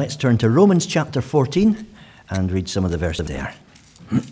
Let's 0.00 0.16
turn 0.16 0.38
to 0.38 0.48
Romans 0.48 0.86
chapter 0.86 1.20
14 1.20 1.86
and 2.30 2.50
read 2.50 2.70
some 2.70 2.86
of 2.86 2.90
the 2.90 2.96
verses 2.96 3.26
there. 3.26 3.52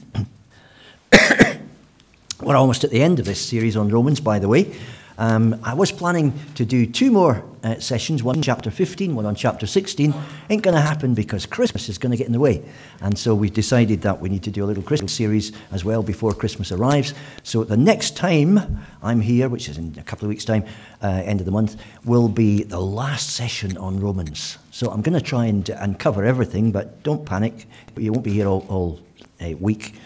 We're 2.41 2.57
almost 2.57 2.85
at 2.85 2.91
the 2.91 3.03
end 3.03 3.19
of 3.19 3.27
this 3.27 3.39
series 3.39 3.77
on 3.77 3.91
Romans, 3.91 4.19
by 4.19 4.39
the 4.39 4.49
way. 4.49 4.75
Um, 5.19 5.61
I 5.65 5.75
was 5.75 5.91
planning 5.91 6.33
to 6.55 6.65
do 6.65 6.87
two 6.87 7.11
more 7.11 7.45
uh, 7.65 7.81
sessions, 7.81 8.23
one 8.23 8.37
on 8.37 8.43
chapter 8.43 8.71
15, 8.71 9.17
one 9.17 9.27
on 9.27 9.35
chapter 9.35 9.67
16. 9.67 10.15
Ain't 10.49 10.63
going 10.63 10.77
to 10.77 10.81
happen 10.81 11.13
because 11.13 11.45
Christmas 11.45 11.89
is 11.89 11.99
going 11.99 12.13
to 12.13 12.17
get 12.17 12.29
in 12.29 12.33
the 12.33 12.39
way. 12.39 12.65
And 13.01 13.19
so 13.19 13.35
we've 13.35 13.53
decided 13.53 14.03
that 14.03 14.21
we 14.21 14.29
need 14.29 14.45
to 14.45 14.53
do 14.53 14.65
a 14.65 14.67
little 14.67 14.83
Christmas 14.83 15.13
series 15.13 15.51
as 15.73 15.85
well 15.85 16.05
before 16.05 16.33
Christmas 16.35 16.71
arrives. 16.71 17.15
So 17.43 17.65
the 17.65 17.77
next 17.77 18.17
time 18.17 18.85
I'm 19.03 19.21
here, 19.21 19.49
which 19.49 19.69
is 19.69 19.77
in 19.77 19.97
a 19.99 20.05
couple 20.05 20.27
of 20.27 20.29
weeks' 20.29 20.45
time, 20.45 20.65
uh, 21.03 21.09
end 21.09 21.41
of 21.41 21.47
the 21.47 21.53
month, 21.53 21.83
will 22.05 22.29
be 22.29 22.63
the 22.63 22.81
last 22.81 23.31
session 23.31 23.77
on 23.77 23.99
Romans. 23.99 24.59
So 24.71 24.89
I'm 24.89 25.03
going 25.03 25.19
to 25.19 25.25
try 25.25 25.47
and, 25.47 25.69
and 25.69 25.99
cover 25.99 26.25
everything, 26.25 26.71
but 26.71 27.03
don't 27.03 27.27
panic. 27.27 27.67
You 27.97 28.13
won't 28.13 28.25
be 28.25 28.35
here 28.35 28.47
all, 28.47 28.65
all 28.69 29.01
uh, 29.41 29.57
week. 29.57 29.97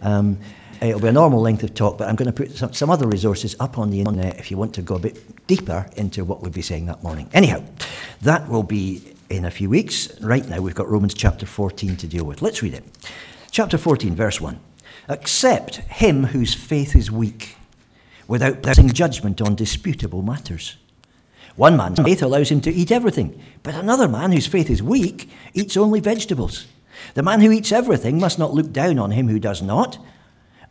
Um, 0.00 0.38
It'll 0.80 1.00
be 1.00 1.08
a 1.08 1.12
normal 1.12 1.42
length 1.42 1.62
of 1.62 1.74
talk, 1.74 1.98
but 1.98 2.08
I'm 2.08 2.16
going 2.16 2.32
to 2.32 2.32
put 2.32 2.52
some, 2.52 2.72
some 2.72 2.88
other 2.88 3.06
resources 3.06 3.54
up 3.60 3.78
on 3.78 3.90
the 3.90 3.98
internet 3.98 4.38
if 4.38 4.50
you 4.50 4.56
want 4.56 4.74
to 4.74 4.82
go 4.82 4.94
a 4.94 4.98
bit 4.98 5.46
deeper 5.46 5.86
into 5.96 6.24
what 6.24 6.40
we'll 6.40 6.50
be 6.50 6.62
saying 6.62 6.86
that 6.86 7.02
morning. 7.02 7.28
Anyhow, 7.34 7.62
that 8.22 8.48
will 8.48 8.62
be 8.62 9.14
in 9.28 9.44
a 9.44 9.50
few 9.50 9.68
weeks. 9.68 10.18
Right 10.22 10.46
now, 10.48 10.60
we've 10.60 10.74
got 10.74 10.88
Romans 10.88 11.12
chapter 11.12 11.44
14 11.44 11.96
to 11.96 12.06
deal 12.06 12.24
with. 12.24 12.40
Let's 12.40 12.62
read 12.62 12.72
it. 12.72 12.84
Chapter 13.50 13.76
14, 13.76 14.14
verse 14.14 14.40
1. 14.40 14.58
Accept 15.08 15.76
him 15.76 16.24
whose 16.24 16.54
faith 16.54 16.96
is 16.96 17.10
weak, 17.10 17.56
without 18.26 18.62
passing 18.62 18.88
judgment 18.90 19.42
on 19.42 19.54
disputable 19.54 20.22
matters. 20.22 20.76
One 21.56 21.76
man's 21.76 22.00
faith 22.00 22.22
allows 22.22 22.50
him 22.50 22.62
to 22.62 22.72
eat 22.72 22.90
everything, 22.90 23.38
but 23.62 23.74
another 23.74 24.08
man 24.08 24.32
whose 24.32 24.46
faith 24.46 24.70
is 24.70 24.82
weak 24.82 25.28
eats 25.52 25.76
only 25.76 26.00
vegetables. 26.00 26.66
The 27.14 27.22
man 27.22 27.42
who 27.42 27.50
eats 27.50 27.70
everything 27.70 28.18
must 28.18 28.38
not 28.38 28.54
look 28.54 28.72
down 28.72 28.98
on 28.98 29.10
him 29.10 29.28
who 29.28 29.38
does 29.38 29.60
not 29.60 29.98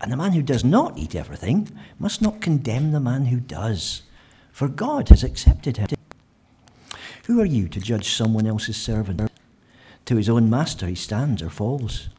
and 0.01 0.11
the 0.11 0.17
man 0.17 0.31
who 0.31 0.41
does 0.41 0.63
not 0.63 0.97
eat 0.97 1.15
everything 1.15 1.69
must 1.97 2.21
not 2.21 2.41
condemn 2.41 2.91
the 2.91 2.99
man 2.99 3.25
who 3.25 3.39
does, 3.39 4.03
for 4.51 4.67
God 4.67 5.09
has 5.09 5.23
accepted 5.23 5.77
him. 5.77 5.87
Who 7.25 7.41
are 7.41 7.45
you 7.45 7.67
to 7.69 7.79
judge 7.79 8.13
someone 8.13 8.47
else's 8.47 8.77
servant? 8.77 9.31
To 10.05 10.15
his 10.15 10.29
own 10.29 10.49
master 10.49 10.87
he 10.87 10.95
stands 10.95 11.43
or 11.43 11.49
falls, 11.49 12.09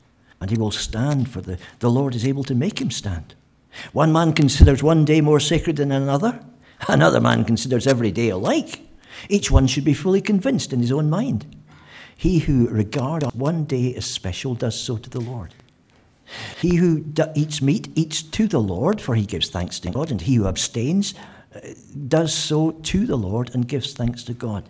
and 0.41 0.51
he 0.51 0.57
will 0.57 0.71
stand, 0.71 1.29
for 1.29 1.41
the, 1.41 1.59
the 1.81 1.91
Lord 1.91 2.15
is 2.15 2.25
able 2.25 2.45
to 2.45 2.55
make 2.55 2.81
him 2.81 2.91
stand. 2.91 3.35
One 3.93 4.13
man 4.13 4.33
considers 4.33 4.83
one 4.83 5.05
day 5.05 5.21
more 5.21 5.41
sacred 5.41 5.77
than 5.77 5.91
another, 5.91 6.41
another 6.89 7.21
man 7.21 7.45
considers 7.45 7.87
every 7.87 8.11
day 8.11 8.29
alike. 8.29 8.83
Each 9.29 9.51
one 9.51 9.67
should 9.67 9.85
be 9.85 9.95
fully 9.95 10.21
convinced 10.21 10.73
in 10.73 10.81
his 10.81 10.93
own 10.93 11.11
mind. 11.11 11.57
He 12.17 12.41
who 12.41 12.69
regards 12.69 13.27
one 13.35 13.65
day 13.65 13.95
as 13.95 14.05
special 14.05 14.55
does 14.55 14.79
so 14.79 14.97
to 14.99 15.11
the 15.11 15.21
Lord. 15.21 15.55
He 16.61 16.77
who 16.77 17.05
eats 17.35 17.61
meat 17.61 17.89
eats 17.95 18.23
to 18.23 18.47
the 18.47 18.61
Lord, 18.61 19.01
for 19.01 19.15
he 19.15 19.27
gives 19.27 19.49
thanks 19.49 19.81
to 19.81 19.91
God, 19.91 20.11
and 20.11 20.21
he 20.21 20.37
who 20.37 20.47
abstains 20.47 21.15
uh, 21.55 21.61
does 22.09 22.33
so 22.33 22.73
to 22.73 23.07
the 23.07 23.17
Lord 23.17 23.51
and 23.55 23.67
gives 23.67 23.93
thanks 23.93 24.23
to 24.25 24.35
God. 24.35 24.65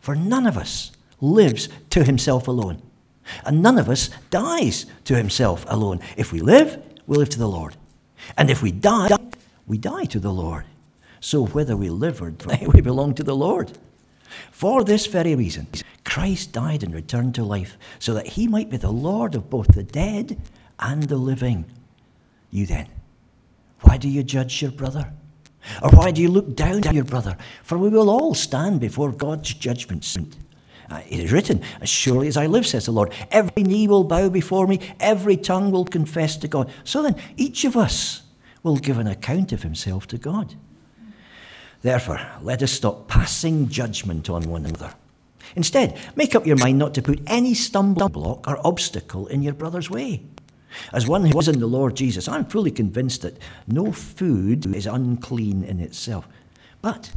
For 0.00 0.14
none 0.14 0.46
of 0.46 0.58
us 0.58 0.92
lives 1.20 1.68
to 1.90 2.04
himself 2.04 2.48
alone, 2.48 2.82
and 3.44 3.62
none 3.62 3.78
of 3.78 3.88
us 3.88 4.10
dies 4.30 4.86
to 5.04 5.16
himself 5.16 5.64
alone. 5.68 6.00
If 6.16 6.32
we 6.32 6.40
live, 6.40 6.82
we 7.06 7.16
live 7.16 7.30
to 7.30 7.38
the 7.38 7.48
Lord. 7.48 7.76
And 8.36 8.50
if 8.50 8.62
we 8.62 8.72
die, 8.72 9.16
we 9.66 9.78
die 9.78 10.04
to 10.06 10.20
the 10.20 10.32
Lord. 10.32 10.64
So 11.20 11.46
whether 11.46 11.76
we 11.76 11.88
live 11.88 12.20
or 12.20 12.30
die, 12.30 12.66
we 12.74 12.80
belong 12.80 13.14
to 13.14 13.22
the 13.22 13.36
Lord. 13.36 13.72
For 14.50 14.82
this 14.82 15.06
very 15.06 15.34
reason, 15.34 15.68
Christ 16.04 16.52
died 16.52 16.82
and 16.82 16.94
returned 16.94 17.34
to 17.36 17.44
life, 17.44 17.76
so 17.98 18.14
that 18.14 18.28
he 18.28 18.48
might 18.48 18.70
be 18.70 18.76
the 18.76 18.90
Lord 18.90 19.34
of 19.34 19.48
both 19.48 19.68
the 19.68 19.82
dead 19.82 20.38
and 20.82 21.04
the 21.04 21.16
living. 21.16 21.64
You 22.50 22.66
then, 22.66 22.88
why 23.80 23.96
do 23.96 24.08
you 24.08 24.22
judge 24.22 24.60
your 24.60 24.72
brother? 24.72 25.10
Or 25.80 25.90
why 25.90 26.10
do 26.10 26.20
you 26.20 26.28
look 26.28 26.54
down 26.56 26.86
on 26.86 26.94
your 26.94 27.04
brother? 27.04 27.36
For 27.62 27.78
we 27.78 27.88
will 27.88 28.10
all 28.10 28.34
stand 28.34 28.80
before 28.80 29.12
God's 29.12 29.54
judgment 29.54 30.04
seat. 30.04 30.36
Uh, 30.90 31.00
it 31.08 31.20
is 31.20 31.32
written, 31.32 31.62
As 31.80 31.88
surely 31.88 32.28
as 32.28 32.36
I 32.36 32.46
live, 32.46 32.66
says 32.66 32.84
the 32.84 32.92
Lord, 32.92 33.12
every 33.30 33.62
knee 33.62 33.88
will 33.88 34.04
bow 34.04 34.28
before 34.28 34.66
me, 34.66 34.80
every 35.00 35.36
tongue 35.36 35.70
will 35.70 35.84
confess 35.84 36.36
to 36.38 36.48
God. 36.48 36.70
So 36.84 37.02
then, 37.02 37.16
each 37.36 37.64
of 37.64 37.76
us 37.76 38.22
will 38.62 38.76
give 38.76 38.98
an 38.98 39.06
account 39.06 39.52
of 39.52 39.62
himself 39.62 40.06
to 40.08 40.18
God. 40.18 40.54
Therefore, 41.80 42.20
let 42.42 42.62
us 42.62 42.72
stop 42.72 43.08
passing 43.08 43.68
judgment 43.68 44.28
on 44.28 44.42
one 44.48 44.66
another. 44.66 44.92
Instead, 45.56 45.98
make 46.14 46.34
up 46.34 46.46
your 46.46 46.56
mind 46.56 46.78
not 46.78 46.94
to 46.94 47.02
put 47.02 47.20
any 47.26 47.54
stumbling 47.54 48.08
block 48.08 48.46
or 48.46 48.64
obstacle 48.66 49.26
in 49.28 49.42
your 49.42 49.54
brother's 49.54 49.90
way. 49.90 50.22
As 50.92 51.06
one 51.06 51.24
who 51.24 51.36
was 51.36 51.48
in 51.48 51.60
the 51.60 51.66
Lord 51.66 51.96
Jesus, 51.96 52.28
I'm 52.28 52.44
fully 52.44 52.70
convinced 52.70 53.22
that 53.22 53.38
no 53.66 53.92
food 53.92 54.74
is 54.74 54.86
unclean 54.86 55.64
in 55.64 55.80
itself. 55.80 56.26
But 56.80 57.12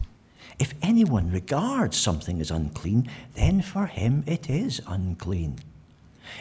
if 0.60 0.74
anyone 0.82 1.32
regards 1.32 1.98
something 1.98 2.40
as 2.40 2.52
unclean, 2.52 3.10
then 3.34 3.62
for 3.62 3.88
him 3.88 4.24
it 4.26 4.50
is 4.50 4.82
unclean. 4.88 5.60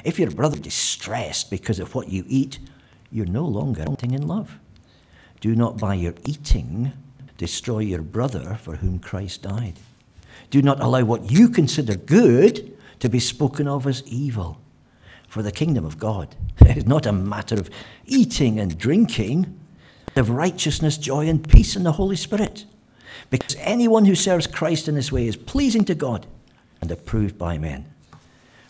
If 0.05 0.19
your 0.19 0.31
brother 0.31 0.57
is 0.57 0.63
distressed 0.63 1.51
because 1.51 1.79
of 1.79 1.95
what 1.95 2.09
you 2.09 2.25
eat, 2.27 2.59
you're 3.11 3.27
no 3.27 3.45
longer 3.45 3.85
acting 3.91 4.13
in 4.13 4.27
love. 4.27 4.59
Do 5.41 5.55
not 5.55 5.79
by 5.79 5.95
your 5.95 6.15
eating 6.25 6.93
destroy 7.37 7.81
your 7.81 8.03
brother 8.03 8.59
for 8.63 8.77
whom 8.77 8.99
Christ 8.99 9.43
died. 9.43 9.75
Do 10.51 10.63
not 10.63 10.81
allow 10.81 11.05
what 11.05 11.31
you 11.31 11.49
consider 11.49 11.97
good 11.97 12.77
to 13.01 13.09
be 13.09 13.19
spoken 13.19 13.67
of 13.67 13.87
as 13.87 14.03
evil. 14.07 14.61
For 15.35 15.43
the 15.43 15.51
kingdom 15.51 15.85
of 15.85 15.99
God 15.99 16.37
it 16.61 16.77
is 16.77 16.87
not 16.87 17.07
a 17.07 17.13
matter 17.13 17.57
of 17.57 17.69
eating 18.07 18.61
and 18.61 18.79
drinking, 18.79 19.59
of 20.15 20.31
righteousness, 20.31 20.97
joy, 20.97 21.27
and 21.27 21.49
peace 21.49 21.75
in 21.75 21.83
the 21.83 21.91
Holy 21.91 22.15
Spirit. 22.15 22.67
Because 23.31 23.57
anyone 23.59 24.05
who 24.05 24.15
serves 24.15 24.47
Christ 24.47 24.87
in 24.87 24.95
this 24.95 25.11
way 25.11 25.27
is 25.27 25.35
pleasing 25.35 25.85
to 25.87 25.97
God 25.97 26.29
and 26.81 26.89
approved 26.93 27.37
by 27.37 27.59
men. 27.59 27.93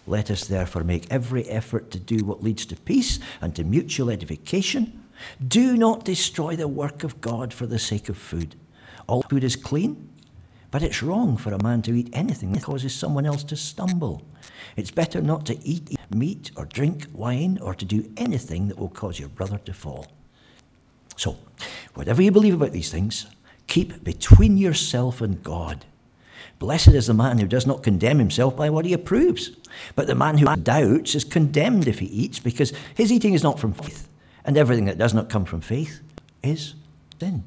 Let 0.07 0.31
us 0.31 0.47
therefore 0.47 0.85
make 0.85 1.07
every 1.11 1.45
effort 1.51 1.91
to 1.91 1.99
do 1.99 2.25
what 2.25 2.43
leads 2.43 2.65
to 2.65 2.77
peace 2.77 3.19
and 3.43 3.55
to 3.57 3.63
mutual 3.63 4.09
edification. 4.09 5.05
Do 5.47 5.77
not 5.77 6.07
destroy 6.07 6.57
the 6.57 6.67
work 6.67 7.05
of 7.05 7.21
God 7.21 7.53
for 7.53 7.67
the 7.67 7.79
sake 7.79 8.09
of 8.09 8.17
food. 8.17 8.55
All 9.07 9.21
food 9.25 9.45
is 9.45 9.55
clean, 9.55 10.09
but 10.71 10.83
it's 10.83 11.03
wrong 11.03 11.37
for 11.37 11.53
a 11.53 11.63
man 11.63 11.83
to 11.83 11.93
eat 11.93 12.09
anything 12.15 12.53
that 12.53 12.63
causes 12.63 12.95
someone 12.95 13.27
else 13.27 13.45
to 13.45 13.55
stumble. 13.55 14.23
It's 14.77 14.91
better 14.91 15.21
not 15.21 15.45
to 15.47 15.63
eat 15.63 15.95
meat 16.15 16.51
or 16.57 16.65
drink 16.65 17.07
wine 17.13 17.59
or 17.61 17.75
to 17.75 17.85
do 17.85 18.11
anything 18.17 18.69
that 18.69 18.79
will 18.79 18.89
cause 18.89 19.19
your 19.19 19.29
brother 19.29 19.59
to 19.59 19.75
fall. 19.75 20.07
So, 21.17 21.37
whatever 21.95 22.23
you 22.23 22.31
believe 22.31 22.55
about 22.55 22.73
these 22.73 22.91
things, 22.91 23.27
keep 23.67 24.03
between 24.03 24.57
yourself 24.57 25.21
and 25.21 25.43
God. 25.43 25.85
Blessed 26.59 26.89
is 26.89 27.09
the 27.09 27.15
man 27.15 27.39
who 27.39 27.47
does 27.47 27.67
not 27.67 27.83
condemn 27.83 28.19
himself 28.19 28.57
by 28.57 28.71
what 28.71 28.85
he 28.85 28.93
approves. 28.93 29.51
But 29.95 30.07
the 30.07 30.15
man 30.15 30.39
who 30.39 30.47
doubts 30.57 31.15
is 31.15 31.25
condemned 31.25 31.89
if 31.89 31.99
he 31.99 32.07
eats, 32.07 32.39
because 32.39 32.73
his 32.95 33.13
eating 33.13 33.35
is 33.35 33.43
not 33.43 33.59
from 33.59 33.73
faith, 33.73 34.09
and 34.45 34.57
everything 34.57 34.85
that 34.87 34.99
does 34.99 35.15
not 35.15 35.29
come 35.29 35.45
from 35.45 35.61
faith 35.61 36.01
is 36.43 36.75
sin. 37.21 37.45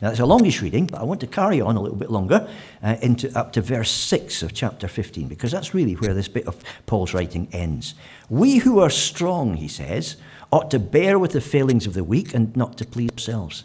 Now, 0.00 0.10
it's 0.10 0.20
a 0.20 0.26
longish 0.26 0.62
reading, 0.62 0.86
but 0.86 1.00
I 1.00 1.04
want 1.04 1.20
to 1.20 1.26
carry 1.26 1.60
on 1.60 1.76
a 1.76 1.80
little 1.80 1.96
bit 1.96 2.10
longer 2.10 2.48
uh, 2.82 2.96
into, 3.02 3.36
up 3.38 3.52
to 3.52 3.62
verse 3.62 3.90
6 3.90 4.42
of 4.42 4.52
chapter 4.52 4.88
15, 4.88 5.28
because 5.28 5.52
that's 5.52 5.74
really 5.74 5.94
where 5.94 6.14
this 6.14 6.28
bit 6.28 6.46
of 6.46 6.62
Paul's 6.86 7.14
writing 7.14 7.48
ends. 7.52 7.94
We 8.28 8.56
who 8.56 8.80
are 8.80 8.90
strong, 8.90 9.54
he 9.54 9.68
says, 9.68 10.16
ought 10.50 10.70
to 10.70 10.78
bear 10.78 11.18
with 11.18 11.32
the 11.32 11.40
failings 11.40 11.86
of 11.86 11.94
the 11.94 12.04
weak 12.04 12.34
and 12.34 12.54
not 12.56 12.76
to 12.78 12.84
please 12.84 13.10
ourselves. 13.12 13.64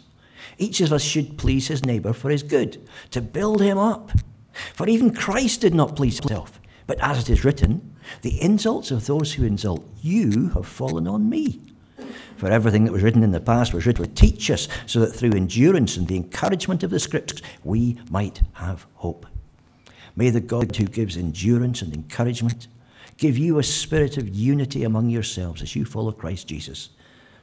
Each 0.58 0.80
of 0.80 0.92
us 0.92 1.02
should 1.02 1.38
please 1.38 1.68
his 1.68 1.84
neighbour 1.84 2.12
for 2.12 2.30
his 2.30 2.42
good, 2.42 2.80
to 3.10 3.20
build 3.20 3.60
him 3.60 3.78
up. 3.78 4.12
For 4.74 4.88
even 4.88 5.14
Christ 5.14 5.60
did 5.60 5.74
not 5.74 5.96
please 5.96 6.18
himself, 6.18 6.60
but 6.86 6.98
as 7.00 7.18
it 7.20 7.30
is 7.30 7.44
written, 7.44 7.96
the 8.22 8.40
insults 8.40 8.90
of 8.90 9.06
those 9.06 9.34
who 9.34 9.44
insult 9.44 9.86
you 10.02 10.48
have 10.50 10.66
fallen 10.66 11.06
on 11.06 11.28
me. 11.28 11.60
For 12.38 12.48
everything 12.48 12.84
that 12.84 12.92
was 12.92 13.02
written 13.02 13.24
in 13.24 13.32
the 13.32 13.40
past 13.40 13.74
was 13.74 13.84
written 13.84 14.04
to 14.04 14.14
teach 14.14 14.48
us, 14.48 14.68
so 14.86 15.00
that 15.00 15.12
through 15.12 15.32
endurance 15.32 15.96
and 15.96 16.06
the 16.06 16.16
encouragement 16.16 16.84
of 16.84 16.90
the 16.90 17.00
Scriptures 17.00 17.42
we 17.64 17.98
might 18.10 18.40
have 18.52 18.86
hope. 18.94 19.26
May 20.14 20.30
the 20.30 20.40
God 20.40 20.74
who 20.74 20.84
gives 20.84 21.16
endurance 21.16 21.82
and 21.82 21.92
encouragement 21.92 22.68
give 23.16 23.36
you 23.36 23.58
a 23.58 23.64
spirit 23.64 24.16
of 24.16 24.28
unity 24.28 24.84
among 24.84 25.10
yourselves 25.10 25.62
as 25.62 25.74
you 25.74 25.84
follow 25.84 26.12
Christ 26.12 26.46
Jesus, 26.46 26.90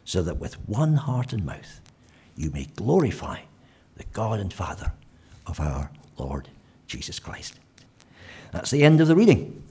so 0.05 0.21
that 0.23 0.37
with 0.37 0.55
one 0.67 0.95
heart 0.95 1.33
and 1.33 1.45
mouth 1.45 1.81
you 2.37 2.49
may 2.51 2.65
glorify 2.75 3.41
the 3.97 4.05
God 4.13 4.39
and 4.39 4.53
Father 4.53 4.93
of 5.45 5.59
our 5.59 5.91
Lord 6.17 6.47
Jesus 6.87 7.19
Christ. 7.19 7.59
That's 8.53 8.71
the 8.71 8.85
end 8.85 9.01
of 9.01 9.09
the 9.09 9.15
reading. 9.15 9.61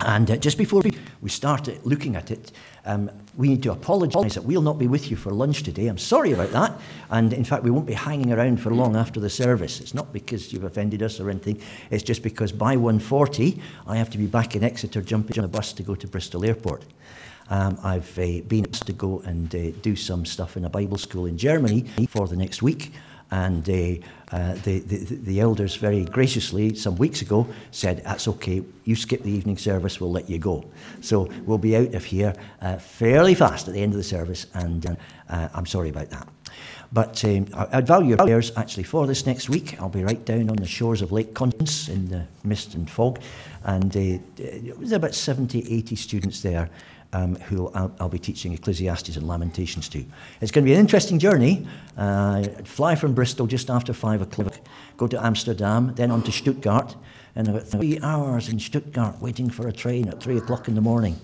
And 0.00 0.30
uh, 0.30 0.36
just 0.36 0.58
before 0.58 0.82
we 1.22 1.30
start 1.30 1.68
looking 1.86 2.16
at 2.16 2.30
it, 2.30 2.52
um, 2.86 3.10
we 3.36 3.48
need 3.48 3.62
to 3.64 3.72
apologise 3.72 4.34
that 4.34 4.44
we'll 4.44 4.62
not 4.62 4.78
be 4.78 4.86
with 4.86 5.10
you 5.10 5.16
for 5.16 5.30
lunch 5.30 5.62
today. 5.62 5.88
I'm 5.88 5.98
sorry 5.98 6.32
about 6.32 6.50
that. 6.52 6.72
And 7.10 7.32
in 7.32 7.44
fact, 7.44 7.64
we 7.64 7.70
won't 7.70 7.86
be 7.86 7.92
hanging 7.92 8.32
around 8.32 8.60
for 8.60 8.70
long 8.70 8.96
after 8.96 9.20
the 9.20 9.28
service. 9.28 9.80
It's 9.80 9.92
not 9.92 10.12
because 10.12 10.52
you've 10.52 10.64
offended 10.64 11.02
us 11.02 11.20
or 11.20 11.28
anything. 11.28 11.60
It's 11.90 12.02
just 12.02 12.22
because 12.22 12.52
by 12.52 12.76
1.40, 12.76 13.60
I 13.86 13.96
have 13.96 14.08
to 14.10 14.18
be 14.18 14.26
back 14.26 14.56
in 14.56 14.64
Exeter 14.64 15.02
jumping 15.02 15.38
on 15.38 15.44
a 15.44 15.48
bus 15.48 15.72
to 15.74 15.82
go 15.82 15.94
to 15.94 16.06
Bristol 16.06 16.44
Airport. 16.44 16.84
Um, 17.48 17.78
I've 17.82 18.18
uh, 18.18 18.40
been 18.48 18.66
asked 18.72 18.86
to 18.86 18.92
go 18.92 19.20
and 19.20 19.54
uh, 19.54 19.70
do 19.82 19.94
some 19.94 20.24
stuff 20.24 20.56
in 20.56 20.64
a 20.64 20.70
Bible 20.70 20.98
school 20.98 21.26
in 21.26 21.36
Germany 21.36 21.84
for 22.08 22.26
the 22.26 22.36
next 22.36 22.62
week. 22.62 22.92
And 23.30 23.68
uh, 23.68 24.06
uh, 24.30 24.54
the, 24.62 24.78
the, 24.80 24.96
the 25.16 25.40
elders 25.40 25.74
very 25.76 26.04
graciously, 26.04 26.74
some 26.74 26.96
weeks 26.96 27.22
ago, 27.22 27.46
said, 27.70 28.02
That's 28.04 28.28
okay, 28.28 28.62
you 28.84 28.94
skip 28.94 29.22
the 29.22 29.30
evening 29.30 29.58
service, 29.58 30.00
we'll 30.00 30.12
let 30.12 30.30
you 30.30 30.38
go. 30.38 30.64
So 31.00 31.28
we'll 31.44 31.58
be 31.58 31.76
out 31.76 31.94
of 31.94 32.04
here 32.04 32.34
uh, 32.60 32.76
fairly 32.76 33.34
fast 33.34 33.66
at 33.66 33.74
the 33.74 33.82
end 33.82 33.92
of 33.92 33.98
the 33.98 34.04
service, 34.04 34.46
and 34.54 34.96
I'm 35.28 35.66
sorry 35.66 35.90
about 35.90 36.10
that. 36.10 36.28
But 36.92 37.24
um, 37.24 37.48
I'd 37.72 37.86
value 37.86 38.10
your 38.10 38.18
prayers 38.18 38.52
actually 38.56 38.84
for 38.84 39.06
this 39.06 39.26
next 39.26 39.48
week. 39.48 39.80
I'll 39.80 39.88
be 39.88 40.04
right 40.04 40.24
down 40.24 40.48
on 40.48 40.56
the 40.56 40.66
shores 40.66 41.02
of 41.02 41.12
Lake 41.12 41.34
Constance 41.34 41.88
in 41.88 42.08
the 42.08 42.26
mist 42.44 42.74
and 42.74 42.88
fog, 42.88 43.20
and 43.64 43.94
uh, 43.96 44.18
there's 44.36 44.92
about 44.92 45.14
70, 45.14 45.72
80 45.72 45.96
students 45.96 46.42
there 46.42 46.70
um, 47.12 47.36
who 47.36 47.68
I'll, 47.68 47.94
I'll, 48.00 48.08
be 48.08 48.18
teaching 48.18 48.52
Ecclesiastes 48.52 49.16
and 49.16 49.26
Lamentations 49.26 49.88
to. 49.90 50.04
It's 50.40 50.50
going 50.50 50.64
to 50.64 50.68
be 50.68 50.74
an 50.74 50.80
interesting 50.80 51.18
journey. 51.18 51.66
Uh, 51.96 52.42
fly 52.64 52.94
from 52.94 53.14
Bristol 53.14 53.46
just 53.46 53.70
after 53.70 53.92
five 53.92 54.20
o'clock, 54.20 54.54
go 54.96 55.06
to 55.06 55.24
Amsterdam, 55.24 55.94
then 55.94 56.10
on 56.10 56.22
to 56.22 56.32
Stuttgart, 56.32 56.96
and 57.34 57.48
about 57.48 57.66
three 57.66 57.98
hours 58.02 58.48
in 58.48 58.58
Stuttgart 58.58 59.20
waiting 59.20 59.50
for 59.50 59.68
a 59.68 59.72
train 59.72 60.08
at 60.08 60.22
three 60.22 60.38
o'clock 60.38 60.68
in 60.68 60.74
the 60.74 60.80
morning. 60.80 61.18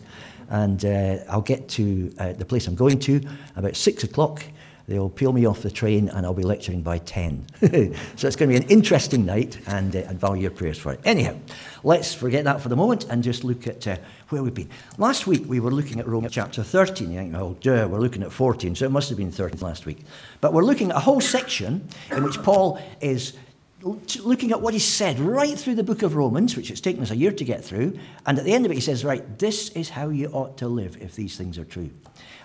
And 0.48 0.84
uh, 0.84 1.18
I'll 1.28 1.40
get 1.40 1.68
to 1.70 2.12
uh, 2.18 2.32
the 2.32 2.44
place 2.44 2.66
I'm 2.66 2.74
going 2.74 2.98
to 3.00 3.20
about 3.56 3.76
six 3.76 4.04
o'clock. 4.04 4.44
They'll 4.92 5.08
peel 5.08 5.32
me 5.32 5.46
off 5.46 5.62
the 5.62 5.70
train 5.70 6.10
and 6.10 6.26
I'll 6.26 6.34
be 6.34 6.42
lecturing 6.42 6.82
by 6.82 6.98
10. 6.98 7.46
so 7.62 8.26
it's 8.26 8.36
going 8.36 8.50
to 8.50 8.58
be 8.58 8.62
an 8.62 8.70
interesting 8.70 9.24
night 9.24 9.58
and 9.66 9.96
uh, 9.96 10.00
I'd 10.00 10.20
value 10.20 10.42
your 10.42 10.50
prayers 10.50 10.76
for 10.76 10.92
it. 10.92 11.00
Anyhow, 11.06 11.34
let's 11.82 12.12
forget 12.12 12.44
that 12.44 12.60
for 12.60 12.68
the 12.68 12.76
moment 12.76 13.06
and 13.08 13.22
just 13.22 13.42
look 13.42 13.66
at 13.66 13.88
uh, 13.88 13.96
where 14.28 14.42
we've 14.42 14.52
been. 14.52 14.68
Last 14.98 15.26
week 15.26 15.44
we 15.46 15.60
were 15.60 15.70
looking 15.70 15.98
at 15.98 16.06
Romans 16.06 16.34
chapter 16.34 16.62
13. 16.62 17.10
You 17.10 17.34
oh, 17.38 17.56
duh, 17.62 17.88
we're 17.90 18.00
looking 18.00 18.22
at 18.22 18.32
14, 18.32 18.74
so 18.74 18.84
it 18.84 18.90
must 18.90 19.08
have 19.08 19.16
been 19.16 19.32
13 19.32 19.60
last 19.60 19.86
week. 19.86 20.00
But 20.42 20.52
we're 20.52 20.62
looking 20.62 20.90
at 20.90 20.96
a 20.98 21.00
whole 21.00 21.22
section 21.22 21.88
in 22.10 22.22
which 22.22 22.42
Paul 22.42 22.78
is 23.00 23.32
looking 23.82 24.52
at 24.52 24.60
what 24.60 24.74
he 24.74 24.80
said 24.80 25.18
right 25.18 25.58
through 25.58 25.74
the 25.74 25.82
book 25.82 26.02
of 26.02 26.14
Romans, 26.14 26.56
which 26.56 26.70
it's 26.70 26.80
taken 26.80 27.02
us 27.02 27.10
a 27.10 27.16
year 27.16 27.32
to 27.32 27.44
get 27.44 27.64
through. 27.64 27.98
And 28.26 28.38
at 28.38 28.44
the 28.44 28.52
end 28.52 28.64
of 28.64 28.70
it, 28.70 28.76
he 28.76 28.80
says, 28.80 29.04
right, 29.04 29.38
this 29.38 29.70
is 29.70 29.90
how 29.90 30.08
you 30.08 30.28
ought 30.28 30.56
to 30.58 30.68
live 30.68 30.96
if 31.00 31.14
these 31.14 31.36
things 31.36 31.58
are 31.58 31.64
true. 31.64 31.90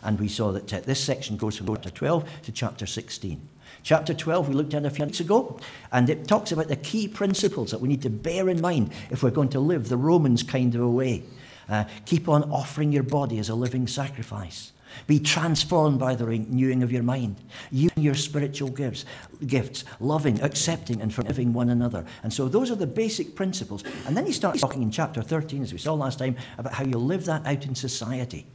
And 0.03 0.19
we 0.19 0.27
saw 0.27 0.51
that 0.51 0.73
uh, 0.73 0.79
this 0.81 1.03
section 1.03 1.37
goes 1.37 1.57
from 1.57 1.67
chapter 1.67 1.89
12 1.89 2.41
to 2.43 2.51
chapter 2.51 2.85
16. 2.85 3.49
Chapter 3.83 4.13
12, 4.13 4.49
we 4.49 4.55
looked 4.55 4.73
at 4.73 4.85
a 4.85 4.89
few 4.89 5.05
weeks 5.05 5.19
ago, 5.19 5.59
and 5.91 6.09
it 6.09 6.27
talks 6.27 6.51
about 6.51 6.67
the 6.67 6.75
key 6.75 7.07
principles 7.07 7.71
that 7.71 7.79
we 7.79 7.87
need 7.87 8.01
to 8.01 8.09
bear 8.09 8.49
in 8.49 8.59
mind 8.59 8.91
if 9.11 9.23
we're 9.23 9.29
going 9.29 9.49
to 9.49 9.59
live 9.59 9.89
the 9.89 9.97
Romans 9.97 10.43
kind 10.43 10.73
of 10.75 10.81
a 10.81 10.89
way. 10.89 11.23
Uh, 11.69 11.83
keep 12.05 12.27
on 12.27 12.43
offering 12.51 12.91
your 12.91 13.03
body 13.03 13.39
as 13.39 13.49
a 13.49 13.55
living 13.55 13.87
sacrifice. 13.87 14.71
Be 15.05 15.19
transformed 15.19 15.99
by 15.99 16.15
the 16.15 16.25
renewing 16.25 16.81
of 16.83 16.91
your 16.91 17.03
mind. 17.03 17.37
Using 17.71 18.03
your 18.03 18.15
spiritual 18.15 18.69
gifts, 18.69 19.05
gifts, 19.45 19.83
loving, 19.99 20.41
accepting, 20.41 21.01
and 21.01 21.13
forgiving 21.13 21.53
one 21.53 21.69
another. 21.69 22.05
And 22.23 22.33
so 22.33 22.47
those 22.47 22.71
are 22.71 22.75
the 22.75 22.87
basic 22.87 23.35
principles. 23.35 23.83
And 24.05 24.17
then 24.17 24.25
he 24.25 24.31
starts 24.31 24.61
talking 24.61 24.81
in 24.81 24.91
chapter 24.91 25.21
13, 25.21 25.63
as 25.63 25.71
we 25.71 25.79
saw 25.79 25.93
last 25.93 26.19
time, 26.19 26.35
about 26.57 26.73
how 26.73 26.83
you 26.83 26.97
live 26.97 27.25
that 27.25 27.45
out 27.45 27.65
in 27.65 27.75
society. 27.75 28.47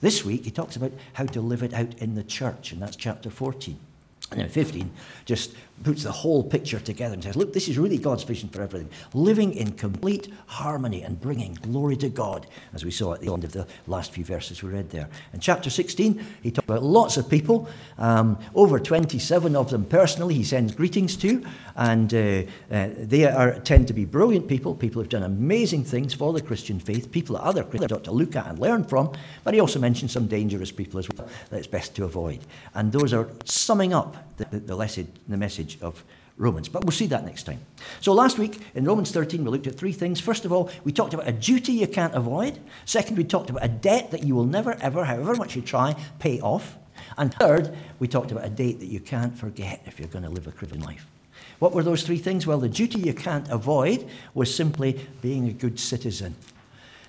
This 0.00 0.24
week, 0.24 0.44
he 0.44 0.50
talks 0.50 0.76
about 0.76 0.92
how 1.12 1.24
to 1.24 1.40
live 1.40 1.62
it 1.62 1.74
out 1.74 1.98
in 1.98 2.14
the 2.14 2.22
church, 2.22 2.72
and 2.72 2.80
that's 2.80 2.96
chapter 2.96 3.30
14. 3.30 3.78
And 4.30 4.40
then 4.40 4.48
15 4.48 4.90
just 5.24 5.54
puts 5.84 6.02
the 6.02 6.12
whole 6.12 6.42
picture 6.42 6.80
together 6.80 7.14
and 7.14 7.22
says, 7.22 7.36
look, 7.36 7.52
this 7.52 7.68
is 7.68 7.78
really 7.78 7.98
God's 7.98 8.24
vision 8.24 8.48
for 8.48 8.62
everything. 8.62 8.90
Living 9.14 9.52
in 9.54 9.72
complete 9.72 10.32
harmony 10.46 11.02
and 11.02 11.20
bringing 11.20 11.54
glory 11.54 11.96
to 11.96 12.08
God, 12.08 12.46
as 12.74 12.84
we 12.84 12.90
saw 12.90 13.14
at 13.14 13.20
the 13.20 13.32
end 13.32 13.44
of 13.44 13.52
the 13.52 13.66
last 13.86 14.12
few 14.12 14.24
verses 14.24 14.62
we 14.62 14.70
read 14.70 14.90
there. 14.90 15.08
In 15.32 15.40
chapter 15.40 15.70
16, 15.70 16.24
he 16.42 16.50
talks 16.50 16.66
about 16.66 16.82
lots 16.82 17.16
of 17.16 17.30
people, 17.30 17.68
um, 17.96 18.38
over 18.54 18.78
27 18.78 19.54
of 19.54 19.70
them 19.70 19.84
personally, 19.84 20.34
he 20.34 20.44
sends 20.44 20.74
greetings 20.74 21.16
to, 21.18 21.44
and 21.76 22.12
uh, 22.12 22.42
uh, 22.70 22.88
they 22.96 23.24
are, 23.24 23.58
tend 23.60 23.86
to 23.88 23.94
be 23.94 24.04
brilliant 24.04 24.48
people, 24.48 24.74
people 24.74 25.00
who've 25.00 25.08
done 25.08 25.22
amazing 25.22 25.84
things 25.84 26.12
for 26.12 26.32
the 26.32 26.42
Christian 26.42 26.80
faith, 26.80 27.10
people 27.12 27.36
that 27.36 27.42
other 27.42 27.62
Christians 27.62 27.92
ought 27.92 28.04
to 28.04 28.10
look 28.10 28.34
at 28.34 28.46
and 28.46 28.58
learn 28.58 28.84
from, 28.84 29.12
but 29.44 29.54
he 29.54 29.60
also 29.60 29.78
mentions 29.78 30.12
some 30.12 30.26
dangerous 30.26 30.72
people 30.72 30.98
as 30.98 31.08
well 31.16 31.28
that 31.50 31.58
it's 31.58 31.66
best 31.66 31.94
to 31.96 32.04
avoid. 32.04 32.40
And 32.74 32.90
those 32.90 33.12
are 33.12 33.28
summing 33.44 33.94
up 33.94 34.16
the, 34.36 34.44
the, 34.46 34.58
the, 34.60 34.76
message, 34.76 35.08
the 35.28 35.36
message 35.36 35.78
of 35.80 36.04
Romans. 36.36 36.68
But 36.68 36.84
we'll 36.84 36.92
see 36.92 37.06
that 37.08 37.24
next 37.24 37.44
time. 37.44 37.60
So 38.00 38.12
last 38.12 38.38
week 38.38 38.60
in 38.74 38.84
Romans 38.84 39.10
13, 39.10 39.44
we 39.44 39.50
looked 39.50 39.66
at 39.66 39.74
three 39.74 39.92
things. 39.92 40.20
First 40.20 40.44
of 40.44 40.52
all, 40.52 40.70
we 40.84 40.92
talked 40.92 41.14
about 41.14 41.28
a 41.28 41.32
duty 41.32 41.72
you 41.72 41.88
can't 41.88 42.14
avoid. 42.14 42.58
Second, 42.84 43.16
we 43.16 43.24
talked 43.24 43.50
about 43.50 43.64
a 43.64 43.68
debt 43.68 44.12
that 44.12 44.22
you 44.22 44.34
will 44.34 44.44
never, 44.44 44.76
ever, 44.80 45.04
however 45.04 45.34
much 45.34 45.56
you 45.56 45.62
try, 45.62 45.96
pay 46.18 46.40
off. 46.40 46.76
And 47.16 47.34
third, 47.34 47.76
we 47.98 48.08
talked 48.08 48.30
about 48.30 48.44
a 48.44 48.50
date 48.50 48.80
that 48.80 48.86
you 48.86 49.00
can't 49.00 49.36
forget 49.36 49.82
if 49.86 49.98
you're 49.98 50.08
going 50.08 50.24
to 50.24 50.30
live 50.30 50.46
a 50.46 50.52
Christian 50.52 50.80
life. 50.80 51.06
What 51.58 51.72
were 51.72 51.82
those 51.82 52.04
three 52.04 52.18
things? 52.18 52.46
Well, 52.46 52.58
the 52.58 52.68
duty 52.68 53.00
you 53.00 53.14
can't 53.14 53.48
avoid 53.48 54.08
was 54.34 54.54
simply 54.54 55.06
being 55.20 55.48
a 55.48 55.52
good 55.52 55.80
citizen, 55.80 56.36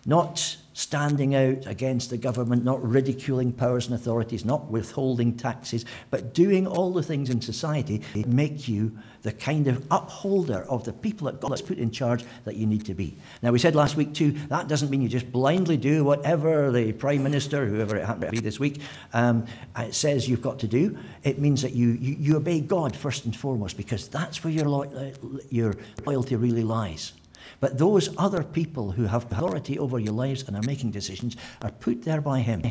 not 0.05 0.57
standing 0.79 1.35
out 1.35 1.67
against 1.67 2.09
the 2.09 2.17
government, 2.17 2.63
not 2.63 2.81
ridiculing 2.81 3.51
powers 3.51 3.87
and 3.87 3.95
authorities, 3.95 4.45
not 4.45 4.71
withholding 4.71 5.35
taxes, 5.35 5.83
but 6.09 6.33
doing 6.33 6.65
all 6.65 6.93
the 6.93 7.03
things 7.03 7.29
in 7.29 7.41
society 7.41 7.97
that 8.13 8.27
make 8.27 8.65
you 8.69 8.97
the 9.23 9.33
kind 9.33 9.67
of 9.67 9.85
upholder 9.91 10.61
of 10.69 10.85
the 10.85 10.93
people 10.93 11.25
that 11.25 11.41
God 11.41 11.51
has 11.51 11.61
put 11.61 11.79
in 11.79 11.91
charge 11.91 12.23
that 12.45 12.55
you 12.55 12.65
need 12.65 12.85
to 12.85 12.93
be. 12.93 13.17
Now, 13.41 13.51
we 13.51 13.59
said 13.59 13.75
last 13.75 13.97
week 13.97 14.13
too, 14.13 14.31
that 14.47 14.69
doesn't 14.69 14.89
mean 14.89 15.01
you 15.01 15.09
just 15.09 15.29
blindly 15.29 15.75
do 15.75 16.05
whatever 16.05 16.71
the 16.71 16.93
Prime 16.93 17.23
Minister, 17.23 17.65
whoever 17.65 17.97
it 17.97 18.05
happened 18.05 18.27
to 18.27 18.31
be 18.31 18.39
this 18.39 18.57
week, 18.57 18.79
um, 19.11 19.45
uh, 19.75 19.91
says 19.91 20.29
you've 20.29 20.41
got 20.41 20.59
to 20.59 20.67
do. 20.69 20.97
It 21.23 21.39
means 21.39 21.61
that 21.61 21.73
you, 21.73 21.89
you, 21.89 22.15
you 22.17 22.37
obey 22.37 22.61
God 22.61 22.95
first 22.95 23.25
and 23.25 23.35
foremost, 23.35 23.75
because 23.75 24.07
that's 24.07 24.45
where 24.45 24.53
your, 24.53 24.69
lo- 24.69 24.83
uh, 24.83 25.39
your 25.49 25.75
loyalty 26.05 26.37
really 26.37 26.63
lies. 26.63 27.11
But 27.59 27.77
those 27.77 28.09
other 28.17 28.43
people 28.43 28.91
who 28.91 29.05
have 29.05 29.31
authority 29.31 29.77
over 29.77 29.99
your 29.99 30.13
lives 30.13 30.43
and 30.43 30.55
are 30.55 30.63
making 30.63 30.91
decisions 30.91 31.35
are 31.61 31.71
put 31.71 32.03
there 32.03 32.21
by 32.21 32.39
Him. 32.39 32.63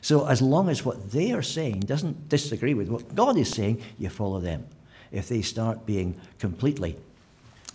So 0.00 0.26
as 0.26 0.40
long 0.40 0.68
as 0.68 0.84
what 0.84 1.10
they 1.10 1.32
are 1.32 1.42
saying 1.42 1.80
doesn't 1.80 2.28
disagree 2.28 2.74
with 2.74 2.88
what 2.88 3.14
God 3.14 3.36
is 3.36 3.50
saying, 3.50 3.82
you 3.98 4.08
follow 4.08 4.40
them. 4.40 4.66
If 5.10 5.28
they 5.28 5.42
start 5.42 5.86
being 5.86 6.20
completely 6.38 6.96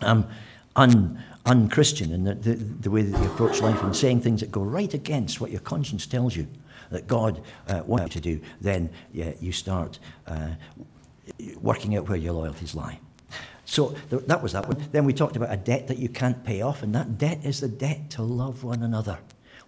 um, 0.01 0.27
un, 0.75 1.21
unchristian 1.45 2.11
in 2.11 2.23
the, 2.23 2.35
the, 2.35 2.55
the, 2.55 2.91
way 2.91 3.01
that 3.01 3.17
they 3.17 3.25
approach 3.25 3.61
life 3.61 3.81
and 3.83 3.95
saying 3.95 4.21
things 4.21 4.39
that 4.41 4.51
go 4.51 4.61
right 4.61 4.93
against 4.93 5.41
what 5.41 5.51
your 5.51 5.61
conscience 5.61 6.05
tells 6.05 6.35
you 6.35 6.47
that 6.91 7.07
God 7.07 7.41
uh, 7.67 7.81
wants 7.85 8.15
you 8.15 8.21
to 8.21 8.35
do, 8.35 8.45
then 8.61 8.89
yeah, 9.11 9.33
you 9.39 9.51
start 9.51 9.99
uh, 10.27 10.49
working 11.59 11.95
out 11.95 12.07
where 12.07 12.17
your 12.17 12.33
loyalties 12.33 12.75
lie. 12.75 12.99
So 13.73 13.95
that 14.11 14.43
was 14.43 14.51
that 14.51 14.67
one. 14.67 14.77
Then 14.91 15.03
we 15.03 15.13
talked 15.13 15.35
about 15.35 15.51
a 15.51 15.57
debt 15.57 15.87
that 15.87 15.97
you 15.97 16.07
can't 16.07 16.43
pay 16.43 16.61
off, 16.61 16.83
and 16.83 16.93
that 16.93 17.17
debt 17.17 17.39
is 17.43 17.59
the 17.59 17.67
debt 17.67 18.11
to 18.11 18.21
love 18.21 18.63
one 18.63 18.83
another. 18.83 19.17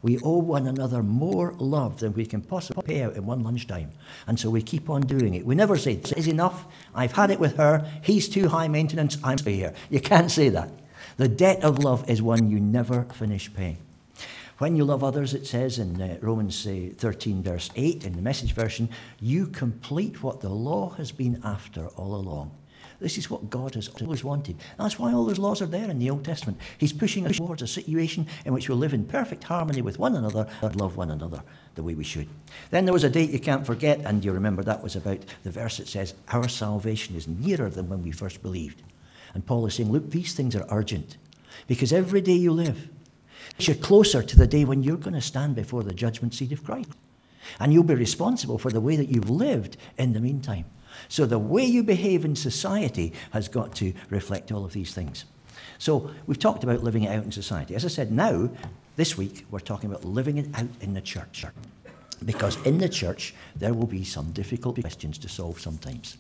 We 0.04 0.20
owe 0.20 0.38
one 0.38 0.68
another 0.68 1.02
more 1.02 1.56
love 1.58 2.02
than 2.02 2.14
we 2.14 2.28
can 2.28 2.42
possibly 2.42 2.84
pay 2.84 3.02
out 3.02 3.16
in 3.16 3.26
one 3.26 3.42
lunchtime. 3.44 3.94
And 4.28 4.40
so 4.40 4.52
we 4.52 4.62
keep 4.62 4.92
on 4.92 5.02
doing 5.02 5.34
it. 5.34 5.44
We 5.44 5.56
never 5.56 5.76
say, 5.76 5.96
This 5.96 6.12
is 6.12 6.28
enough. 6.28 6.68
I've 6.94 7.14
had 7.14 7.32
it 7.32 7.40
with 7.40 7.58
her. 7.58 7.84
He's 8.04 8.30
too 8.30 8.50
high 8.50 8.68
maintenance. 8.68 9.18
I'm 9.24 9.40
here. 9.40 9.74
You 9.90 10.00
can't 10.00 10.30
say 10.30 10.50
that. 10.50 10.70
The 11.18 11.28
debt 11.28 11.64
of 11.64 11.80
love 11.80 12.08
is 12.08 12.22
one 12.22 12.52
you 12.52 12.60
never 12.60 13.06
finish 13.06 13.52
paying. 13.52 13.80
When 14.60 14.76
you 14.76 14.86
love 14.86 15.04
others, 15.04 15.34
it 15.34 15.48
says 15.48 15.80
in 15.80 16.00
uh, 16.00 16.20
Romans 16.22 16.68
uh, 16.68 16.90
13, 16.96 17.42
verse 17.42 17.72
8, 17.76 18.06
in 18.06 18.16
the 18.16 18.22
message 18.22 18.54
version, 18.54 18.88
you 19.20 19.48
complete 19.48 20.22
what 20.22 20.42
the 20.42 20.50
law 20.50 20.92
has 20.92 21.12
been 21.12 21.42
after 21.44 21.88
all 21.88 22.14
along. 22.14 22.52
This 23.00 23.18
is 23.18 23.30
what 23.30 23.50
God 23.50 23.76
has 23.76 23.90
always 24.02 24.24
wanted. 24.24 24.58
That's 24.78 24.98
why 24.98 25.14
all 25.14 25.26
those 25.26 25.40
laws 25.40 25.62
are 25.62 25.68
there 25.68 25.90
in 25.90 26.00
the 26.00 26.10
Old 26.10 26.24
Testament. 26.24 26.60
He's 26.78 26.94
pushing 26.94 27.28
us 27.28 27.38
towards 27.38 27.62
a 27.62 27.68
situation 27.68 28.28
in 28.46 28.54
which 28.54 28.70
we'll 28.70 28.78
live 28.78 28.94
in 28.94 29.06
perfect 29.06 29.44
harmony 29.44 29.82
with 29.82 30.00
one 30.00 30.16
another 30.16 30.48
and 30.62 30.76
love 30.76 30.96
one 30.96 31.12
another 31.12 31.44
the 31.76 31.84
way 31.84 31.94
we 31.94 32.04
should. 32.04 32.28
Then 32.72 32.86
there 32.86 32.94
was 32.94 33.04
a 33.04 33.10
date 33.10 33.32
you 33.32 33.40
can't 33.40 33.66
forget, 33.66 34.00
and 34.06 34.24
you 34.24 34.32
remember 34.32 34.64
that 34.64 34.82
was 34.82 34.96
about 34.96 35.20
the 35.44 35.52
verse 35.52 35.78
that 35.78 35.88
says, 35.88 36.14
Our 36.30 36.48
salvation 36.48 37.16
is 37.16 37.28
nearer 37.28 37.70
than 37.70 37.90
when 37.90 38.02
we 38.02 38.12
first 38.12 38.42
believed. 38.42 38.82
And 39.34 39.46
Paul 39.46 39.66
is 39.66 39.76
saying, 39.76 39.92
Look, 39.92 40.12
these 40.12 40.34
things 40.34 40.56
are 40.56 40.66
urgent 40.70 41.18
because 41.68 41.92
every 41.92 42.22
day 42.22 42.34
you 42.34 42.52
live, 42.52 42.90
you're 43.60 43.76
closer 43.76 44.24
to 44.24 44.38
the 44.38 44.48
day 44.48 44.66
when 44.66 44.84
you're 44.84 44.98
going 44.98 45.14
to 45.14 45.22
stand 45.22 45.56
before 45.56 45.84
the 45.84 45.94
judgment 45.94 46.34
seat 46.34 46.52
of 46.52 46.64
Christ. 46.64 46.90
And 47.60 47.72
you'll 47.72 47.84
be 47.84 47.96
responsible 47.96 48.58
for 48.58 48.72
the 48.72 48.82
way 48.82 48.96
that 48.96 49.10
you've 49.10 49.30
lived 49.30 49.78
in 49.98 50.14
the 50.14 50.20
meantime. 50.20 50.66
So 51.08 51.26
the 51.26 51.40
way 51.40 51.66
you 51.66 51.84
behave 51.84 52.26
in 52.26 52.36
society 52.36 53.14
has 53.32 53.48
got 53.48 53.76
to 53.76 53.94
reflect 54.10 54.52
all 54.52 54.66
of 54.66 54.74
these 54.74 54.94
things. 54.94 55.26
So 55.78 56.12
we've 56.26 56.40
talked 56.40 56.64
about 56.64 56.84
living 56.84 57.04
it 57.04 57.10
out 57.10 57.24
in 57.24 57.32
society. 57.32 57.76
As 57.76 57.86
I 57.86 57.90
said, 57.90 58.12
now 58.12 58.50
This 58.96 59.18
week, 59.18 59.46
we're 59.52 59.60
talking 59.60 59.90
about 59.90 60.06
living 60.06 60.38
it 60.38 60.48
out 60.54 60.70
in 60.80 60.94
the 60.94 61.02
church. 61.02 61.46
Because 62.24 62.56
in 62.66 62.78
the 62.78 62.88
church, 62.88 63.34
there 63.56 63.74
will 63.74 63.88
be 63.88 64.06
some 64.06 64.32
difficult 64.32 64.80
questions 64.80 65.18
to 65.18 65.30
solve 65.30 65.60
sometimes. 65.60 66.18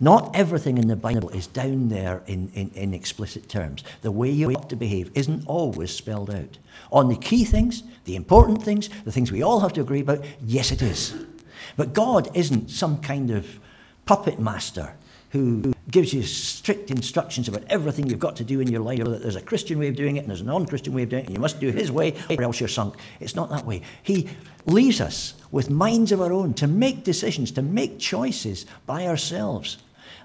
Not 0.00 0.34
everything 0.34 0.78
in 0.78 0.88
the 0.88 0.96
Bible 0.96 1.28
is 1.28 1.46
down 1.46 1.90
there 1.90 2.22
in, 2.26 2.50
in, 2.54 2.70
in, 2.70 2.94
explicit 2.94 3.48
terms. 3.48 3.84
The 4.00 4.10
way 4.10 4.30
you 4.30 4.50
ought 4.50 4.70
to 4.70 4.76
behave 4.76 5.10
isn't 5.14 5.46
always 5.46 5.90
spelled 5.90 6.30
out. 6.30 6.58
On 6.90 7.08
the 7.08 7.16
key 7.16 7.44
things, 7.44 7.82
the 8.06 8.16
important 8.16 8.62
things, 8.62 8.88
the 9.04 9.12
things 9.12 9.30
we 9.30 9.42
all 9.42 9.60
have 9.60 9.74
to 9.74 9.82
agree 9.82 10.00
about, 10.00 10.24
yes, 10.42 10.72
it 10.72 10.80
is. 10.80 11.14
But 11.76 11.92
God 11.92 12.30
isn't 12.34 12.70
some 12.70 13.00
kind 13.02 13.30
of 13.30 13.60
puppet 14.06 14.38
master 14.38 14.94
who 15.30 15.72
gives 15.90 16.12
you 16.12 16.22
strict 16.22 16.90
instructions 16.90 17.46
about 17.48 17.62
everything 17.68 18.08
you've 18.08 18.18
got 18.18 18.36
to 18.36 18.44
do 18.44 18.60
in 18.60 18.68
your 18.68 18.80
life. 18.80 18.98
That 18.98 19.22
there's 19.22 19.36
a 19.36 19.40
Christian 19.40 19.78
way 19.78 19.88
of 19.88 19.96
doing 19.96 20.16
it 20.16 20.20
and 20.20 20.28
there's 20.28 20.40
a 20.40 20.44
non 20.44 20.66
Christian 20.66 20.92
way 20.92 21.04
of 21.04 21.08
doing 21.08 21.22
it, 21.22 21.26
and 21.26 21.34
you 21.34 21.40
must 21.40 21.60
do 21.60 21.70
His 21.70 21.92
way 21.92 22.14
or 22.28 22.42
else 22.42 22.60
you're 22.60 22.68
sunk. 22.68 22.96
It's 23.20 23.36
not 23.36 23.48
that 23.50 23.64
way. 23.64 23.82
He 24.02 24.28
leaves 24.66 25.00
us 25.00 25.34
with 25.50 25.70
minds 25.70 26.12
of 26.12 26.20
our 26.20 26.32
own 26.32 26.54
to 26.54 26.66
make 26.66 27.04
decisions, 27.04 27.50
to 27.52 27.62
make 27.62 27.98
choices 27.98 28.66
by 28.86 29.06
ourselves. 29.06 29.78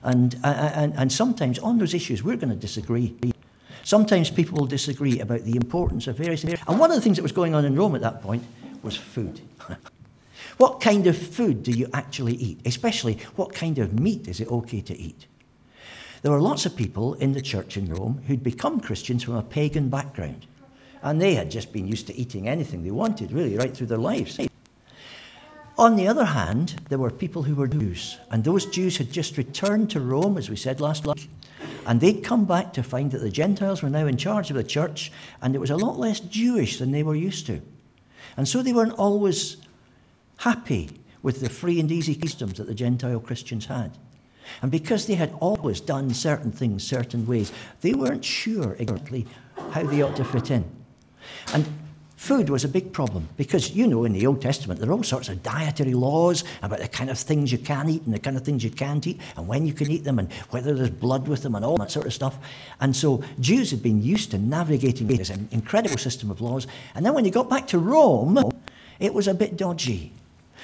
And, 0.03 0.39
and, 0.43 0.93
and 0.95 1.11
sometimes 1.11 1.57
on 1.59 1.79
those 1.79 1.93
issues, 1.93 2.23
we're 2.23 2.37
going 2.37 2.53
to 2.53 2.55
disagree. 2.55 3.15
Sometimes 3.83 4.29
people 4.29 4.59
will 4.59 4.67
disagree 4.67 5.19
about 5.19 5.43
the 5.43 5.55
importance 5.55 6.07
of 6.07 6.17
various 6.17 6.43
things. 6.43 6.59
And 6.67 6.79
one 6.79 6.91
of 6.91 6.95
the 6.95 7.01
things 7.01 7.17
that 7.17 7.23
was 7.23 7.31
going 7.31 7.55
on 7.55 7.65
in 7.65 7.75
Rome 7.75 7.95
at 7.95 8.01
that 8.01 8.21
point 8.21 8.43
was 8.83 8.95
food. 8.95 9.41
What 10.57 10.79
kind 10.79 11.05
of 11.07 11.17
food 11.17 11.63
do 11.63 11.71
you 11.71 11.89
actually 11.93 12.35
eat? 12.35 12.59
Especially, 12.65 13.19
what 13.35 13.53
kind 13.53 13.77
of 13.77 13.99
meat 13.99 14.27
is 14.27 14.39
it 14.39 14.49
okay 14.49 14.81
to 14.81 14.97
eat? 14.97 15.27
There 16.21 16.31
were 16.31 16.41
lots 16.41 16.65
of 16.65 16.75
people 16.75 17.13
in 17.15 17.33
the 17.33 17.41
church 17.41 17.77
in 17.77 17.93
Rome 17.93 18.23
who'd 18.27 18.43
become 18.43 18.79
Christians 18.79 19.23
from 19.23 19.35
a 19.35 19.43
pagan 19.43 19.89
background. 19.89 20.47
And 21.03 21.21
they 21.21 21.35
had 21.35 21.51
just 21.51 21.71
been 21.71 21.87
used 21.87 22.07
to 22.07 22.15
eating 22.15 22.47
anything 22.47 22.83
they 22.83 22.91
wanted, 22.91 23.31
really, 23.31 23.57
right 23.57 23.75
through 23.75 23.87
their 23.87 23.97
lives. 23.97 24.39
On 25.77 25.97
the 25.97 26.07
other 26.07 26.25
hand, 26.25 26.81
there 26.89 26.97
were 26.97 27.11
people 27.11 27.43
who 27.43 27.53
were 27.53 27.67
Jews. 27.67 28.17
And 28.31 28.43
those 28.43 28.65
Jews 28.65 28.97
had 28.97 29.11
just 29.11 29.37
returned 29.37 29.91
to 29.91 29.99
Rome, 29.99 30.37
as 30.37 30.49
we 30.49 30.55
said 30.55 30.79
last 30.79 31.05
week. 31.05 31.29
And 31.85 31.99
they'd 31.99 32.23
come 32.23 32.45
back 32.45 32.73
to 32.73 32.81
find 32.81 33.11
that 33.11 33.19
the 33.19 33.29
Gentiles 33.29 33.83
were 33.83 33.89
now 33.89 34.07
in 34.07 34.17
charge 34.17 34.49
of 34.49 34.55
the 34.55 34.63
church, 34.63 35.11
and 35.41 35.53
it 35.53 35.59
was 35.59 35.69
a 35.69 35.77
lot 35.77 35.99
less 35.99 36.21
Jewish 36.21 36.79
than 36.79 36.91
they 36.91 37.03
were 37.03 37.13
used 37.13 37.45
to. 37.47 37.61
And 38.37 38.47
so 38.47 38.63
they 38.63 38.73
weren't 38.73 38.93
always 38.93 39.57
happy 40.37 40.89
with 41.21 41.41
the 41.41 41.49
free 41.49 41.79
and 41.79 41.91
easy 41.91 42.15
customs 42.15 42.57
that 42.57 42.67
the 42.67 42.75
Gentile 42.75 43.19
Christians 43.19 43.65
had. 43.65 43.97
And 44.61 44.71
because 44.71 45.07
they 45.07 45.15
had 45.15 45.33
always 45.39 45.81
done 45.81 46.13
certain 46.13 46.51
things 46.51 46.85
certain 46.85 47.25
ways, 47.25 47.51
they 47.81 47.93
weren't 47.93 48.23
sure 48.23 48.75
exactly 48.79 49.25
how 49.71 49.83
they 49.83 50.01
ought 50.01 50.15
to 50.17 50.23
fit 50.23 50.51
in. 50.51 50.63
And 51.53 51.65
food 52.15 52.49
was 52.49 52.63
a 52.63 52.67
big 52.67 52.93
problem 52.93 53.27
because, 53.37 53.71
you 53.71 53.87
know, 53.87 54.05
in 54.05 54.13
the 54.13 54.25
Old 54.27 54.41
Testament, 54.41 54.79
there 54.79 54.89
are 54.89 54.93
all 54.93 55.03
sorts 55.03 55.29
of 55.29 55.41
dietary 55.43 55.93
laws 55.93 56.43
about 56.61 56.79
the 56.79 56.87
kind 56.87 57.09
of 57.09 57.17
things 57.17 57.51
you 57.51 57.57
can 57.57 57.89
eat 57.89 58.03
and 58.03 58.13
the 58.13 58.19
kind 58.19 58.37
of 58.37 58.43
things 58.43 58.63
you 58.63 58.69
can't 58.69 59.05
eat 59.07 59.19
and 59.35 59.47
when 59.47 59.65
you 59.65 59.73
can 59.73 59.89
eat 59.89 60.03
them 60.03 60.19
and 60.19 60.31
whether 60.51 60.73
there's 60.73 60.89
blood 60.89 61.27
with 61.27 61.43
them 61.43 61.55
and 61.55 61.65
all 61.65 61.77
that 61.77 61.91
sort 61.91 62.05
of 62.05 62.13
stuff. 62.13 62.37
And 62.79 62.95
so 62.95 63.23
Jews 63.39 63.71
had 63.71 63.81
been 63.81 64.01
used 64.01 64.31
to 64.31 64.37
navigating 64.37 65.07
this 65.07 65.29
incredible 65.29 65.97
system 65.97 66.31
of 66.31 66.41
laws. 66.41 66.67
And 66.93 67.05
then 67.05 67.13
when 67.13 67.23
they 67.23 67.31
got 67.31 67.49
back 67.49 67.67
to 67.67 67.79
Rome, 67.79 68.51
it 68.99 69.13
was 69.13 69.27
a 69.27 69.33
bit 69.33 69.57
dodgy. 69.57 70.13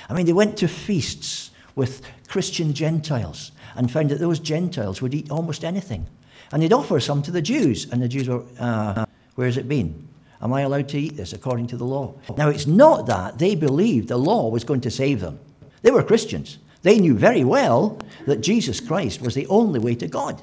I 0.10 0.13
mean, 0.13 0.25
they 0.25 0.34
went 0.34 0.58
to 0.58 0.67
feasts 0.67 1.51
with 1.75 2.01
Christian 2.27 2.74
Gentiles 2.74 3.51
and 3.75 3.91
found 3.91 4.10
that 4.10 4.20
those 4.20 4.39
Gentiles 4.39 5.01
would 5.01 5.13
eat 5.13 5.31
almost 5.31 5.63
anything. 5.63 6.08
And 6.51 6.62
they'd 6.62 6.74
offer 6.74 7.00
some 7.00 7.22
to 7.24 7.31
the 7.31 7.41
Jews, 7.41 7.89
and 7.91 8.01
the 8.01 8.10
Jews 8.10 8.27
were, 8.27 8.43
uh, 8.60 9.05
Where 9.36 9.48
has 9.48 9.58
it 9.58 9.67
been? 9.70 10.08
Am 10.41 10.53
I 10.53 10.62
allowed 10.62 10.89
to 10.89 11.00
eat 11.00 11.15
this 11.15 11.34
according 11.34 11.67
to 11.67 11.77
the 11.77 11.86
law? 11.86 12.15
Now, 12.36 12.50
it's 12.50 12.67
not 12.67 13.05
that 13.05 13.38
they 13.38 13.55
believed 13.55 14.08
the 14.08 14.17
law 14.17 14.50
was 14.50 14.63
going 14.63 14.81
to 14.81 14.91
save 14.91 15.22
them. 15.22 15.39
They 15.84 15.91
were 15.91 16.03
Christians. 16.03 16.58
They 16.81 17.00
knew 17.00 17.13
very 17.13 17.43
well 17.43 18.00
that 18.25 18.41
Jesus 18.41 18.79
Christ 18.79 19.22
was 19.22 19.36
the 19.36 19.48
only 19.48 19.79
way 19.79 19.96
to 19.96 20.08
God. 20.08 20.41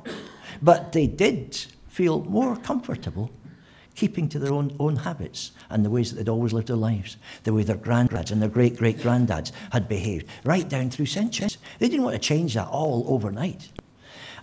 But 0.62 0.92
they 0.92 1.06
did 1.06 1.56
feel 1.88 2.24
more 2.24 2.56
comfortable 2.56 3.30
keeping 3.98 4.28
to 4.28 4.38
their 4.38 4.52
own, 4.52 4.74
own 4.78 4.94
habits 4.94 5.50
and 5.70 5.84
the 5.84 5.90
ways 5.90 6.10
that 6.10 6.16
they'd 6.16 6.28
always 6.30 6.52
lived 6.52 6.68
their 6.68 6.76
lives, 6.76 7.16
the 7.42 7.52
way 7.52 7.64
their 7.64 7.76
granddads 7.76 8.30
and 8.30 8.40
their 8.40 8.48
great 8.48 8.76
great 8.76 8.96
granddads 8.98 9.50
had 9.72 9.88
behaved, 9.88 10.24
right 10.44 10.68
down 10.68 10.88
through 10.88 11.06
centuries. 11.06 11.58
They 11.80 11.88
didn't 11.88 12.04
want 12.04 12.14
to 12.14 12.20
change 12.20 12.54
that 12.54 12.68
all 12.68 13.04
overnight. 13.08 13.72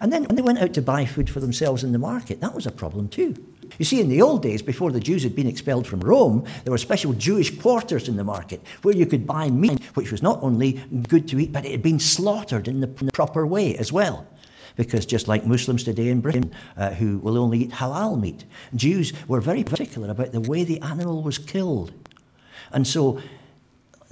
And 0.02 0.12
then 0.12 0.26
when 0.26 0.36
they 0.36 0.42
went 0.42 0.60
out 0.60 0.74
to 0.74 0.82
buy 0.82 1.06
food 1.06 1.30
for 1.30 1.40
themselves 1.40 1.86
in 1.86 1.94
the 1.94 1.98
market, 1.98 2.42
that 2.42 2.54
was 2.54 2.66
a 2.66 2.72
problem 2.72 3.08
too. 3.08 3.34
You 3.78 3.86
see, 3.86 4.02
in 4.02 4.10
the 4.10 4.22
old 4.22 4.44
days, 4.44 4.62
before 4.62 4.92
the 4.92 5.00
Jews 5.00 5.24
had 5.24 5.38
been 5.38 5.48
expelled 5.48 5.88
from 5.88 6.02
Rome, 6.02 6.44
there 6.66 6.72
were 6.72 6.78
special 6.78 7.14
Jewish 7.14 7.58
quarters 7.58 8.10
in 8.10 8.18
the 8.18 8.26
market 8.26 8.62
where 8.82 8.96
you 8.96 9.06
could 9.06 9.26
buy 9.26 9.50
meat, 9.50 9.82
which 9.96 10.12
was 10.12 10.22
not 10.22 10.44
only 10.44 10.74
good 11.08 11.30
to 11.30 11.40
eat, 11.40 11.54
but 11.54 11.66
it 11.66 11.72
had 11.72 11.82
been 11.82 12.00
slaughtered 12.00 12.68
in 12.68 12.82
the 12.82 12.88
proper 13.14 13.48
way 13.48 13.78
as 13.78 13.94
well 13.94 14.28
because 14.76 15.06
just 15.06 15.28
like 15.28 15.46
Muslims 15.46 15.84
today 15.84 16.10
in 16.10 16.22
Britain, 16.22 16.52
uh, 16.78 16.92
who 16.92 17.20
will 17.20 17.38
only 17.38 17.60
eat 17.60 17.72
halal 17.72 18.20
meat, 18.20 18.46
Jews 18.76 19.14
were 19.28 19.42
very 19.42 19.64
particular 19.64 20.10
about 20.10 20.32
the 20.32 20.42
way 20.42 20.64
the 20.64 20.82
animal 20.82 21.22
was 21.22 21.38
killed. 21.38 21.92
And 22.72 22.88
so 22.88 23.22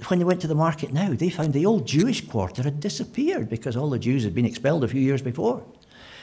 when 0.08 0.18
they 0.18 0.24
went 0.24 0.40
to 0.40 0.46
the 0.46 0.54
market 0.54 0.92
now, 0.92 1.12
they 1.14 1.30
found 1.30 1.52
the 1.52 1.66
old 1.66 1.86
Jewish 1.86 2.26
quarter 2.26 2.62
had 2.62 2.80
disappeared 2.80 3.48
because 3.48 3.76
all 3.76 3.90
the 3.90 3.98
Jews 3.98 4.24
had 4.24 4.34
been 4.34 4.44
expelled 4.44 4.84
a 4.84 4.88
few 4.88 5.00
years 5.00 5.22
before. 5.22 5.64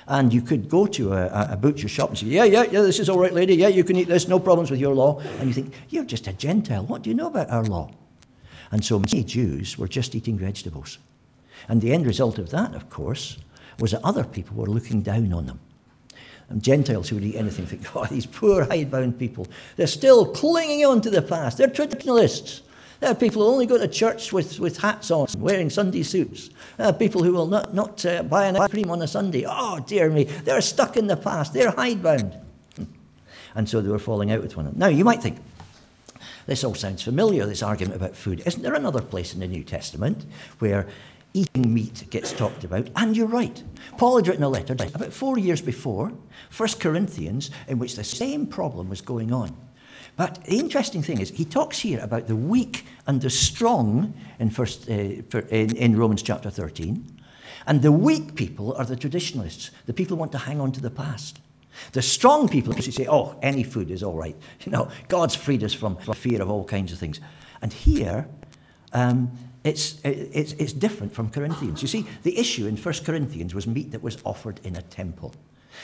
And 0.08 0.34
you 0.34 0.42
could 0.42 0.68
go 0.68 0.88
to 0.88 1.14
a, 1.14 1.52
a 1.52 1.58
butcher 1.58 1.88
shop 1.88 2.10
and 2.10 2.18
say, 2.18 2.26
Yeah, 2.26 2.44
yeah, 2.44 2.64
yeah, 2.64 2.82
this 2.82 3.00
is 3.00 3.08
all 3.08 3.20
right, 3.20 3.34
lady. 3.34 3.56
Yeah, 3.56 3.68
you 3.68 3.84
can 3.84 3.96
eat 3.96 4.08
this, 4.08 4.28
no 4.28 4.40
problems 4.40 4.72
with 4.72 4.80
your 4.80 4.96
law. 4.96 5.20
And 5.40 5.48
you 5.48 5.54
think, 5.54 5.74
You're 5.90 6.06
just 6.06 6.28
a 6.28 6.34
Gentile. 6.34 6.84
What 6.86 7.04
do 7.04 7.10
you 7.10 7.16
know 7.16 7.28
about 7.28 7.50
our 7.50 7.64
law? 7.64 7.92
And 8.72 8.84
so 8.84 9.00
many 9.00 9.24
Jews 9.24 9.78
were 9.78 9.88
just 9.88 10.16
eating 10.16 10.38
vegetables. 10.38 10.98
And 11.68 11.82
the 11.82 11.94
end 11.94 12.06
result 12.06 12.40
of 12.40 12.50
that, 12.50 12.74
of 12.74 12.90
course, 12.90 13.38
was 13.82 13.92
that 13.92 14.06
other 14.06 14.24
people 14.24 14.56
were 14.56 14.68
looking 14.68 15.02
down 15.02 15.34
on 15.34 15.48
them. 15.48 15.60
And 16.50 16.62
Gentiles 16.62 17.10
who 17.10 17.16
would 17.16 17.24
eat 17.24 17.36
anything 17.36 17.66
think, 17.66 17.96
oh, 17.96 18.06
these 18.12 18.26
poor 18.26 18.66
hidebound 18.66 19.18
people, 19.18 19.48
they're 19.76 19.88
still 19.88 20.26
clinging 20.26 20.86
on 20.86 21.02
to 21.02 21.10
the 21.10 21.22
past. 21.22 21.58
They're 21.58 21.68
traditionalists. 21.68 22.62
There 23.00 23.10
are 23.10 23.16
people 23.16 23.42
who 23.42 23.48
only 23.48 23.66
go 23.66 23.80
to 23.80 23.88
church 23.88 24.32
with, 24.32 24.60
with 24.60 24.78
hats 24.78 25.10
on, 25.10 25.28
wearing 25.38 25.72
Sunday 25.72 26.04
suits. 26.04 26.52
Are 26.78 26.94
people 26.94 27.24
who 27.24 27.34
will 27.34 27.48
not, 27.48 27.74
not 27.74 28.06
uh, 28.06 28.22
buy 28.22 28.46
an 28.46 28.58
ice 28.58 28.70
cream 28.70 28.92
on 28.92 29.02
a 29.02 29.08
Sunday. 29.08 29.46
Oh, 29.48 29.80
dear 29.80 30.10
me, 30.12 30.26
they're 30.26 30.62
stuck 30.62 30.98
in 30.98 31.08
the 31.08 31.18
past. 31.18 31.52
They're 31.52 31.72
hidebound. 31.72 32.38
And 33.56 33.68
so 33.68 33.82
they 33.82 33.90
were 33.90 33.98
falling 33.98 34.32
out 34.32 34.42
with 34.42 34.56
one 34.56 34.68
another. 34.68 34.78
Now, 34.78 34.88
you 34.88 35.04
might 35.04 35.22
think, 35.24 35.40
this 36.46 36.64
all 36.64 36.76
sounds 36.76 37.02
familiar, 37.02 37.46
this 37.46 37.64
argument 37.64 37.96
about 37.96 38.16
food. 38.16 38.44
Isn't 38.46 38.62
there 38.62 38.76
another 38.76 39.02
place 39.02 39.34
in 39.34 39.40
the 39.40 39.48
New 39.48 39.64
Testament 39.64 40.26
where 40.60 40.88
eating 41.34 41.74
meat 41.74 42.10
gets 42.10 42.34
talked 42.34 42.64
about. 42.64 42.90
And 42.96 43.16
you're 43.16 43.28
right. 43.28 43.64
Paul 43.98 44.18
had 44.18 44.28
written 44.28 44.44
a 44.44 44.50
letter 44.50 44.74
about 44.74 45.14
four 45.14 45.38
years 45.38 45.62
before, 45.62 46.12
1 46.56 46.70
Corinthians, 46.80 47.52
in 47.68 47.80
which 47.80 47.96
the 47.96 48.04
same 48.04 48.46
problem 48.48 48.90
was 48.90 49.02
going 49.02 49.32
on. 49.32 49.56
But 50.18 50.44
the 50.44 50.60
interesting 50.60 51.02
thing 51.02 51.22
is, 51.22 51.30
he 51.30 51.46
talks 51.46 51.80
here 51.80 52.00
about 52.02 52.28
the 52.28 52.36
weak 52.36 52.86
and 53.08 53.22
the 53.22 53.30
strong 53.30 54.14
in, 54.40 54.50
first, 54.50 54.90
uh, 54.90 54.94
in, 54.94 55.76
in 55.76 55.98
Romans 55.98 56.22
chapter 56.22 56.50
13. 56.50 57.20
And 57.68 57.82
the 57.82 57.92
weak 57.92 58.36
people 58.36 58.74
are 58.76 58.86
the 58.86 58.96
traditionalists, 58.96 59.72
the 59.86 59.94
people 59.94 60.18
who 60.18 60.20
want 60.20 60.32
to 60.34 60.38
hang 60.40 60.60
on 60.60 60.72
to 60.74 60.82
the 60.82 60.90
past. 60.90 61.40
The 61.94 62.02
strong 62.02 62.50
people 62.50 62.74
who 62.74 62.82
say, 62.82 63.08
oh, 63.10 63.38
any 63.42 63.64
food 63.64 63.90
is 63.92 64.04
all 64.04 64.16
right. 64.16 64.36
You 64.66 64.72
know, 64.72 64.90
God's 65.08 65.36
freed 65.36 65.64
us 65.64 65.74
from, 65.74 65.96
from 65.98 66.14
fear 66.16 66.42
of 66.42 66.50
all 66.50 66.66
kinds 66.66 66.92
of 66.92 67.00
things. 67.00 67.20
And 67.62 67.72
here, 67.72 68.28
um, 68.94 69.32
it's, 69.64 70.00
it's, 70.04 70.54
it's 70.54 70.74
different 70.74 71.14
from 71.14 71.30
Corinthians. 71.30 71.82
You 71.82 71.88
see, 71.88 72.06
the 72.24 72.38
issue 72.38 72.66
in 72.66 72.78
1 72.78 72.94
Corinthians 73.06 73.54
was 73.54 73.68
meat 73.68 73.92
that 73.92 74.02
was 74.02 74.18
offered 74.26 74.60
in 74.64 74.76
a 74.76 74.82
temple. 74.82 75.34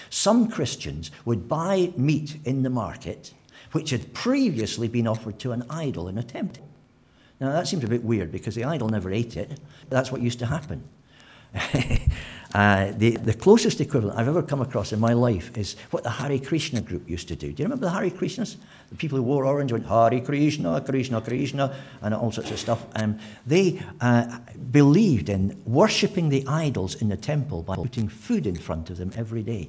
Some 0.09 0.49
Christians 0.49 1.11
would 1.25 1.47
buy 1.47 1.93
meat 1.95 2.37
in 2.45 2.63
the 2.63 2.69
market 2.69 3.33
which 3.71 3.89
had 3.89 4.13
previously 4.13 4.87
been 4.87 5.07
offered 5.07 5.39
to 5.39 5.51
an 5.51 5.63
idol 5.69 6.07
in 6.07 6.17
a 6.17 6.23
temple. 6.23 6.67
Now, 7.39 7.51
that 7.51 7.67
seems 7.67 7.83
a 7.83 7.87
bit 7.87 8.03
weird 8.03 8.31
because 8.31 8.55
the 8.55 8.63
idol 8.63 8.89
never 8.89 9.11
ate 9.11 9.37
it. 9.37 9.59
That's 9.89 10.11
what 10.11 10.21
used 10.21 10.39
to 10.39 10.45
happen. 10.45 10.83
Uh, 12.53 12.93
the, 12.95 13.11
the 13.17 13.33
closest 13.33 13.81
equivalent 13.81 14.17
I've 14.17 14.27
ever 14.27 14.41
come 14.41 14.61
across 14.61 14.93
in 14.93 14.99
my 14.99 15.13
life 15.13 15.55
is 15.57 15.75
what 15.91 16.03
the 16.03 16.09
Hare 16.09 16.39
Krishna 16.39 16.81
group 16.81 17.09
used 17.09 17.27
to 17.27 17.35
do. 17.35 17.51
Do 17.51 17.61
you 17.61 17.65
remember 17.65 17.85
the 17.85 17.91
Hare 17.91 18.09
Krishnas? 18.09 18.55
The 18.89 18.95
people 18.95 19.17
who 19.17 19.23
wore 19.23 19.45
orange 19.45 19.73
went 19.73 19.85
Hare 19.85 20.21
Krishna, 20.21 20.79
Krishna, 20.81 21.21
Krishna, 21.21 21.75
and 22.01 22.13
all 22.13 22.31
sorts 22.31 22.51
of 22.51 22.59
stuff. 22.59 22.85
Um, 22.95 23.19
they 23.45 23.81
uh, 23.99 24.39
believed 24.71 25.29
in 25.29 25.61
worshipping 25.65 26.29
the 26.29 26.47
idols 26.47 26.95
in 27.01 27.09
the 27.09 27.17
temple 27.17 27.63
by 27.63 27.75
putting 27.75 28.07
food 28.07 28.47
in 28.47 28.55
front 28.55 28.89
of 28.89 28.97
them 28.97 29.11
every 29.15 29.43
day. 29.43 29.67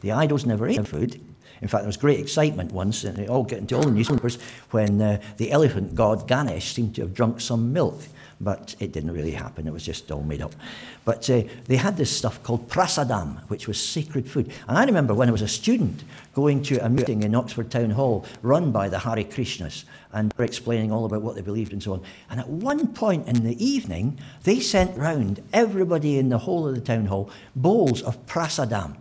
The 0.00 0.12
idols 0.12 0.46
never 0.46 0.66
ate 0.66 0.88
food. 0.88 1.20
In 1.60 1.68
fact, 1.68 1.82
there 1.82 1.88
was 1.88 1.96
great 1.96 2.20
excitement 2.20 2.72
once, 2.72 3.04
and 3.04 3.16
they 3.16 3.28
all 3.28 3.42
get 3.42 3.58
into 3.58 3.76
all 3.76 3.82
the 3.82 3.90
newspapers, 3.90 4.38
when 4.70 5.00
uh, 5.00 5.20
the 5.36 5.50
elephant 5.52 5.94
god 5.94 6.28
Ganesh 6.28 6.72
seemed 6.72 6.94
to 6.96 7.02
have 7.02 7.14
drunk 7.14 7.40
some 7.40 7.72
milk. 7.72 8.02
But 8.38 8.76
it 8.80 8.92
didn't 8.92 9.12
really 9.12 9.30
happen, 9.30 9.66
it 9.66 9.72
was 9.72 9.84
just 9.84 10.12
all 10.12 10.22
made 10.22 10.42
up. 10.42 10.54
But 11.06 11.28
uh, 11.30 11.44
they 11.66 11.76
had 11.76 11.96
this 11.96 12.14
stuff 12.14 12.42
called 12.42 12.68
prasadam, 12.68 13.40
which 13.48 13.66
was 13.66 13.82
sacred 13.82 14.28
food. 14.28 14.52
And 14.68 14.76
I 14.76 14.84
remember 14.84 15.14
when 15.14 15.28
I 15.28 15.32
was 15.32 15.40
a 15.40 15.48
student 15.48 16.04
going 16.34 16.62
to 16.64 16.84
a 16.84 16.88
meeting 16.90 17.22
in 17.22 17.34
Oxford 17.34 17.70
Town 17.70 17.90
Hall 17.90 18.26
run 18.42 18.72
by 18.72 18.90
the 18.90 18.98
Hare 18.98 19.24
Krishnas, 19.24 19.84
and 20.12 20.30
they 20.30 20.34
were 20.36 20.44
explaining 20.44 20.92
all 20.92 21.06
about 21.06 21.22
what 21.22 21.34
they 21.34 21.40
believed 21.40 21.72
and 21.72 21.82
so 21.82 21.94
on. 21.94 22.02
And 22.28 22.38
at 22.38 22.48
one 22.48 22.88
point 22.88 23.26
in 23.26 23.42
the 23.42 23.64
evening, 23.64 24.18
they 24.44 24.60
sent 24.60 24.98
round 24.98 25.42
everybody 25.54 26.18
in 26.18 26.28
the 26.28 26.38
whole 26.38 26.68
of 26.68 26.74
the 26.74 26.80
town 26.82 27.06
hall 27.06 27.30
bowls 27.54 28.02
of 28.02 28.26
prasadam. 28.26 28.96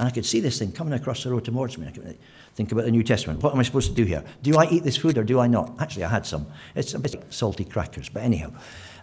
And 0.00 0.08
I 0.08 0.10
could 0.10 0.24
see 0.24 0.40
this 0.40 0.58
thing 0.58 0.72
coming 0.72 0.94
across 0.94 1.24
the 1.24 1.30
road 1.30 1.44
towards 1.44 1.76
me. 1.76 1.86
I 1.86 1.90
could 1.90 2.18
think 2.54 2.72
about 2.72 2.86
the 2.86 2.90
New 2.90 3.02
Testament. 3.02 3.42
What 3.42 3.52
am 3.52 3.60
I 3.60 3.62
supposed 3.64 3.90
to 3.90 3.94
do 3.94 4.04
here? 4.04 4.24
Do 4.42 4.56
I 4.56 4.66
eat 4.70 4.82
this 4.82 4.96
food 4.96 5.18
or 5.18 5.24
do 5.24 5.38
I 5.38 5.46
not? 5.46 5.74
Actually, 5.78 6.04
I 6.04 6.08
had 6.08 6.24
some. 6.24 6.46
It's 6.74 6.94
a 6.94 6.98
bit 6.98 7.16
like 7.16 7.24
salty 7.28 7.66
crackers, 7.66 8.08
but 8.08 8.22
anyhow. 8.22 8.50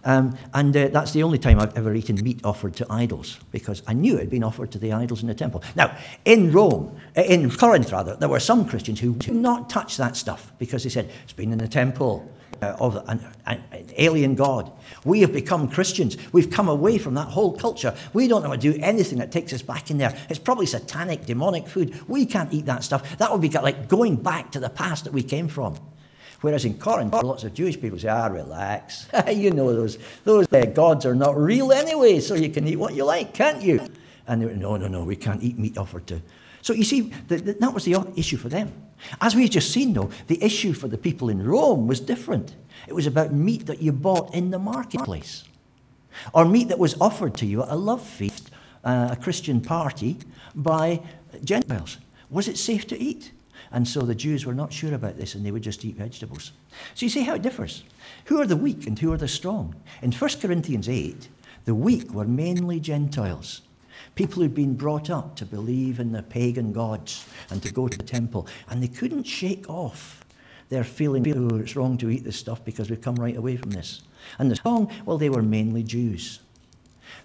Um, 0.02 0.36
and 0.54 0.76
uh, 0.76 0.88
that's 0.88 1.12
the 1.12 1.22
only 1.22 1.38
time 1.38 1.60
I've 1.60 1.76
ever 1.78 1.94
eaten 1.94 2.16
meat 2.16 2.40
offered 2.42 2.74
to 2.76 2.86
idols 2.90 3.38
because 3.52 3.80
I 3.86 3.92
knew 3.92 4.16
it 4.16 4.22
had 4.22 4.30
been 4.30 4.42
offered 4.42 4.72
to 4.72 4.78
the 4.80 4.92
idols 4.92 5.22
in 5.22 5.28
the 5.28 5.36
temple. 5.36 5.62
Now, 5.76 5.96
in 6.24 6.50
Rome, 6.50 7.00
uh, 7.16 7.22
in 7.22 7.48
Corinth 7.48 7.92
rather, 7.92 8.16
there 8.16 8.28
were 8.28 8.40
some 8.40 8.68
Christians 8.68 8.98
who 8.98 9.14
did 9.14 9.36
not 9.36 9.70
touch 9.70 9.98
that 9.98 10.16
stuff 10.16 10.50
because 10.58 10.82
they 10.82 10.90
said 10.90 11.08
it's 11.22 11.32
been 11.32 11.52
in 11.52 11.58
the 11.58 11.68
temple 11.68 12.28
uh, 12.62 12.76
of 12.78 12.96
an, 13.08 13.24
an, 13.46 13.62
alien 13.96 14.34
God. 14.34 14.70
We 15.04 15.20
have 15.20 15.32
become 15.32 15.68
Christians. 15.68 16.16
We've 16.32 16.50
come 16.50 16.68
away 16.68 16.98
from 16.98 17.14
that 17.14 17.28
whole 17.28 17.56
culture. 17.56 17.96
We 18.12 18.28
don't 18.28 18.46
want 18.46 18.60
to 18.60 18.72
do 18.72 18.78
anything 18.82 19.18
that 19.18 19.32
takes 19.32 19.52
us 19.52 19.62
back 19.62 19.90
in 19.90 19.98
there. 19.98 20.16
It's 20.28 20.38
probably 20.38 20.66
satanic, 20.66 21.26
demonic 21.26 21.66
food. 21.66 22.08
We 22.08 22.26
can't 22.26 22.52
eat 22.52 22.66
that 22.66 22.84
stuff. 22.84 23.18
That 23.18 23.32
would 23.32 23.40
be 23.40 23.48
like 23.50 23.88
going 23.88 24.16
back 24.16 24.52
to 24.52 24.60
the 24.60 24.70
past 24.70 25.04
that 25.04 25.12
we 25.12 25.22
came 25.22 25.48
from. 25.48 25.78
Whereas 26.40 26.64
in 26.64 26.78
Corinth, 26.78 27.14
lots 27.14 27.42
of 27.42 27.52
Jewish 27.52 27.80
people 27.80 27.98
say, 27.98 28.08
ah, 28.08 28.26
relax. 28.26 29.08
you 29.32 29.50
know, 29.50 29.74
those, 29.74 29.98
those 30.24 30.52
uh, 30.52 30.66
gods 30.66 31.04
are 31.04 31.14
not 31.14 31.36
real 31.36 31.72
anyway, 31.72 32.20
so 32.20 32.34
you 32.34 32.48
can 32.48 32.66
eat 32.68 32.76
what 32.76 32.94
you 32.94 33.04
like, 33.04 33.34
can't 33.34 33.60
you? 33.60 33.80
And 34.26 34.40
they 34.40 34.46
were, 34.46 34.54
no, 34.54 34.76
no, 34.76 34.86
no, 34.86 35.02
we 35.02 35.16
can't 35.16 35.42
eat 35.42 35.58
meat 35.58 35.76
offered 35.76 36.06
to. 36.08 36.22
So 36.62 36.72
you 36.72 36.84
see, 36.84 37.12
the, 37.26 37.36
the, 37.36 37.52
that 37.54 37.74
was 37.74 37.84
the 37.84 38.06
issue 38.14 38.36
for 38.36 38.48
them. 38.48 38.72
As 39.20 39.34
we've 39.34 39.50
just 39.50 39.70
seen, 39.70 39.92
though, 39.92 40.10
the 40.26 40.42
issue 40.42 40.72
for 40.72 40.88
the 40.88 40.98
people 40.98 41.28
in 41.28 41.44
Rome 41.44 41.86
was 41.86 42.00
different. 42.00 42.54
It 42.86 42.94
was 42.94 43.06
about 43.06 43.32
meat 43.32 43.66
that 43.66 43.82
you 43.82 43.92
bought 43.92 44.34
in 44.34 44.50
the 44.50 44.58
marketplace, 44.58 45.44
or 46.32 46.44
meat 46.44 46.68
that 46.68 46.78
was 46.78 47.00
offered 47.00 47.34
to 47.36 47.46
you 47.46 47.62
at 47.62 47.68
a 47.68 47.76
love 47.76 48.02
feast, 48.02 48.50
uh, 48.84 49.08
a 49.12 49.16
Christian 49.16 49.60
party, 49.60 50.16
by 50.54 51.02
Gentiles. 51.44 51.98
Was 52.30 52.48
it 52.48 52.58
safe 52.58 52.86
to 52.88 52.98
eat? 52.98 53.32
And 53.70 53.86
so 53.86 54.00
the 54.00 54.14
Jews 54.14 54.46
were 54.46 54.54
not 54.54 54.72
sure 54.72 54.94
about 54.94 55.16
this 55.16 55.34
and 55.34 55.44
they 55.44 55.50
would 55.50 55.62
just 55.62 55.84
eat 55.84 55.96
vegetables. 55.96 56.52
So 56.94 57.04
you 57.04 57.10
see 57.10 57.22
how 57.22 57.34
it 57.34 57.42
differs. 57.42 57.84
Who 58.26 58.40
are 58.40 58.46
the 58.46 58.56
weak 58.56 58.86
and 58.86 58.98
who 58.98 59.12
are 59.12 59.18
the 59.18 59.28
strong? 59.28 59.74
In 60.00 60.12
1 60.12 60.30
Corinthians 60.40 60.88
8, 60.88 61.28
the 61.64 61.74
weak 61.74 62.12
were 62.12 62.24
mainly 62.24 62.80
Gentiles. 62.80 63.60
People 64.14 64.42
who'd 64.42 64.54
been 64.54 64.74
brought 64.74 65.10
up 65.10 65.36
to 65.36 65.46
believe 65.46 66.00
in 66.00 66.12
the 66.12 66.22
pagan 66.22 66.72
gods 66.72 67.26
and 67.50 67.62
to 67.62 67.72
go 67.72 67.88
to 67.88 67.96
the 67.96 68.04
temple. 68.04 68.46
And 68.68 68.82
they 68.82 68.88
couldn't 68.88 69.24
shake 69.24 69.68
off 69.68 70.24
their 70.68 70.84
feeling, 70.84 71.26
oh, 71.34 71.56
it's 71.56 71.76
wrong 71.76 71.96
to 71.98 72.10
eat 72.10 72.24
this 72.24 72.36
stuff 72.36 72.64
because 72.64 72.90
we've 72.90 73.00
come 73.00 73.16
right 73.16 73.36
away 73.36 73.56
from 73.56 73.70
this. 73.70 74.02
And 74.38 74.50
the 74.50 74.56
strong, 74.56 74.92
well, 75.06 75.18
they 75.18 75.30
were 75.30 75.42
mainly 75.42 75.82
Jews. 75.82 76.40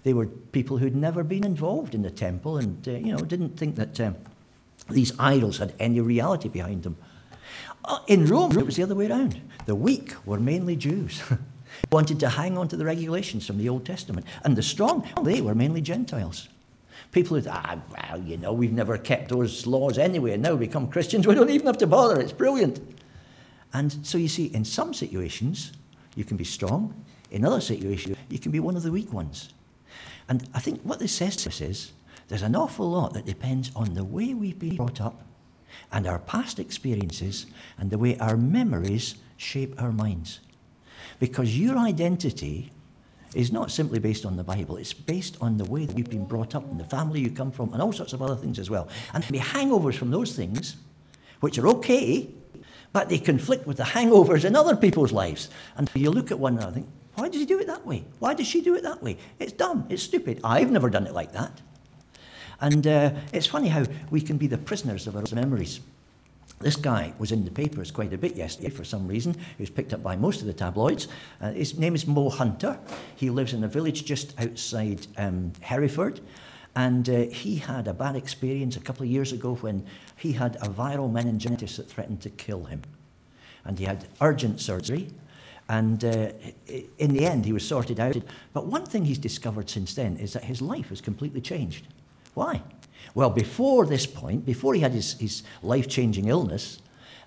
They 0.02 0.14
were 0.14 0.26
people 0.26 0.78
who'd 0.78 0.96
never 0.96 1.22
been 1.22 1.44
involved 1.44 1.94
in 1.94 2.02
the 2.02 2.10
temple 2.10 2.56
and, 2.56 2.86
uh, 2.88 2.92
you 2.92 3.12
know, 3.12 3.18
didn't 3.18 3.56
think 3.58 3.76
that. 3.76 4.00
Um, 4.00 4.16
these 4.88 5.18
idols 5.18 5.58
had 5.58 5.74
any 5.78 6.00
reality 6.00 6.48
behind 6.48 6.82
them. 6.82 6.96
Uh, 7.84 7.98
in 8.06 8.26
Rome, 8.26 8.58
it 8.58 8.66
was 8.66 8.76
the 8.76 8.82
other 8.82 8.94
way 8.94 9.08
around. 9.08 9.40
The 9.66 9.74
weak 9.74 10.14
were 10.26 10.38
mainly 10.38 10.76
Jews. 10.76 11.22
wanted 11.90 12.20
to 12.20 12.28
hang 12.28 12.56
on 12.56 12.68
to 12.68 12.76
the 12.76 12.84
regulations 12.84 13.46
from 13.46 13.58
the 13.58 13.68
Old 13.68 13.84
Testament. 13.84 14.26
And 14.44 14.56
the 14.56 14.62
strong, 14.62 15.08
they 15.22 15.40
were 15.40 15.54
mainly 15.54 15.80
Gentiles. 15.80 16.48
People 17.12 17.38
who, 17.38 17.48
ah, 17.48 17.78
well, 17.90 18.20
you 18.20 18.36
know, 18.36 18.52
we've 18.52 18.72
never 18.72 18.98
kept 18.98 19.28
those 19.28 19.66
laws 19.66 19.98
anyway, 19.98 20.32
and 20.32 20.42
now 20.42 20.54
we 20.54 20.66
become 20.66 20.88
Christians, 20.88 21.26
we 21.28 21.34
don't 21.34 21.50
even 21.50 21.66
have 21.66 21.78
to 21.78 21.86
bother. 21.86 22.20
It's 22.20 22.32
brilliant. 22.32 22.80
And 23.72 24.06
so 24.06 24.18
you 24.18 24.28
see, 24.28 24.46
in 24.46 24.64
some 24.64 24.94
situations, 24.94 25.72
you 26.14 26.24
can 26.24 26.36
be 26.36 26.44
strong. 26.44 27.04
In 27.30 27.44
other 27.44 27.60
situations, 27.60 28.16
you 28.28 28.38
can 28.38 28.52
be 28.52 28.60
one 28.60 28.76
of 28.76 28.82
the 28.82 28.92
weak 28.92 29.12
ones. 29.12 29.52
And 30.28 30.48
I 30.54 30.60
think 30.60 30.80
what 30.82 31.00
this 31.00 31.12
says 31.12 31.36
to 31.36 31.48
us 31.48 31.60
is 31.60 31.92
there's 32.28 32.42
an 32.42 32.56
awful 32.56 32.90
lot 32.90 33.12
that 33.14 33.26
depends 33.26 33.70
on 33.74 33.94
the 33.94 34.04
way 34.04 34.32
we've 34.32 34.58
been 34.58 34.76
brought 34.76 35.00
up 35.00 35.22
and 35.92 36.06
our 36.06 36.18
past 36.18 36.58
experiences 36.58 37.46
and 37.78 37.90
the 37.90 37.98
way 37.98 38.16
our 38.18 38.36
memories 38.36 39.16
shape 39.36 39.80
our 39.80 39.92
minds. 39.92 40.40
Because 41.20 41.58
your 41.58 41.76
identity 41.78 42.70
is 43.34 43.52
not 43.52 43.70
simply 43.70 43.98
based 43.98 44.24
on 44.24 44.36
the 44.36 44.44
Bible, 44.44 44.76
it's 44.76 44.92
based 44.92 45.36
on 45.40 45.56
the 45.56 45.64
way 45.64 45.86
that 45.86 45.96
you've 45.96 46.10
been 46.10 46.26
brought 46.26 46.54
up 46.54 46.70
and 46.70 46.78
the 46.78 46.84
family 46.84 47.20
you 47.20 47.30
come 47.30 47.50
from 47.50 47.72
and 47.72 47.82
all 47.82 47.92
sorts 47.92 48.12
of 48.12 48.22
other 48.22 48.36
things 48.36 48.58
as 48.58 48.70
well. 48.70 48.88
And 49.12 49.26
be 49.30 49.38
hangovers 49.38 49.96
from 49.96 50.10
those 50.10 50.34
things, 50.34 50.76
which 51.40 51.58
are 51.58 51.68
okay, 51.68 52.28
but 52.92 53.08
they 53.08 53.18
conflict 53.18 53.66
with 53.66 53.76
the 53.76 53.84
hangovers 53.84 54.44
in 54.44 54.54
other 54.54 54.76
people's 54.76 55.12
lives. 55.12 55.50
And 55.76 55.90
you 55.94 56.10
look 56.10 56.30
at 56.30 56.38
one 56.38 56.54
another 56.54 56.66
and 56.68 56.74
think, 56.76 56.88
why 57.14 57.28
did 57.28 57.38
he 57.38 57.46
do 57.46 57.58
it 57.58 57.66
that 57.66 57.86
way? 57.86 58.04
Why 58.18 58.34
did 58.34 58.46
she 58.46 58.60
do 58.60 58.74
it 58.74 58.82
that 58.82 59.02
way? 59.02 59.18
It's 59.38 59.52
dumb, 59.52 59.86
it's 59.88 60.02
stupid. 60.02 60.40
I've 60.42 60.70
never 60.70 60.90
done 60.90 61.06
it 61.06 61.12
like 61.12 61.32
that. 61.32 61.60
And 62.60 62.86
uh, 62.86 63.10
it's 63.32 63.46
funny 63.46 63.68
how 63.68 63.84
we 64.10 64.20
can 64.20 64.36
be 64.36 64.46
the 64.46 64.58
prisoners 64.58 65.06
of 65.06 65.16
our 65.16 65.24
memories. 65.32 65.80
This 66.64 66.76
guy 66.76 67.12
was 67.18 67.30
in 67.30 67.44
the 67.44 67.50
papers 67.50 67.90
quite 67.90 68.14
a 68.14 68.16
bit 68.16 68.36
yesterday 68.36 68.70
for 68.70 68.84
some 68.84 69.06
reason. 69.06 69.34
He 69.34 69.62
was 69.62 69.68
picked 69.68 69.92
up 69.92 70.02
by 70.02 70.16
most 70.16 70.40
of 70.40 70.46
the 70.46 70.54
tabloids. 70.54 71.08
Uh, 71.38 71.52
his 71.52 71.78
name 71.78 71.94
is 71.94 72.06
Mo 72.06 72.30
Hunter. 72.30 72.78
He 73.16 73.28
lives 73.28 73.52
in 73.52 73.62
a 73.64 73.68
village 73.68 74.06
just 74.06 74.32
outside 74.40 75.06
um, 75.18 75.52
Hereford. 75.60 76.22
And 76.74 77.06
uh, 77.06 77.26
he 77.26 77.56
had 77.56 77.86
a 77.86 77.92
bad 77.92 78.16
experience 78.16 78.78
a 78.78 78.80
couple 78.80 79.02
of 79.02 79.10
years 79.10 79.30
ago 79.30 79.56
when 79.56 79.84
he 80.16 80.32
had 80.32 80.56
a 80.56 80.70
viral 80.70 81.12
meningitis 81.12 81.76
that 81.76 81.86
threatened 81.86 82.22
to 82.22 82.30
kill 82.30 82.64
him. 82.64 82.80
And 83.66 83.78
he 83.78 83.84
had 83.84 84.08
urgent 84.22 84.58
surgery. 84.58 85.10
And 85.68 86.02
uh, 86.02 86.30
in 86.96 87.12
the 87.12 87.26
end, 87.26 87.44
he 87.44 87.52
was 87.52 87.68
sorted 87.68 88.00
out. 88.00 88.16
But 88.54 88.64
one 88.64 88.86
thing 88.86 89.04
he's 89.04 89.18
discovered 89.18 89.68
since 89.68 89.92
then 89.92 90.16
is 90.16 90.32
that 90.32 90.44
his 90.44 90.62
life 90.62 90.88
has 90.88 91.02
completely 91.02 91.42
changed. 91.42 91.88
Why? 92.32 92.62
Well, 93.14 93.30
before 93.30 93.86
this 93.86 94.06
point, 94.06 94.44
before 94.44 94.74
he 94.74 94.80
had 94.80 94.92
his, 94.92 95.14
his 95.18 95.42
life 95.62 95.88
changing 95.88 96.28
illness, 96.28 96.80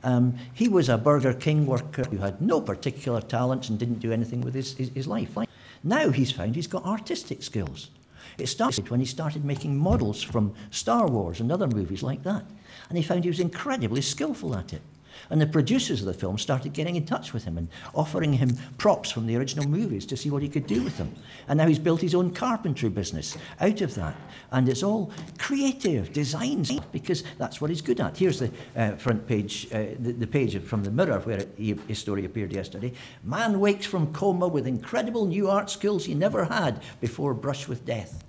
um, 0.04 0.38
he 0.54 0.70
was 0.70 0.90
a 0.90 0.98
Burger 0.98 1.34
King 1.34 1.66
worker 1.66 2.04
who 2.04 2.18
had 2.18 2.42
no 2.42 2.62
particular 2.62 3.22
talents 3.22 3.70
and 3.70 3.80
didn't 3.80 4.00
do 4.00 4.12
anything 4.12 4.42
with 4.42 4.54
his, 4.54 4.76
his, 4.78 4.90
his 4.90 5.08
life. 5.08 5.38
Now 5.84 6.10
he's 6.10 6.32
found 6.32 6.56
he's 6.56 6.68
got 6.68 6.86
artistic 6.86 7.42
skills. 7.42 7.90
It 8.38 8.48
started 8.48 8.90
when 8.90 9.00
he 9.00 9.06
started 9.06 9.46
making 9.46 9.78
models 9.78 10.22
from 10.22 10.54
Star 10.70 11.08
Wars 11.08 11.40
and 11.40 11.52
other 11.52 11.68
movies 11.68 12.04
like 12.04 12.24
that. 12.24 12.44
And 12.90 12.98
he 12.98 13.04
found 13.04 13.24
he 13.24 13.30
was 13.30 13.40
incredibly 13.40 14.02
skillful 14.02 14.56
at 14.56 14.74
it. 14.74 14.82
And 15.30 15.42
the 15.42 15.48
producers 15.48 16.02
of 16.02 16.08
the 16.08 16.14
film 16.14 16.38
started 16.38 16.74
getting 16.74 16.96
in 16.96 17.06
touch 17.06 17.34
with 17.34 17.44
him 17.44 17.58
and 17.58 17.68
offering 17.94 18.34
him 18.34 18.58
props 18.78 19.12
from 19.12 19.28
the 19.28 19.36
original 19.36 19.68
movies 19.68 20.06
to 20.08 20.18
see 20.18 20.30
what 20.30 20.42
he 20.42 20.50
could 20.50 20.68
do 20.68 20.84
with 20.84 20.98
them. 20.98 21.14
And 21.48 21.58
now 21.58 21.68
he's 21.68 21.80
built 21.80 22.02
his 22.02 22.16
own 22.16 22.32
carpentry 22.32 22.90
business 22.90 23.38
out 23.60 23.82
of 23.82 23.96
that. 23.96 24.16
And 24.52 24.68
it's 24.70 24.84
all 24.84 25.12
creative 25.38 26.14
designs 26.14 26.72
because 26.92 27.24
that's 27.38 27.62
what 27.62 27.70
he's 27.70 27.82
good 27.82 28.00
at. 28.00 28.18
Here's 28.18 28.40
the 28.40 28.52
uh, 28.76 28.92
front 28.96 29.28
page, 29.28 29.68
uh, 29.74 29.96
the, 30.00 30.14
the, 30.14 30.28
page 30.28 30.62
from 30.64 30.84
the 30.84 30.92
Mirror 30.92 31.20
where 31.22 31.40
it, 31.40 31.80
his 31.88 32.00
story 32.00 32.26
appeared 32.26 32.54
yesterday. 32.54 32.94
Man 33.24 33.60
wakes 33.60 33.86
from 33.86 34.14
coma 34.14 34.48
with 34.48 34.68
incredible 34.68 35.26
new 35.26 35.50
art 35.50 35.70
skills 35.70 36.06
he 36.06 36.14
never 36.14 36.46
had 36.46 36.82
before 37.02 37.34
brush 37.34 37.68
with 37.68 37.86
death. 37.86 38.24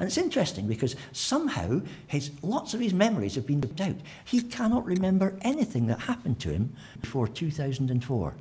And 0.00 0.06
it's 0.06 0.16
interesting 0.16 0.66
because 0.66 0.96
somehow 1.12 1.82
his, 2.06 2.30
lots 2.42 2.72
of 2.72 2.80
his 2.80 2.94
memories 2.94 3.34
have 3.34 3.46
been 3.46 3.60
wiped 3.60 3.82
out. 3.82 3.96
He 4.24 4.40
cannot 4.40 4.86
remember 4.86 5.36
anything 5.42 5.88
that 5.88 6.00
happened 6.00 6.40
to 6.40 6.48
him 6.48 6.74
before 7.02 7.28
2004. 7.28 8.34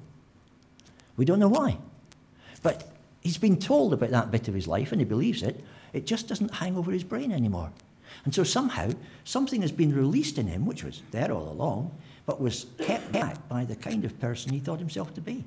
We 1.18 1.26
don't 1.26 1.40
know 1.40 1.50
why. 1.50 1.78
But 2.64 2.90
he's 3.20 3.38
been 3.38 3.60
told 3.60 3.92
about 3.92 4.12
that 4.12 4.32
bit 4.32 4.48
of 4.48 4.54
his 4.54 4.70
life 4.70 4.94
and 4.94 5.02
he 5.02 5.06
believes 5.06 5.44
it. 5.44 5.62
It 5.92 6.06
just 6.06 6.30
doesn't 6.30 6.56
hang 6.56 6.78
over 6.78 6.92
his 6.92 7.04
brain 7.04 7.34
anymore. 7.34 7.74
And 8.24 8.34
so 8.34 8.46
somehow 8.46 8.92
something 9.26 9.62
has 9.62 9.74
been 9.74 9.94
released 9.94 10.38
in 10.38 10.48
him, 10.48 10.66
which 10.66 10.86
was 10.86 11.02
there 11.12 11.30
all 11.30 11.52
along, 11.52 11.92
but 12.26 12.40
was 12.40 12.68
kept 12.78 13.12
back 13.12 13.50
by 13.50 13.66
the 13.66 13.76
kind 13.76 14.06
of 14.06 14.18
person 14.22 14.54
he 14.54 14.60
thought 14.60 14.80
himself 14.80 15.14
to 15.16 15.22
be. 15.22 15.44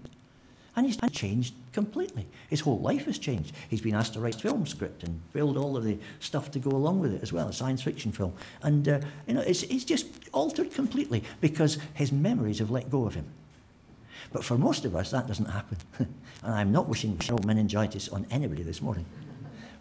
And 0.74 0.86
he's 0.86 0.96
changed 1.10 1.54
completely. 1.72 2.26
His 2.48 2.60
whole 2.60 2.78
life 2.80 3.04
has 3.04 3.18
changed. 3.18 3.54
He's 3.68 3.82
been 3.82 3.94
asked 3.94 4.14
to 4.14 4.20
write 4.20 4.36
film 4.36 4.64
script 4.64 5.02
and 5.02 5.20
build 5.32 5.58
all 5.58 5.76
of 5.76 5.84
the 5.84 5.98
stuff 6.20 6.50
to 6.52 6.58
go 6.58 6.70
along 6.70 7.00
with 7.00 7.12
it 7.12 7.22
as 7.22 7.32
well, 7.32 7.48
a 7.48 7.52
science 7.52 7.82
fiction 7.82 8.10
film. 8.10 8.32
And, 8.62 8.88
uh, 8.88 9.00
you 9.26 9.34
know, 9.34 9.42
it's, 9.42 9.64
it's 9.64 9.84
just 9.84 10.06
altered 10.32 10.72
completely 10.72 11.24
because 11.42 11.78
his 11.92 12.10
memories 12.10 12.58
have 12.58 12.70
let 12.70 12.90
go 12.90 13.04
of 13.04 13.14
him. 13.14 13.26
But 14.32 14.44
for 14.44 14.56
most 14.56 14.86
of 14.86 14.96
us, 14.96 15.10
that 15.10 15.26
doesn't 15.26 15.46
happen. 15.46 15.76
and 15.98 16.54
I'm 16.54 16.72
not 16.72 16.88
wishing 16.88 17.18
meningitis 17.44 18.08
on 18.08 18.26
anybody 18.30 18.62
this 18.62 18.80
morning. 18.80 19.04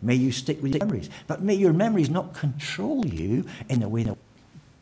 May 0.01 0.15
you 0.15 0.31
stick 0.31 0.61
with 0.61 0.73
your 0.73 0.85
memories. 0.85 1.09
But 1.27 1.41
may 1.41 1.53
your 1.53 1.73
memories 1.73 2.09
not 2.09 2.33
control 2.33 3.05
you 3.05 3.45
in 3.69 3.83
a 3.83 3.87
way 3.87 4.03
that 4.03 4.17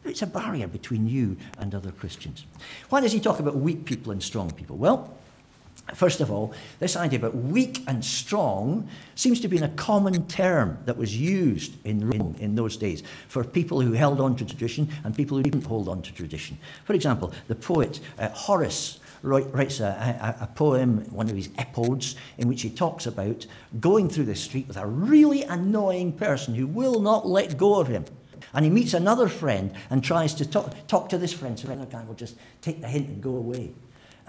It's 0.05 0.21
a 0.21 0.27
barrier 0.27 0.67
between 0.67 1.07
you 1.07 1.37
and 1.59 1.75
other 1.75 1.91
Christians. 1.91 2.45
Why 2.89 3.01
does 3.01 3.11
he 3.11 3.19
talk 3.19 3.39
about 3.39 3.57
weak 3.57 3.85
people 3.85 4.11
and 4.11 4.23
strong 4.23 4.49
people? 4.51 4.77
Well, 4.77 5.13
First 5.95 6.21
of 6.21 6.31
all, 6.31 6.53
this 6.79 6.95
idea 6.95 7.19
about 7.19 7.35
weak 7.35 7.83
and 7.87 8.03
strong 8.03 8.87
seems 9.15 9.39
to 9.41 9.47
be 9.47 9.57
a 9.57 9.69
common 9.69 10.27
term 10.27 10.77
that 10.85 10.97
was 10.97 11.15
used 11.17 11.73
in 11.85 12.09
Rome 12.09 12.35
in 12.39 12.55
those 12.55 12.77
days 12.77 13.03
for 13.27 13.43
people 13.43 13.81
who 13.81 13.93
held 13.93 14.21
on 14.21 14.35
to 14.37 14.45
tradition 14.45 14.89
and 15.03 15.15
people 15.15 15.37
who 15.37 15.43
didn't 15.43 15.65
hold 15.65 15.87
on 15.89 16.01
to 16.03 16.13
tradition. 16.13 16.57
For 16.85 16.93
example, 16.93 17.33
the 17.47 17.55
poet 17.55 17.99
uh, 18.17 18.29
Horace 18.29 18.99
writes 19.21 19.79
a, 19.79 20.37
a, 20.39 20.43
a, 20.43 20.47
poem, 20.47 20.99
one 21.11 21.29
of 21.29 21.35
his 21.35 21.49
epodes, 21.49 22.15
in 22.37 22.47
which 22.47 22.61
he 22.61 22.69
talks 22.69 23.05
about 23.05 23.45
going 23.79 24.09
through 24.09 24.25
the 24.25 24.35
street 24.35 24.67
with 24.67 24.77
a 24.77 24.85
really 24.85 25.43
annoying 25.43 26.13
person 26.13 26.55
who 26.55 26.65
will 26.65 27.01
not 27.01 27.27
let 27.27 27.57
go 27.57 27.79
of 27.79 27.87
him. 27.87 28.05
And 28.53 28.65
he 28.65 28.71
meets 28.71 28.93
another 28.93 29.27
friend 29.27 29.73
and 29.89 30.03
tries 30.03 30.33
to 30.35 30.45
talk, 30.45 30.73
talk 30.87 31.09
to 31.09 31.17
this 31.17 31.33
friend, 31.33 31.59
so 31.59 31.67
the 31.67 31.73
other 31.73 31.85
guy 31.85 32.03
will 32.05 32.15
just 32.15 32.35
take 32.61 32.81
the 32.81 32.87
hint 32.87 33.07
and 33.07 33.21
go 33.21 33.35
away. 33.35 33.73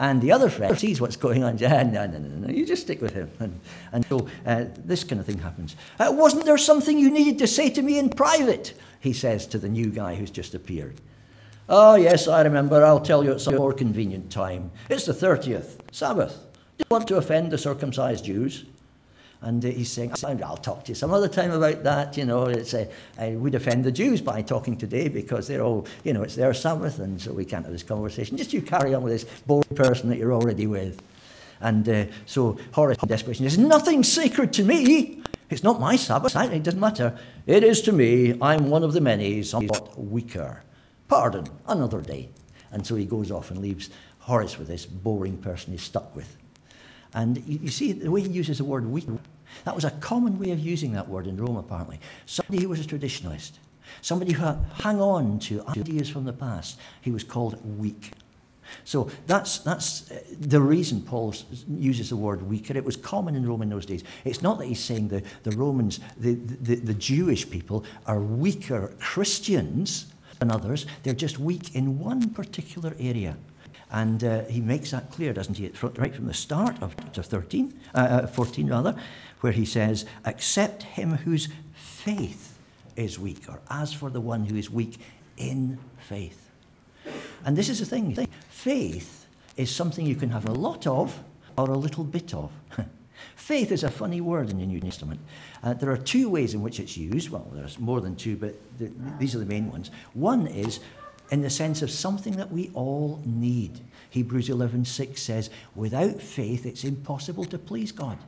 And 0.01 0.23
the 0.23 0.33
other 0.33 0.49
friend 0.49 0.79
sees 0.79 0.99
what's 0.99 1.17
going 1.17 1.45
on. 1.45 1.59
Yeah, 1.59 1.83
no, 1.83 2.07
no, 2.07 2.19
no, 2.19 2.47
no, 2.47 2.49
you 2.49 2.65
just 2.65 2.83
stick 2.83 3.03
with 3.03 3.13
him. 3.13 3.31
And, 3.39 3.61
and 3.93 4.07
so 4.07 4.27
uh, 4.47 4.65
this 4.79 5.05
kind 5.05 5.21
of 5.21 5.27
thing 5.27 5.39
happens. 5.39 5.77
Uh, 5.99 6.11
wasn't 6.11 6.47
there 6.47 6.57
something 6.57 6.99
you 6.99 7.11
needed 7.11 7.39
to 7.39 7.47
say 7.47 7.69
to 7.69 7.83
me 7.83 7.99
in 7.99 8.09
private? 8.09 8.73
He 8.99 9.13
says 9.13 9.47
to 9.49 9.59
the 9.59 9.69
new 9.69 9.91
guy 9.91 10.15
who's 10.15 10.31
just 10.31 10.55
appeared. 10.55 10.97
Oh, 11.69 11.97
yes, 11.97 12.29
I 12.29 12.41
remember. 12.41 12.83
I'll 12.83 13.01
tell 13.01 13.23
you 13.23 13.33
at 13.33 13.43
some 13.43 13.57
more 13.57 13.75
convenient 13.75 14.33
time. 14.33 14.71
It's 14.89 15.05
the 15.05 15.13
30th, 15.13 15.79
Sabbath. 15.93 16.35
Do 16.79 16.85
you 16.85 16.87
want 16.91 17.07
to 17.09 17.17
offend 17.17 17.53
the 17.53 17.59
circumcised 17.59 18.25
Jews? 18.25 18.65
And 19.42 19.64
uh, 19.64 19.68
he's 19.68 19.90
saying, 19.90 20.12
I'll 20.22 20.57
talk 20.57 20.85
to 20.85 20.90
you 20.90 20.94
some 20.94 21.12
other 21.12 21.29
time 21.29 21.50
about 21.50 21.83
that. 21.85 22.16
You 22.16 22.26
know, 22.26 22.44
it's, 22.44 22.74
uh, 22.74 22.87
I 23.18 23.31
would 23.31 23.55
offend 23.55 23.85
the 23.85 23.92
Jews 23.92 24.20
by 24.20 24.42
talking 24.42 24.76
today 24.76 25.09
because 25.09 25.46
they're 25.46 25.62
all, 25.62 25.87
you 26.05 26.12
know, 26.12 26.22
it's 26.22 26.37
their 26.37 26.53
Sabbath, 26.53 26.98
and 26.98 27.20
so 27.20 27.33
we 27.33 27.46
can't 27.46 27.64
have 27.64 27.72
this 27.72 27.83
conversation. 27.83 28.37
Just 28.37 28.53
you 28.53 28.61
carry 28.61 28.94
on 28.94 29.03
with 29.03 29.12
this 29.14 29.24
boring 29.46 29.64
person 29.74 30.11
that 30.11 30.18
you're 30.18 30.35
already 30.35 30.66
with. 30.66 31.03
And 31.61 31.88
uh, 31.88 32.05
so 32.26 32.59
Horace, 32.72 32.98
in 33.03 33.09
desperation, 33.09 33.48
says, 33.48 33.59
Nothing 33.59 34.03
sacred 34.03 34.53
to 34.55 34.64
me. 34.64 35.22
It's 35.48 35.62
not 35.62 35.81
my 35.81 35.96
Sabbath. 35.96 36.37
It 36.37 36.62
doesn't 36.62 36.81
matter. 36.81 37.18
It 37.46 37.64
is 37.64 37.83
to 37.83 37.92
me. 37.92 38.38
I'm 38.40 38.70
one 38.70 38.85
of 38.85 38.92
the 38.92 39.00
many, 39.00 39.42
somewhat 39.42 39.98
weaker. 39.98 40.62
Pardon, 41.09 41.46
another 41.66 42.00
day. 42.00 42.29
And 42.70 42.87
so 42.87 42.94
he 42.94 43.05
goes 43.05 43.31
off 43.31 43.50
and 43.50 43.61
leaves 43.61 43.90
Horace 44.20 44.59
with 44.59 44.68
this 44.68 44.87
boring 44.87 45.38
person 45.38 45.72
he's 45.72 45.83
stuck 45.83 46.14
with. 46.14 46.37
And 47.14 47.38
you, 47.46 47.61
you 47.62 47.68
see, 47.68 47.92
the 47.92 48.11
way 48.11 48.23
he 48.23 48.29
uses 48.29 48.59
the 48.59 48.64
word 48.64 48.87
weak, 48.87 49.07
that 49.64 49.75
was 49.75 49.85
a 49.85 49.90
common 49.90 50.38
way 50.38 50.51
of 50.53 50.61
using 50.61 50.92
that 50.92 51.09
word 51.09 51.27
in 51.27 51.37
Rome, 51.37 51.57
apparently. 51.57 52.01
Somebody 52.27 52.62
who 52.62 52.68
was 52.68 52.81
a 52.81 52.85
traditionalist, 52.85 53.53
somebody 54.01 54.33
who 54.33 54.44
hung 54.44 55.01
on 55.01 55.38
to 55.40 55.64
ideas 55.68 56.09
from 56.09 56.25
the 56.25 56.33
past, 56.33 56.79
he 57.01 57.11
was 57.11 57.25
called 57.25 57.59
weak. 57.79 58.12
So 58.85 59.11
that's, 59.27 59.59
that's 59.59 60.11
uh, 60.11 60.20
the 60.38 60.61
reason 60.61 61.03
Paul 61.03 61.35
uses 61.68 62.11
the 62.11 62.16
word 62.16 62.42
weaker. 62.42 62.77
It 62.77 62.85
was 62.85 62.96
common 62.96 63.35
in 63.35 63.46
Rome 63.46 63.62
in 63.62 63.68
those 63.68 63.87
days. 63.87 64.05
It's 64.25 64.42
not 64.42 64.59
that 64.59 64.66
he's 64.66 64.79
saying 64.79 65.09
the, 65.09 65.23
the 65.42 65.51
Romans, 65.53 66.01
the, 66.16 66.35
the, 66.35 66.77
the 66.77 66.94
Jewish 66.94 67.51
people, 67.51 67.85
are 68.07 68.20
weaker 68.20 68.94
Christians 69.01 70.12
than 70.38 70.51
others. 70.51 70.87
They're 71.03 71.14
just 71.14 71.38
weak 71.38 71.75
in 71.75 71.99
one 71.99 72.31
particular 72.31 72.94
area. 72.99 73.37
And 73.92 74.22
uh, 74.22 74.44
he 74.44 74.61
makes 74.61 74.92
that 74.92 75.11
clear, 75.11 75.33
doesn't 75.33 75.57
he? 75.57 75.70
Right 75.96 76.14
from 76.14 76.26
the 76.26 76.35
start 76.35 76.81
of 76.81 76.94
chapter 76.96 77.22
13, 77.22 77.79
uh, 77.94 77.98
uh, 77.98 78.26
14, 78.26 78.68
rather, 78.68 78.94
where 79.40 79.53
he 79.53 79.64
says, 79.64 80.05
Accept 80.24 80.85
him 80.85 81.16
whose 81.16 81.48
faith 81.74 82.57
is 82.96 83.18
weak, 83.18 83.48
or 83.48 83.61
as 83.68 83.92
for 83.92 84.11
the 84.11 84.20
one 84.20 84.44
who 84.44 84.57
is 84.57 84.70
weak 84.70 84.98
in 85.37 85.79
faith. 85.98 86.50
And 87.44 87.57
this 87.57 87.68
is 87.68 87.81
the 87.81 87.87
thing 87.87 88.29
faith 88.48 89.26
is 89.57 89.74
something 89.74 90.07
you 90.07 90.14
can 90.14 90.31
have 90.31 90.46
a 90.46 90.53
lot 90.53 90.87
of 90.87 91.22
or 91.57 91.70
a 91.70 91.76
little 91.76 92.05
bit 92.05 92.35
of. 92.35 92.50
faith 93.35 93.72
is 93.72 93.83
a 93.83 93.90
funny 93.90 94.20
word 94.20 94.50
in 94.50 94.59
the 94.59 94.66
New 94.66 94.81
Testament. 94.81 95.20
Uh, 95.62 95.74
there 95.74 95.90
are 95.90 95.96
two 95.96 96.29
ways 96.29 96.55
in 96.55 96.62
which 96.62 96.79
it's 96.79 96.96
used. 96.96 97.31
Well, 97.31 97.50
there's 97.53 97.79
more 97.79 98.00
than 98.00 98.16
two, 98.16 98.37
but 98.37 98.55
the, 98.79 98.90
these 99.18 99.35
are 99.35 99.38
the 99.38 99.46
main 99.46 99.70
ones. 99.70 99.90
One 100.14 100.46
is 100.46 100.81
in 101.31 101.43
the 101.43 101.51
sense 101.51 101.83
of 101.83 101.90
something 101.90 102.37
that 102.37 102.53
we 102.53 102.71
all 102.75 103.21
need. 103.25 103.81
Hebrews 104.11 104.49
11:6 104.49 105.23
says, 105.23 105.51
"Without 105.75 106.21
faith, 106.21 106.66
it's 106.66 106.85
impossible 106.85 107.45
to 107.47 107.59
please 107.59 107.93
God." 107.93 108.19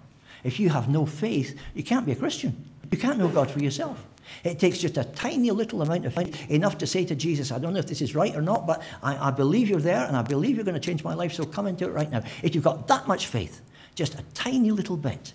If 0.44 0.58
you 0.58 0.70
have 0.70 0.88
no 0.88 1.06
faith, 1.06 1.56
you 1.74 1.82
can't 1.82 2.06
be 2.06 2.12
a 2.12 2.16
Christian. 2.16 2.64
You 2.90 2.98
can't 2.98 3.18
know 3.18 3.28
God 3.28 3.50
for 3.50 3.60
yourself. 3.60 4.04
It 4.44 4.58
takes 4.58 4.78
just 4.78 4.96
a 4.96 5.04
tiny 5.04 5.50
little 5.50 5.82
amount 5.82 6.06
of 6.06 6.14
faith, 6.14 6.50
enough 6.50 6.78
to 6.78 6.86
say 6.86 7.04
to 7.04 7.14
Jesus, 7.14 7.50
I 7.50 7.58
don't 7.58 7.72
know 7.72 7.78
if 7.78 7.86
this 7.86 8.00
is 8.00 8.14
right 8.14 8.34
or 8.34 8.42
not, 8.42 8.66
but 8.66 8.82
I, 9.02 9.28
I 9.28 9.30
believe 9.30 9.68
you're 9.68 9.80
there 9.80 10.06
and 10.06 10.16
I 10.16 10.22
believe 10.22 10.56
you're 10.56 10.64
going 10.64 10.74
to 10.74 10.80
change 10.80 11.04
my 11.04 11.14
life, 11.14 11.32
so 11.32 11.44
come 11.44 11.66
into 11.66 11.84
it 11.84 11.92
right 11.92 12.10
now. 12.10 12.22
If 12.42 12.54
you've 12.54 12.64
got 12.64 12.86
that 12.88 13.06
much 13.08 13.26
faith, 13.26 13.60
just 13.94 14.14
a 14.14 14.22
tiny 14.34 14.70
little 14.70 14.96
bit, 14.96 15.32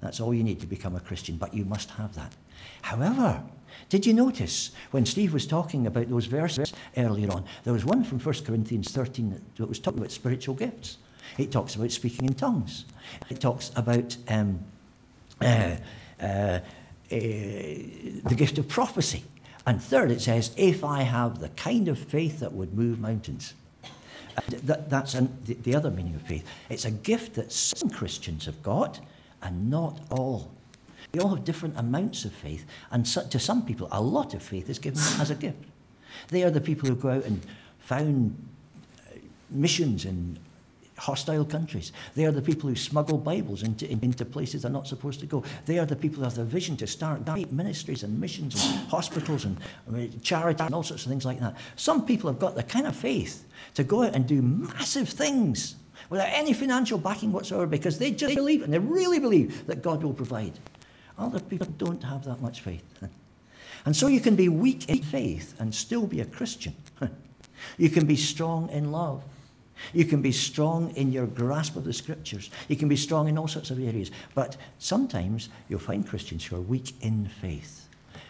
that's 0.00 0.20
all 0.20 0.34
you 0.34 0.42
need 0.42 0.60
to 0.60 0.66
become 0.66 0.96
a 0.96 1.00
Christian, 1.00 1.36
but 1.36 1.54
you 1.54 1.64
must 1.64 1.90
have 1.90 2.14
that. 2.14 2.32
However, 2.82 3.42
did 3.88 4.06
you 4.06 4.14
notice 4.14 4.70
when 4.90 5.06
Steve 5.06 5.32
was 5.32 5.46
talking 5.46 5.86
about 5.86 6.08
those 6.08 6.26
verses 6.26 6.72
earlier 6.96 7.30
on? 7.30 7.44
There 7.64 7.72
was 7.72 7.84
one 7.84 8.04
from 8.04 8.18
1 8.18 8.34
Corinthians 8.44 8.90
13 8.90 9.40
that 9.56 9.68
was 9.68 9.78
talking 9.78 9.98
about 9.98 10.12
spiritual 10.12 10.54
gifts. 10.54 10.98
It 11.38 11.50
talks 11.50 11.74
about 11.74 11.90
speaking 11.90 12.26
in 12.26 12.34
tongues. 12.34 12.84
It 13.30 13.40
talks 13.40 13.70
about 13.76 14.16
um, 14.28 14.60
uh, 15.40 15.76
uh, 16.20 16.24
uh, 16.24 16.60
the 17.10 18.34
gift 18.36 18.58
of 18.58 18.68
prophecy. 18.68 19.24
And 19.66 19.82
third, 19.82 20.10
it 20.10 20.20
says, 20.20 20.52
if 20.56 20.84
I 20.84 21.02
have 21.02 21.38
the 21.38 21.48
kind 21.50 21.88
of 21.88 21.98
faith 21.98 22.40
that 22.40 22.52
would 22.52 22.74
move 22.74 22.98
mountains. 22.98 23.54
That, 24.62 24.88
that's 24.88 25.14
an, 25.14 25.36
the 25.44 25.74
other 25.74 25.90
meaning 25.90 26.14
of 26.14 26.22
faith. 26.22 26.46
It's 26.70 26.86
a 26.86 26.90
gift 26.90 27.34
that 27.34 27.52
some 27.52 27.90
Christians 27.90 28.46
have 28.46 28.62
got 28.62 28.98
and 29.42 29.70
not 29.70 30.00
all. 30.10 30.50
We 31.12 31.20
all 31.20 31.34
have 31.34 31.44
different 31.44 31.76
amounts 31.78 32.24
of 32.24 32.32
faith, 32.32 32.64
and 32.90 33.06
so, 33.06 33.26
to 33.26 33.38
some 33.38 33.66
people, 33.66 33.88
a 33.92 34.00
lot 34.00 34.32
of 34.32 34.42
faith 34.42 34.70
is 34.70 34.78
given 34.78 35.00
as 35.20 35.30
a 35.30 35.34
gift. 35.34 35.64
They 36.28 36.42
are 36.42 36.50
the 36.50 36.60
people 36.60 36.88
who 36.88 36.94
go 36.94 37.10
out 37.10 37.24
and 37.24 37.44
found 37.80 38.36
uh, 39.10 39.18
missions 39.50 40.06
in 40.06 40.38
hostile 41.02 41.44
countries. 41.44 41.92
They 42.14 42.24
are 42.26 42.30
the 42.30 42.40
people 42.40 42.68
who 42.68 42.76
smuggle 42.76 43.18
Bibles 43.18 43.62
into, 43.62 43.90
into 43.90 44.24
places 44.24 44.62
they're 44.62 44.70
not 44.70 44.86
supposed 44.86 45.20
to 45.20 45.26
go. 45.26 45.42
They 45.66 45.78
are 45.78 45.86
the 45.86 45.96
people 45.96 46.18
who 46.18 46.24
have 46.24 46.36
the 46.36 46.44
vision 46.44 46.76
to 46.78 46.86
start 46.86 47.24
great 47.24 47.50
ministries 47.50 48.04
and 48.04 48.18
missions 48.20 48.54
and 48.54 48.88
hospitals 48.88 49.44
and 49.44 49.58
I 49.88 49.90
mean, 49.90 50.20
and 50.30 50.74
all 50.74 50.82
sorts 50.82 51.04
of 51.04 51.10
things 51.10 51.24
like 51.24 51.40
that. 51.40 51.56
Some 51.76 52.06
people 52.06 52.30
have 52.30 52.38
got 52.38 52.54
the 52.54 52.62
kind 52.62 52.86
of 52.86 52.94
faith 52.94 53.44
to 53.74 53.84
go 53.84 54.04
out 54.04 54.14
and 54.14 54.26
do 54.26 54.40
massive 54.42 55.08
things 55.08 55.74
without 56.08 56.28
any 56.30 56.52
financial 56.52 56.98
backing 56.98 57.32
whatsoever 57.32 57.66
because 57.66 57.98
they 57.98 58.12
just 58.12 58.34
believe 58.34 58.62
and 58.62 58.72
they 58.72 58.78
really 58.78 59.18
believe 59.18 59.66
that 59.66 59.82
God 59.82 60.02
will 60.02 60.14
provide. 60.14 60.52
Other 61.18 61.40
people 61.40 61.66
don't 61.78 62.02
have 62.04 62.24
that 62.24 62.40
much 62.40 62.60
faith. 62.60 62.84
And 63.84 63.96
so 63.96 64.06
you 64.06 64.20
can 64.20 64.36
be 64.36 64.48
weak 64.48 64.88
in 64.88 65.02
faith 65.02 65.56
and 65.58 65.74
still 65.74 66.06
be 66.06 66.20
a 66.20 66.24
Christian. 66.24 66.74
You 67.78 67.90
can 67.90 68.06
be 68.06 68.16
strong 68.16 68.68
in 68.70 68.90
love. 68.90 69.22
You 69.92 70.04
can 70.04 70.22
be 70.22 70.32
strong 70.32 70.90
in 70.96 71.12
your 71.12 71.26
grasp 71.26 71.76
of 71.76 71.84
the 71.84 71.92
scriptures. 71.92 72.50
You 72.68 72.76
can 72.76 72.88
be 72.88 72.96
strong 72.96 73.28
in 73.28 73.38
all 73.38 73.48
sorts 73.48 73.70
of 73.70 73.78
areas. 73.78 74.10
But 74.34 74.56
sometimes 74.78 75.48
you'll 75.68 75.80
find 75.80 76.06
Christians 76.06 76.44
who 76.44 76.56
are 76.56 76.60
weak 76.60 76.94
in 77.00 77.28
faith 77.40 77.88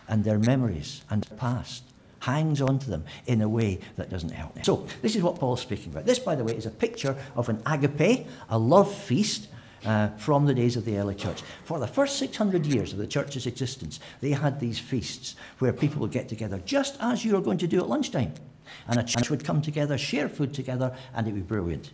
and 0.09 0.25
their 0.25 0.38
memories 0.38 1.03
and 1.11 1.27
past 1.37 1.85
hangs 2.21 2.61
on 2.61 2.79
to 2.79 2.90
them 2.90 3.05
in 3.27 3.42
a 3.42 3.49
way 3.49 3.81
that 3.97 4.09
doesn't 4.09 4.31
help 4.31 4.55
them. 4.55 4.64
So, 4.64 4.87
this 5.03 5.16
is 5.16 5.23
what 5.23 5.38
Paul's 5.38 5.61
speaking 5.61 5.92
about. 5.92 6.07
This, 6.07 6.18
by 6.18 6.37
the 6.37 6.45
way, 6.45 6.57
is 6.57 6.66
a 6.66 6.71
picture 6.71 7.16
of 7.35 7.49
an 7.49 7.61
agape, 7.66 8.27
a 8.49 8.59
love 8.59 8.92
feast 8.92 9.49
uh, 9.85 10.09
from 10.16 10.47
the 10.47 10.55
days 10.55 10.77
of 10.77 10.85
the 10.85 10.97
early 10.97 11.14
church. 11.14 11.42
For 11.64 11.79
the 11.79 11.87
first 11.87 12.18
600 12.18 12.66
years 12.66 12.92
of 12.92 12.99
the 12.99 13.07
church's 13.07 13.47
existence, 13.47 14.01
they 14.21 14.31
had 14.31 14.61
these 14.61 14.79
feasts 14.79 15.37
where 15.59 15.73
people 15.73 16.01
would 16.01 16.12
get 16.12 16.29
together, 16.29 16.61
just 16.64 16.97
as 17.01 17.25
you 17.25 17.37
are 17.37 17.40
going 17.40 17.59
to 17.59 17.66
do 17.66 17.81
at 17.81 17.88
lunchtime. 17.88 18.35
And 18.87 18.99
a 18.99 19.03
church 19.03 19.31
would 19.31 19.45
come 19.45 19.61
together, 19.61 19.99
share 19.99 20.29
food 20.29 20.55
together, 20.55 20.97
and 21.14 21.27
it 21.27 21.33
would 21.33 21.49
be 21.49 21.55
brilliant. 21.55 21.92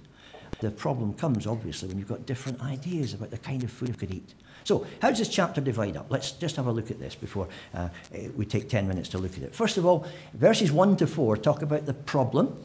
The 0.61 0.70
problem 0.70 1.14
comes, 1.14 1.46
obviously, 1.46 1.88
when 1.88 1.98
you've 1.98 2.09
got 2.09 2.27
different 2.27 2.61
ideas 2.62 3.14
about 3.14 3.31
the 3.31 3.38
kind 3.38 3.62
of 3.62 3.70
food 3.70 3.90
you 3.90 3.94
could 3.94 4.12
eat. 4.12 4.35
So, 4.64 4.87
how 5.01 5.11
does 5.11 5.18
this 5.18 5.29
chapter 5.29 5.61
divide 5.61 5.96
up? 5.96 6.07
Let's 6.11 6.33
just 6.33 6.57
have 6.57 6.66
a 6.66 6.72
look 6.72 6.90
at 6.90 6.98
this 6.98 7.14
before 7.14 7.48
uh, 7.74 7.88
we 8.37 8.44
take 8.44 8.68
10 8.68 8.88
minutes 8.88 9.09
to 9.11 9.18
look 9.18 9.37
at 9.37 9.42
it. 9.42 9.55
First 9.55 9.77
of 9.77 9.87
all, 9.87 10.07
verses 10.35 10.72
1 10.72 10.96
to 10.96 11.07
4 11.07 11.37
talk 11.37 11.62
about 11.62 11.87
the 11.87 11.94
problem, 11.94 12.59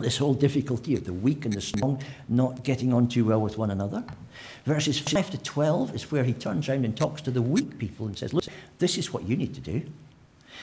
this 0.00 0.18
whole 0.18 0.34
difficulty 0.34 0.94
of 0.94 1.04
the 1.04 1.12
weak 1.12 1.44
and 1.44 1.54
the 1.54 1.60
strong 1.60 2.02
not 2.28 2.62
getting 2.62 2.92
on 2.92 3.08
too 3.08 3.24
well 3.24 3.40
with 3.40 3.58
one 3.58 3.70
another. 3.70 4.04
Verses 4.64 4.98
5 4.98 5.30
to 5.30 5.38
12 5.38 5.94
is 5.94 6.10
where 6.10 6.24
he 6.24 6.32
turns 6.32 6.68
around 6.68 6.84
and 6.84 6.96
talks 6.96 7.22
to 7.22 7.30
the 7.30 7.42
weak 7.42 7.78
people 7.78 8.06
and 8.06 8.16
says, 8.16 8.32
Look, 8.32 8.44
this 8.78 8.96
is 8.98 9.12
what 9.12 9.24
you 9.24 9.36
need 9.36 9.54
to 9.54 9.60
do. 9.60 9.82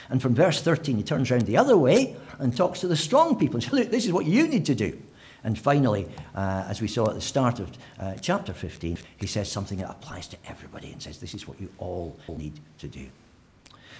And 0.08 0.22
from 0.22 0.34
verse 0.34 0.62
13, 0.62 0.96
he 0.96 1.02
turns 1.02 1.30
around 1.30 1.46
the 1.46 1.56
other 1.56 1.76
way 1.76 2.16
and 2.38 2.56
talks 2.56 2.80
to 2.80 2.88
the 2.88 2.96
strong 2.96 3.38
people 3.38 3.56
and 3.56 3.64
says, 3.64 3.72
Look, 3.72 3.90
this 3.90 4.06
is 4.06 4.12
what 4.12 4.26
you 4.26 4.46
need 4.46 4.64
to 4.66 4.74
do. 4.74 5.00
And 5.44 5.58
finally, 5.58 6.08
uh, 6.34 6.64
as 6.68 6.80
we 6.80 6.88
saw 6.88 7.08
at 7.08 7.14
the 7.14 7.20
start 7.20 7.60
of 7.60 7.70
uh, 8.00 8.14
chapter 8.20 8.52
15, 8.52 8.98
he 9.16 9.26
says 9.26 9.50
something 9.50 9.78
that 9.78 9.90
applies 9.90 10.26
to 10.28 10.36
everybody 10.46 10.90
and 10.90 11.00
says, 11.00 11.18
This 11.18 11.34
is 11.34 11.46
what 11.46 11.60
you 11.60 11.70
all 11.78 12.18
need 12.28 12.58
to 12.78 12.88
do. 12.88 13.06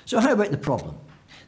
So, 0.07 0.18
how 0.20 0.33
about 0.33 0.51
the 0.51 0.59
problem? 0.59 0.96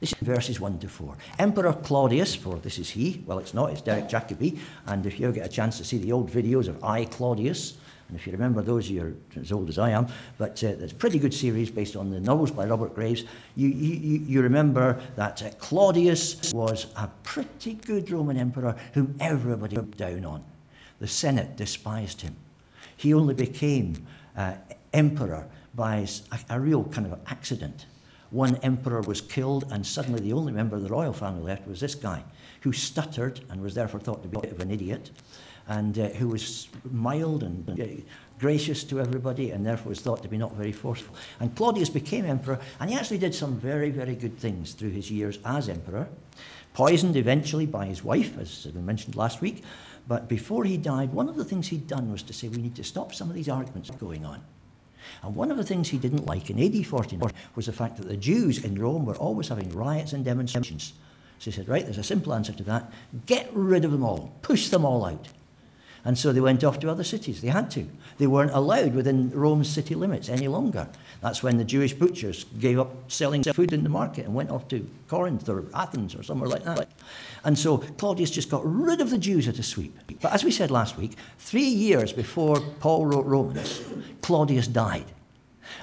This 0.00 0.12
is 0.12 0.18
verses 0.20 0.60
1 0.60 0.78
to 0.78 0.88
4. 0.88 1.16
Emperor 1.40 1.72
Claudius, 1.72 2.34
for 2.34 2.56
this 2.58 2.78
is 2.78 2.90
he, 2.90 3.22
well, 3.26 3.40
it's 3.40 3.52
not, 3.52 3.70
it's 3.70 3.82
Derek 3.82 4.08
Jacobi. 4.08 4.58
And 4.86 5.04
if 5.04 5.18
you 5.18 5.26
ever 5.26 5.34
get 5.34 5.46
a 5.46 5.48
chance 5.48 5.76
to 5.78 5.84
see 5.84 5.98
the 5.98 6.12
old 6.12 6.30
videos 6.30 6.68
of 6.68 6.82
I, 6.84 7.04
Claudius, 7.04 7.76
and 8.08 8.16
if 8.16 8.26
you 8.26 8.32
remember 8.32 8.62
those, 8.62 8.90
you're 8.90 9.12
as 9.38 9.52
old 9.52 9.68
as 9.68 9.78
I 9.78 9.90
am, 9.90 10.06
but 10.38 10.62
uh, 10.64 10.68
it's 10.68 10.92
a 10.92 10.96
pretty 10.96 11.18
good 11.18 11.34
series 11.34 11.70
based 11.70 11.94
on 11.94 12.10
the 12.10 12.20
novels 12.20 12.50
by 12.50 12.64
Robert 12.64 12.94
Graves. 12.94 13.24
You, 13.54 13.68
you, 13.68 14.20
you 14.20 14.40
remember 14.40 14.98
that 15.16 15.42
uh, 15.42 15.50
Claudius 15.58 16.52
was 16.54 16.86
a 16.96 17.08
pretty 17.22 17.74
good 17.74 18.10
Roman 18.10 18.38
emperor 18.38 18.76
whom 18.94 19.14
everybody 19.20 19.76
looked 19.76 19.98
down 19.98 20.24
on. 20.24 20.42
The 21.00 21.08
Senate 21.08 21.56
despised 21.56 22.22
him. 22.22 22.36
He 22.96 23.12
only 23.12 23.34
became 23.34 24.06
uh, 24.36 24.54
emperor 24.94 25.46
by 25.74 26.06
a, 26.32 26.38
a 26.56 26.60
real 26.60 26.84
kind 26.84 27.12
of 27.12 27.18
accident. 27.26 27.84
One 28.30 28.56
emperor 28.56 29.00
was 29.00 29.20
killed, 29.20 29.70
and 29.72 29.86
suddenly 29.86 30.20
the 30.20 30.34
only 30.34 30.52
member 30.52 30.76
of 30.76 30.82
the 30.82 30.90
royal 30.90 31.12
family 31.12 31.42
left 31.42 31.66
was 31.66 31.80
this 31.80 31.94
guy, 31.94 32.24
who 32.60 32.72
stuttered 32.72 33.40
and 33.48 33.62
was 33.62 33.74
therefore 33.74 34.00
thought 34.00 34.22
to 34.22 34.28
be 34.28 34.36
a 34.36 34.40
bit 34.40 34.52
of 34.52 34.60
an 34.60 34.70
idiot, 34.70 35.10
and 35.66 35.98
uh, 35.98 36.08
who 36.08 36.28
was 36.28 36.68
mild 36.90 37.42
and 37.42 37.68
uh, 37.70 37.84
gracious 38.38 38.84
to 38.84 39.00
everybody, 39.00 39.50
and 39.50 39.64
therefore 39.64 39.90
was 39.90 40.00
thought 40.00 40.22
to 40.22 40.28
be 40.28 40.38
not 40.38 40.54
very 40.54 40.72
forceful. 40.72 41.14
And 41.40 41.54
Claudius 41.54 41.88
became 41.88 42.26
emperor, 42.26 42.58
and 42.80 42.90
he 42.90 42.96
actually 42.96 43.18
did 43.18 43.34
some 43.34 43.58
very, 43.58 43.90
very 43.90 44.14
good 44.14 44.38
things 44.38 44.72
through 44.74 44.90
his 44.90 45.10
years 45.10 45.38
as 45.44 45.68
emperor. 45.68 46.08
Poisoned 46.74 47.16
eventually 47.16 47.66
by 47.66 47.86
his 47.86 48.04
wife, 48.04 48.38
as 48.38 48.66
I 48.68 48.78
mentioned 48.78 49.16
last 49.16 49.40
week, 49.40 49.64
but 50.06 50.28
before 50.28 50.64
he 50.64 50.76
died, 50.76 51.12
one 51.12 51.28
of 51.28 51.36
the 51.36 51.44
things 51.44 51.68
he'd 51.68 51.86
done 51.86 52.10
was 52.10 52.22
to 52.24 52.32
say 52.32 52.48
we 52.48 52.62
need 52.62 52.76
to 52.76 52.84
stop 52.84 53.14
some 53.14 53.28
of 53.28 53.34
these 53.34 53.48
arguments 53.48 53.90
going 53.90 54.24
on. 54.24 54.42
And 55.22 55.34
one 55.34 55.50
of 55.50 55.56
the 55.56 55.64
things 55.64 55.88
he 55.88 55.98
didn't 55.98 56.26
like 56.26 56.50
in 56.50 56.62
AD 56.62 56.86
49 56.86 57.30
was 57.54 57.66
the 57.66 57.72
fact 57.72 57.96
that 57.96 58.08
the 58.08 58.16
Jews 58.16 58.64
in 58.64 58.78
Rome 58.78 59.04
were 59.04 59.16
always 59.16 59.48
having 59.48 59.70
riots 59.70 60.12
and 60.12 60.24
demonstrations. 60.24 60.92
So 61.38 61.50
he 61.50 61.56
said, 61.56 61.68
right, 61.68 61.84
there's 61.84 61.98
a 61.98 62.02
simple 62.02 62.34
answer 62.34 62.52
to 62.52 62.62
that. 62.64 62.90
Get 63.26 63.48
rid 63.52 63.84
of 63.84 63.92
them 63.92 64.04
all. 64.04 64.32
Push 64.42 64.68
them 64.68 64.84
all 64.84 65.04
out. 65.04 65.28
And 66.04 66.16
so 66.16 66.32
they 66.32 66.40
went 66.40 66.64
off 66.64 66.78
to 66.80 66.90
other 66.90 67.04
cities. 67.04 67.40
They 67.40 67.48
had 67.48 67.70
to. 67.72 67.86
They 68.18 68.26
weren't 68.26 68.52
allowed 68.52 68.94
within 68.94 69.30
Rome's 69.30 69.68
city 69.68 69.94
limits 69.94 70.28
any 70.28 70.48
longer. 70.48 70.88
That's 71.20 71.42
when 71.42 71.58
the 71.58 71.64
Jewish 71.64 71.92
butchers 71.92 72.44
gave 72.58 72.78
up 72.78 73.10
selling 73.10 73.42
food 73.42 73.72
in 73.72 73.82
the 73.82 73.88
market 73.88 74.24
and 74.24 74.34
went 74.34 74.50
off 74.50 74.68
to 74.68 74.88
Corinth 75.08 75.48
or 75.48 75.64
Athens 75.74 76.14
or 76.14 76.22
somewhere 76.22 76.48
like 76.48 76.64
that. 76.64 76.88
And 77.44 77.58
so 77.58 77.78
Claudius 77.78 78.30
just 78.30 78.50
got 78.50 78.62
rid 78.64 79.00
of 79.00 79.10
the 79.10 79.18
Jews 79.18 79.48
at 79.48 79.58
a 79.58 79.62
sweep. 79.62 79.98
But 80.20 80.32
as 80.32 80.44
we 80.44 80.50
said 80.50 80.70
last 80.70 80.96
week, 80.96 81.16
three 81.38 81.62
years 81.62 82.12
before 82.12 82.60
Paul 82.80 83.06
wrote 83.06 83.26
Romans, 83.26 83.82
Claudius 84.22 84.68
died. 84.68 85.06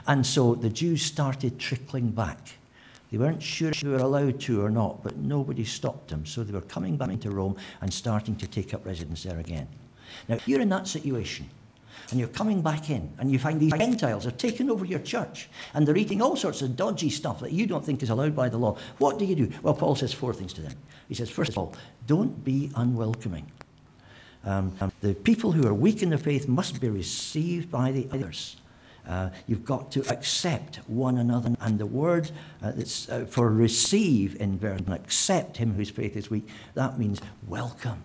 And 0.07 0.25
so 0.25 0.55
the 0.55 0.69
Jews 0.69 1.01
started 1.01 1.59
trickling 1.59 2.11
back. 2.11 2.51
They 3.11 3.17
weren't 3.17 3.43
sure 3.43 3.69
if 3.69 3.81
they 3.81 3.89
were 3.89 3.97
allowed 3.97 4.39
to 4.41 4.63
or 4.63 4.69
not, 4.69 5.03
but 5.03 5.17
nobody 5.17 5.63
stopped 5.63 6.09
them. 6.09 6.25
So 6.25 6.43
they 6.43 6.53
were 6.53 6.61
coming 6.61 6.97
back 6.97 7.09
into 7.09 7.29
Rome 7.31 7.55
and 7.81 7.93
starting 7.93 8.35
to 8.37 8.47
take 8.47 8.73
up 8.73 8.85
residence 8.85 9.23
there 9.23 9.39
again. 9.39 9.67
Now, 10.27 10.37
you're 10.45 10.61
in 10.61 10.69
that 10.69 10.87
situation, 10.87 11.49
and 12.11 12.19
you're 12.19 12.29
coming 12.29 12.61
back 12.61 12.89
in, 12.89 13.11
and 13.17 13.31
you 13.31 13.39
find 13.39 13.59
these 13.59 13.73
Gentiles 13.73 14.25
are 14.27 14.31
taking 14.31 14.69
over 14.69 14.85
your 14.85 14.99
church, 14.99 15.49
and 15.73 15.87
they're 15.87 15.97
eating 15.97 16.21
all 16.21 16.35
sorts 16.35 16.61
of 16.61 16.75
dodgy 16.75 17.09
stuff 17.09 17.39
that 17.39 17.51
you 17.51 17.65
don't 17.65 17.83
think 17.83 18.03
is 18.03 18.09
allowed 18.09 18.35
by 18.35 18.49
the 18.49 18.57
law, 18.57 18.77
what 18.97 19.19
do 19.19 19.25
you 19.25 19.35
do? 19.35 19.51
Well, 19.61 19.73
Paul 19.73 19.95
says 19.95 20.13
four 20.13 20.33
things 20.33 20.53
to 20.53 20.61
them. 20.61 20.73
He 21.07 21.15
says, 21.15 21.29
first 21.29 21.51
of 21.51 21.57
all, 21.57 21.75
don't 22.07 22.43
be 22.43 22.71
unwelcoming. 22.75 23.51
Um, 24.43 24.73
the 25.01 25.15
people 25.15 25.51
who 25.51 25.67
are 25.67 25.73
weak 25.73 26.03
in 26.03 26.09
the 26.11 26.17
faith 26.17 26.47
must 26.47 26.79
be 26.79 26.89
received 26.89 27.71
by 27.71 27.91
the 27.91 28.07
others. 28.11 28.57
Uh, 29.07 29.29
you've 29.47 29.65
got 29.65 29.91
to 29.91 30.01
accept 30.11 30.77
one 30.87 31.17
another. 31.17 31.55
And 31.61 31.79
the 31.79 31.85
word 31.85 32.31
uh, 32.61 32.71
that's, 32.71 33.09
uh, 33.09 33.25
for 33.25 33.49
receive 33.51 34.39
in 34.39 34.57
verse, 34.57 34.81
accept 34.87 35.57
him 35.57 35.73
whose 35.73 35.89
faith 35.89 36.15
is 36.15 36.29
weak, 36.29 36.47
that 36.73 36.97
means 36.97 37.21
welcome. 37.47 38.03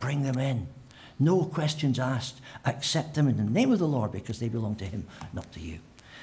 Bring 0.00 0.22
them 0.22 0.38
in. 0.38 0.66
No 1.18 1.44
questions 1.44 1.98
asked. 1.98 2.40
Accept 2.64 3.14
them 3.14 3.28
in 3.28 3.36
the 3.36 3.44
name 3.44 3.72
of 3.72 3.78
the 3.78 3.88
Lord 3.88 4.12
because 4.12 4.40
they 4.40 4.48
belong 4.48 4.76
to 4.76 4.84
him, 4.84 5.06
not 5.32 5.50
to 5.52 5.60
you. 5.60 5.78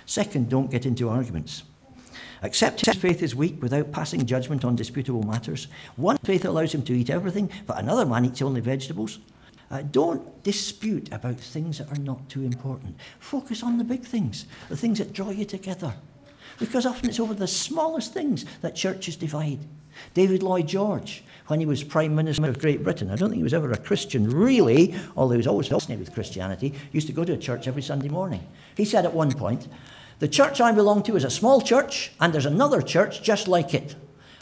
Second, 0.05 0.49
don't 0.49 0.71
get 0.71 0.85
into 0.85 1.09
arguments. 1.09 1.63
Accept 2.43 2.85
his 2.85 2.95
faith 2.95 3.21
is 3.21 3.35
weak 3.35 3.61
without 3.61 3.91
passing 3.91 4.25
judgment 4.25 4.65
on 4.65 4.75
disputable 4.75 5.23
matters. 5.23 5.67
One 5.95 6.17
faith 6.17 6.43
allows 6.43 6.73
him 6.73 6.81
to 6.83 6.93
eat 6.93 7.09
everything, 7.09 7.51
but 7.67 7.77
another 7.77 8.05
man 8.05 8.25
eats 8.25 8.41
only 8.41 8.61
vegetables. 8.61 9.19
Uh, 9.69 9.83
don't 9.83 10.43
dispute 10.43 11.07
about 11.13 11.37
things 11.37 11.77
that 11.77 11.91
are 11.91 12.01
not 12.01 12.27
too 12.27 12.41
important. 12.41 12.97
Focus 13.19 13.63
on 13.63 13.77
the 13.77 13.83
big 13.83 14.03
things, 14.03 14.45
the 14.69 14.75
things 14.75 14.97
that 14.97 15.13
draw 15.13 15.29
you 15.29 15.45
together. 15.45 15.93
Because 16.59 16.85
often 16.85 17.09
it's 17.09 17.19
over 17.19 17.33
the 17.33 17.47
smallest 17.47 18.13
things 18.13 18.43
that 18.61 18.75
churches 18.75 19.15
divide. 19.15 19.59
David 20.13 20.43
Lloyd 20.43 20.67
George, 20.67 21.23
when 21.51 21.59
he 21.59 21.65
was 21.65 21.83
Prime 21.83 22.15
Minister 22.15 22.47
of 22.47 22.59
Great 22.59 22.81
Britain, 22.81 23.11
I 23.11 23.17
don't 23.17 23.29
think 23.29 23.39
he 23.39 23.43
was 23.43 23.53
ever 23.53 23.73
a 23.73 23.77
Christian, 23.77 24.29
really, 24.29 24.95
although 25.17 25.33
he 25.33 25.37
was 25.37 25.47
always 25.47 25.67
fascinated 25.67 26.05
with 26.05 26.15
Christianity, 26.15 26.69
He 26.69 26.89
used 26.93 27.07
to 27.07 27.13
go 27.13 27.25
to 27.25 27.33
a 27.33 27.37
church 27.37 27.67
every 27.67 27.81
Sunday 27.81 28.07
morning. 28.07 28.47
He 28.77 28.85
said 28.85 29.03
at 29.03 29.13
one 29.13 29.33
point, 29.33 29.67
The 30.19 30.29
church 30.29 30.61
I 30.61 30.71
belong 30.71 31.03
to 31.03 31.17
is 31.17 31.25
a 31.25 31.29
small 31.29 31.59
church, 31.59 32.13
and 32.21 32.33
there's 32.33 32.45
another 32.45 32.81
church 32.81 33.21
just 33.21 33.49
like 33.49 33.73
it. 33.73 33.95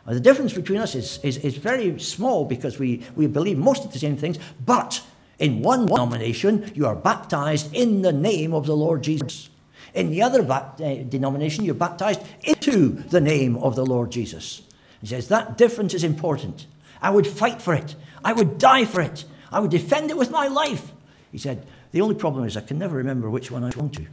Now, 0.06 0.14
the 0.14 0.20
difference 0.20 0.54
between 0.54 0.78
us 0.78 0.94
is, 0.94 1.20
is, 1.24 1.38
is 1.38 1.58
very 1.58 1.98
small 2.00 2.46
because 2.46 2.78
we, 2.78 3.04
we 3.16 3.26
believe 3.26 3.58
most 3.58 3.86
of 3.86 3.92
the 3.92 3.98
same 3.98 4.16
things, 4.16 4.38
but 4.64 5.02
in 5.40 5.64
one 5.64 5.88
denomination, 5.88 6.72
you 6.76 6.86
are 6.86 6.96
baptized 6.96 7.74
in 7.74 8.04
the 8.04 8.14
name 8.14 8.54
of 8.54 8.68
the 8.68 8.76
Lord 8.76 9.02
Jesus. 9.02 9.50
In 9.96 10.12
the 10.12 10.22
other 10.22 10.44
uh, 10.48 10.70
denomination, 11.10 11.66
you're 11.66 11.74
baptized 11.74 12.22
into 12.44 12.90
the 12.90 13.20
name 13.20 13.58
of 13.58 13.76
the 13.76 13.84
Lord 13.84 14.12
Jesus. 14.12 14.62
He 15.02 15.08
says 15.08 15.28
that 15.30 15.58
difference 15.58 15.96
is 15.96 16.04
important. 16.04 16.68
I 17.02 17.10
would 17.10 17.28
fight 17.28 17.62
for 17.62 17.74
it. 17.74 17.96
I 18.24 18.34
would 18.34 18.58
die 18.58 18.86
for 18.86 19.02
it. 19.02 19.26
I 19.52 19.60
would 19.60 19.72
defend 19.72 20.12
it 20.12 20.18
with 20.18 20.32
my 20.32 20.48
life. 20.48 20.92
He 21.32 21.38
said, 21.38 21.66
The 21.92 22.02
only 22.02 22.16
problem 22.16 22.46
is 22.46 22.58
I 22.58 22.62
can 22.62 22.78
never 22.78 22.98
remember 22.98 23.30
which 23.30 23.52
one 23.52 23.64
I 23.64 23.72
belong 23.72 23.90
to. 23.92 24.06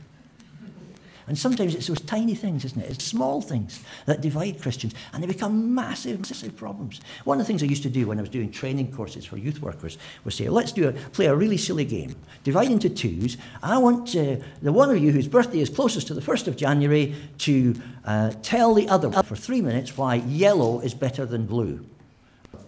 And 1.29 1.37
sometimes 1.37 1.75
it's 1.75 1.89
those 1.89 2.01
tiny 2.01 2.37
things, 2.37 2.65
isn't 2.65 2.81
it? 2.81 2.89
It's 2.89 3.05
small 3.05 3.41
things 3.41 3.83
that 4.05 4.21
divide 4.21 4.63
Christians, 4.63 4.95
and 5.13 5.21
they 5.21 5.27
become 5.27 5.75
massive, 5.75 6.21
massive 6.21 6.55
problems. 6.55 7.01
One 7.25 7.41
of 7.41 7.45
the 7.45 7.49
things 7.49 7.65
I 7.65 7.67
used 7.67 7.83
to 7.83 7.91
do 7.91 8.07
when 8.07 8.19
I 8.19 8.21
was 8.21 8.31
doing 8.31 8.53
training 8.53 8.93
courses 8.93 9.25
for 9.25 9.37
youth 9.37 9.61
workers 9.61 9.99
was 10.23 10.37
say, 10.37 10.49
let's 10.49 10.71
do 10.71 10.89
a, 10.89 10.93
play 10.93 11.27
a 11.27 11.35
really 11.35 11.57
silly 11.57 11.85
game. 11.85 12.15
Divide 12.45 12.71
into 12.71 12.89
twos. 12.89 13.37
I 13.61 13.79
want 13.79 14.15
uh, 14.15 14.37
the 14.63 14.73
one 14.73 14.91
of 14.91 14.99
you 14.99 15.11
whose 15.11 15.27
birthday 15.27 15.59
is 15.59 15.69
closest 15.69 16.07
to 16.09 16.15
the 16.15 16.21
1st 16.21 16.47
of 16.47 16.57
January 16.57 17.17
to 17.39 17.75
uh, 18.05 18.31
tell 18.43 18.75
the 18.75 18.89
other 18.89 19.11
for 19.25 19.35
three 19.35 19.61
minutes 19.61 19.97
why 19.97 20.17
yellow 20.17 20.79
is 20.79 20.95
better 20.95 21.27
than 21.27 21.47
blue, 21.47 21.85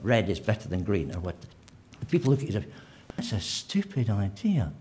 red 0.02 0.28
is 0.28 0.40
better 0.40 0.68
than 0.68 0.82
green, 0.82 1.14
or 1.14 1.20
what. 1.20 1.36
People 2.10 2.30
look 2.30 2.42
at 2.42 2.48
you 2.48 2.54
and 2.56 2.64
say, 2.64 2.70
that's 3.16 3.32
a 3.32 3.40
stupid 3.40 4.08
idea. 4.08 4.72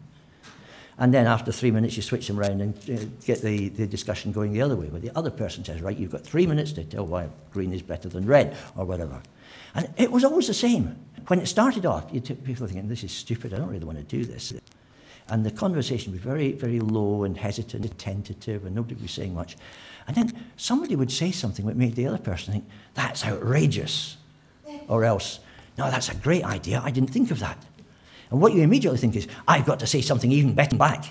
And 1.00 1.14
then 1.14 1.28
after 1.28 1.52
three 1.52 1.72
minutes, 1.72 1.96
you 1.96 2.02
switch 2.02 2.28
them 2.28 2.40
around 2.40 2.62
and 2.62 2.76
uh, 2.90 3.04
get 3.26 3.42
the, 3.42 3.70
the 3.70 3.86
discussion 3.86 4.32
going 4.32 4.52
the 4.52 4.62
other 4.62 4.76
way. 4.76 4.90
But 4.92 5.02
the 5.02 5.16
other 5.16 5.30
person 5.30 5.64
says, 5.64 5.82
right, 5.82 5.98
you've 5.98 6.12
got 6.12 6.24
three 6.24 6.48
minutes 6.48 6.72
to 6.74 6.84
tell 6.84 7.06
why 7.06 7.30
green 7.52 7.74
is 7.74 7.84
better 7.84 8.10
than 8.10 8.26
red 8.26 8.58
or 8.76 8.86
whatever. 8.86 9.22
And 9.76 9.94
it 9.98 10.12
was 10.12 10.24
always 10.24 10.48
the 10.48 10.56
same. 10.56 10.96
When 11.28 11.40
it 11.40 11.48
started 11.48 11.86
off, 11.86 12.06
you 12.12 12.20
took 12.20 12.44
people 12.44 12.66
thinking, 12.66 12.88
this 12.88 13.04
is 13.04 13.12
stupid, 13.12 13.54
I 13.54 13.58
don't 13.58 13.70
really 13.70 13.86
want 13.86 14.00
to 14.00 14.04
do 14.04 14.26
this. 14.26 14.54
And 15.30 15.46
the 15.46 15.52
conversation 15.52 16.14
was 16.14 16.22
very, 16.22 16.54
very 16.54 16.80
low 16.80 17.26
and 17.26 17.38
hesitant 17.38 17.86
and 17.86 17.98
tentative, 18.00 18.66
and 18.66 18.74
nobody 18.74 19.00
was 19.00 19.12
saying 19.12 19.36
much. 19.36 19.58
And 20.08 20.16
then 20.16 20.46
somebody 20.56 20.96
would 20.96 21.12
say 21.12 21.32
something 21.32 21.66
that 21.66 21.76
made 21.76 21.96
the 21.96 22.08
other 22.08 22.18
person 22.18 22.54
think, 22.54 22.66
that's 22.94 23.26
outrageous. 23.26 24.18
Or 24.88 25.04
else, 25.04 25.40
no, 25.78 25.90
that's 25.92 26.10
a 26.10 26.16
great 26.16 26.44
idea, 26.44 26.82
I 26.84 26.92
didn't 26.92 27.12
think 27.12 27.32
of 27.32 27.40
that. 27.40 27.64
And 28.30 28.42
what 28.42 28.54
you 28.54 28.62
immediately 28.62 28.98
think 28.98 29.16
is, 29.16 29.28
I've 29.48 29.66
got 29.66 29.80
to 29.80 29.88
say 29.88 30.02
something 30.02 30.32
even 30.32 30.54
better 30.54 30.76
back. 30.76 31.06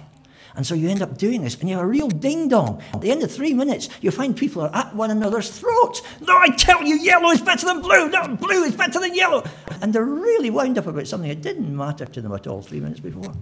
And 0.55 0.67
so 0.67 0.75
you 0.75 0.89
end 0.89 1.03
up 1.03 1.19
doing 1.19 1.43
this, 1.43 1.55
and 1.61 1.69
you 1.69 1.77
have 1.77 1.85
a 1.85 1.89
real 1.89 2.09
ding 2.09 2.49
dong. 2.49 2.83
At 2.95 3.03
the 3.03 3.11
end 3.11 3.23
of 3.23 3.31
three 3.31 3.53
minutes, 3.53 3.91
you 4.01 4.11
find 4.11 4.35
people 4.35 4.63
are 4.63 4.75
at 4.75 4.95
one 4.95 5.11
another's 5.11 5.51
throats. 5.51 6.01
No, 6.27 6.35
I 6.35 6.49
tell 6.57 6.83
you, 6.83 6.97
yellow 6.97 7.31
is 7.31 7.43
better 7.43 7.67
than 7.67 7.83
blue. 7.83 8.09
No, 8.09 8.37
blue 8.37 8.65
is 8.65 8.75
better 8.75 8.99
than 8.99 9.15
yellow. 9.15 9.45
And 9.83 9.93
they're 9.93 10.05
really 10.05 10.49
wound 10.49 10.79
up 10.79 10.87
about 10.87 11.07
something 11.07 11.29
that 11.29 11.43
didn't 11.43 11.77
matter 11.77 12.07
to 12.07 12.21
them 12.23 12.33
at 12.33 12.47
all 12.47 12.63
three 12.63 12.81
minutes 12.81 13.01
before. 13.01 13.35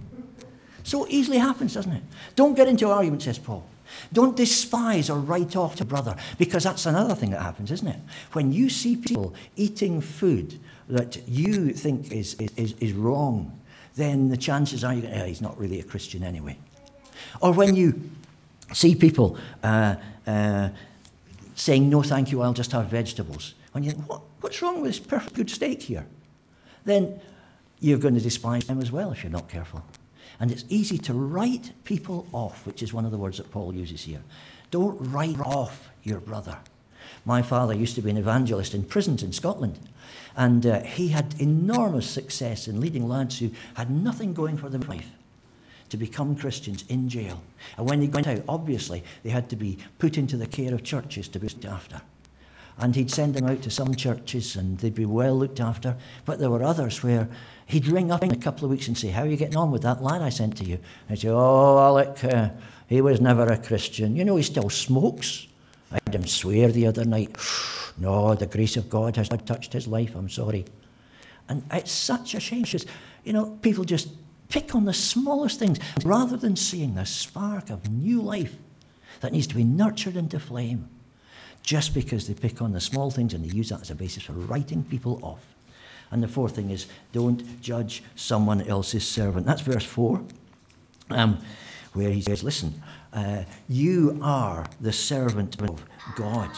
So 0.83 1.07
easily 1.09 1.37
happens, 1.37 1.73
doesn't 1.73 1.93
it? 1.93 2.03
Don't 2.35 2.53
get 2.53 2.67
into 2.67 2.89
arguments, 2.89 3.23
says 3.23 3.39
Paul. 3.39 3.65
Don't 4.11 4.35
despise 4.35 5.09
or 5.09 5.19
write 5.19 5.55
off 5.55 5.79
a 5.81 5.85
brother, 5.85 6.15
because 6.37 6.63
that's 6.63 6.85
another 6.85 7.15
thing 7.15 7.31
that 7.31 7.41
happens, 7.41 7.71
isn't 7.71 7.87
it? 7.87 7.99
When 8.33 8.51
you 8.51 8.69
see 8.69 8.95
people 8.95 9.33
eating 9.55 10.01
food 10.01 10.59
that 10.89 11.27
you 11.27 11.71
think 11.73 12.11
is, 12.11 12.35
is, 12.35 12.73
is 12.79 12.93
wrong, 12.93 13.59
then 13.95 14.29
the 14.29 14.37
chances 14.37 14.83
are 14.83 14.93
you're 14.93 15.03
going, 15.03 15.21
oh, 15.21 15.25
he's 15.25 15.41
not 15.41 15.57
really 15.57 15.79
a 15.79 15.83
Christian 15.83 16.23
anyway. 16.23 16.57
Or 17.41 17.53
when 17.53 17.75
you 17.75 18.09
see 18.73 18.95
people 18.95 19.37
uh, 19.63 19.95
uh, 20.27 20.69
saying, 21.55 21.89
no, 21.89 22.03
thank 22.03 22.31
you, 22.31 22.41
I'll 22.41 22.53
just 22.53 22.71
have 22.71 22.87
vegetables. 22.87 23.53
When 23.71 23.83
you 23.83 23.91
think, 23.91 24.09
what, 24.09 24.21
what's 24.41 24.61
wrong 24.61 24.81
with 24.81 24.91
this 24.91 24.99
perfect 24.99 25.35
good 25.35 25.49
steak 25.49 25.81
here? 25.83 26.05
Then 26.83 27.19
you're 27.79 27.97
going 27.97 28.15
to 28.15 28.21
despise 28.21 28.65
them 28.65 28.81
as 28.81 28.91
well 28.91 29.11
if 29.11 29.23
you're 29.23 29.31
not 29.31 29.49
careful. 29.49 29.83
And 30.39 30.51
it's 30.51 30.65
easy 30.69 30.97
to 30.99 31.13
write 31.13 31.71
people 31.83 32.27
off, 32.31 32.65
which 32.65 32.83
is 32.83 32.93
one 32.93 33.05
of 33.05 33.11
the 33.11 33.17
words 33.17 33.37
that 33.37 33.51
Paul 33.51 33.73
uses 33.73 34.03
here. 34.03 34.21
Don't 34.71 34.97
write 35.11 35.39
off 35.39 35.89
your 36.03 36.19
brother. 36.19 36.57
My 37.23 37.41
father 37.41 37.73
used 37.73 37.95
to 37.95 38.01
be 38.01 38.09
an 38.09 38.17
evangelist 38.17 38.73
in 38.73 38.83
prisons 38.83 39.23
in 39.23 39.31
Scotland. 39.31 39.79
And 40.35 40.65
uh, 40.65 40.81
he 40.81 41.09
had 41.09 41.35
enormous 41.39 42.09
success 42.09 42.67
in 42.67 42.81
leading 42.81 43.07
lads 43.07 43.39
who 43.39 43.51
had 43.75 43.89
nothing 43.89 44.33
going 44.33 44.57
for 44.57 44.69
them 44.69 44.83
in 44.83 44.89
life 44.89 45.09
to 45.89 45.97
become 45.97 46.35
Christians 46.35 46.83
in 46.89 47.09
jail. 47.09 47.41
And 47.77 47.87
when 47.87 47.99
they 47.99 48.07
got 48.07 48.27
out, 48.27 48.43
obviously, 48.47 49.03
they 49.23 49.29
had 49.29 49.49
to 49.49 49.55
be 49.55 49.77
put 49.99 50.17
into 50.17 50.35
the 50.35 50.47
care 50.47 50.73
of 50.73 50.83
churches 50.83 51.27
to 51.29 51.39
be 51.39 51.47
looked 51.47 51.65
after. 51.65 52.01
And 52.77 52.95
he'd 52.95 53.11
send 53.11 53.35
them 53.35 53.47
out 53.47 53.61
to 53.61 53.69
some 53.69 53.95
churches 53.95 54.55
and 54.55 54.77
they'd 54.79 54.93
be 54.93 55.05
well 55.05 55.35
looked 55.35 55.61
after. 55.61 55.95
But 56.25 56.39
there 56.39 56.49
were 56.49 56.63
others 56.63 57.01
where 57.01 57.29
he'd 57.65 57.87
ring 57.87 58.11
up 58.11 58.23
in 58.23 58.31
a 58.31 58.37
couple 58.37 58.65
of 58.65 58.71
weeks 58.71 58.87
and 58.87 58.97
say, 58.97 59.09
How 59.09 59.21
are 59.21 59.27
you 59.27 59.37
getting 59.37 59.57
on 59.57 59.71
with 59.71 59.83
that 59.83 60.03
lad 60.03 60.21
I 60.21 60.29
sent 60.29 60.57
to 60.57 60.65
you? 60.65 60.75
And 60.75 61.11
I'd 61.11 61.19
say, 61.19 61.29
Oh, 61.29 61.77
Alec, 61.77 62.23
uh, 62.23 62.49
he 62.87 63.01
was 63.01 63.21
never 63.21 63.43
a 63.43 63.57
Christian. 63.57 64.15
You 64.15 64.25
know, 64.25 64.35
he 64.35 64.43
still 64.43 64.69
smokes. 64.69 65.47
I 65.91 65.99
heard 66.05 66.15
him 66.15 66.27
swear 66.27 66.69
the 66.69 66.87
other 66.87 67.05
night. 67.05 67.35
No, 67.97 68.35
the 68.35 68.45
grace 68.45 68.75
of 68.75 68.89
God 68.89 69.15
has 69.15 69.31
not 69.31 69.45
touched 69.45 69.71
his 69.71 69.87
life. 69.87 70.17
I'm 70.17 70.27
sorry. 70.27 70.65
And 71.47 71.63
it's 71.71 71.93
such 71.93 72.35
a 72.35 72.41
shame. 72.41 72.65
Just, 72.65 72.89
you 73.23 73.31
know, 73.31 73.57
people 73.61 73.85
just 73.85 74.09
pick 74.49 74.75
on 74.75 74.83
the 74.83 74.93
smallest 74.93 75.59
things 75.59 75.79
rather 76.03 76.35
than 76.35 76.57
seeing 76.57 76.95
the 76.95 77.05
spark 77.05 77.69
of 77.69 77.89
new 77.89 78.21
life 78.21 78.53
that 79.21 79.31
needs 79.31 79.47
to 79.47 79.55
be 79.55 79.63
nurtured 79.63 80.17
into 80.17 80.41
flame 80.41 80.89
just 81.65 81.93
because 81.93 82.27
they 82.27 82.33
pick 82.33 82.61
on 82.61 82.71
the 82.71 82.79
small 82.79 83.09
things 83.09 83.33
and 83.33 83.43
they 83.43 83.53
use 83.53 83.69
that 83.69 83.81
as 83.81 83.89
a 83.89 83.95
basis 83.95 84.23
for 84.23 84.33
writing 84.33 84.83
people 84.83 85.19
off. 85.23 85.45
And 86.11 86.21
the 86.21 86.27
fourth 86.27 86.55
thing 86.55 86.69
is 86.69 86.85
don't 87.11 87.61
judge 87.61 88.03
someone 88.15 88.61
else's 88.61 89.05
servant. 89.05 89.45
That's 89.45 89.61
verse 89.61 89.83
4, 89.83 90.21
um, 91.09 91.39
where 91.93 92.11
he 92.11 92.21
says, 92.21 92.43
Listen, 92.43 92.81
uh, 93.11 93.43
you 93.67 94.19
are 94.21 94.67
the 94.79 94.93
servant 94.93 95.59
of 95.61 95.83
God. 96.15 96.51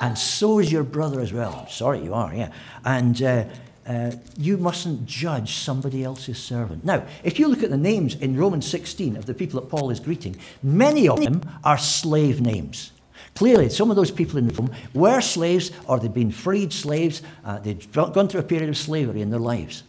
And 0.00 0.18
so 0.18 0.58
is 0.58 0.72
your 0.72 0.82
brother 0.82 1.20
as 1.20 1.32
well. 1.32 1.54
I'm 1.62 1.70
sorry, 1.70 2.02
you 2.02 2.12
are, 2.12 2.34
yeah. 2.34 2.52
And 2.84 3.22
uh, 3.22 3.44
uh, 3.86 4.12
you 4.36 4.56
mustn't 4.56 5.06
judge 5.06 5.54
somebody 5.54 6.02
else's 6.02 6.42
servant. 6.42 6.84
Now, 6.84 7.06
if 7.22 7.38
you 7.38 7.46
look 7.46 7.62
at 7.62 7.70
the 7.70 7.76
names 7.76 8.16
in 8.16 8.36
Romans 8.36 8.66
16 8.66 9.16
of 9.16 9.26
the 9.26 9.34
people 9.34 9.60
that 9.60 9.68
Paul 9.68 9.90
is 9.90 10.00
greeting, 10.00 10.36
many 10.62 11.08
of 11.08 11.20
them 11.20 11.42
are 11.62 11.78
slave 11.78 12.40
names. 12.40 12.90
Clearly, 13.34 13.68
some 13.68 13.90
of 13.90 13.96
those 13.96 14.10
people 14.10 14.38
in 14.38 14.46
the 14.46 14.54
room 14.54 14.70
were 14.92 15.20
slaves 15.20 15.72
or 15.86 15.98
they'd 15.98 16.14
been 16.14 16.30
freed 16.30 16.72
slaves. 16.72 17.22
Uh, 17.44 17.58
they'd 17.58 17.90
gone 17.92 18.28
through 18.28 18.40
a 18.40 18.44
period 18.44 18.68
of 18.68 18.76
slavery 18.76 19.22
in 19.22 19.30
their 19.30 19.40
lives. 19.40 19.82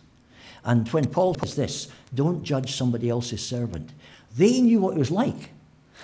And 0.64 0.88
when 0.90 1.06
Paul 1.06 1.36
says 1.36 1.56
this, 1.56 1.88
don't 2.14 2.44
judge 2.44 2.76
somebody 2.76 3.10
else's 3.10 3.46
servant, 3.46 3.92
they 4.36 4.62
knew 4.62 4.80
what 4.80 4.96
it 4.96 5.00
was 5.00 5.12
like 5.12 5.52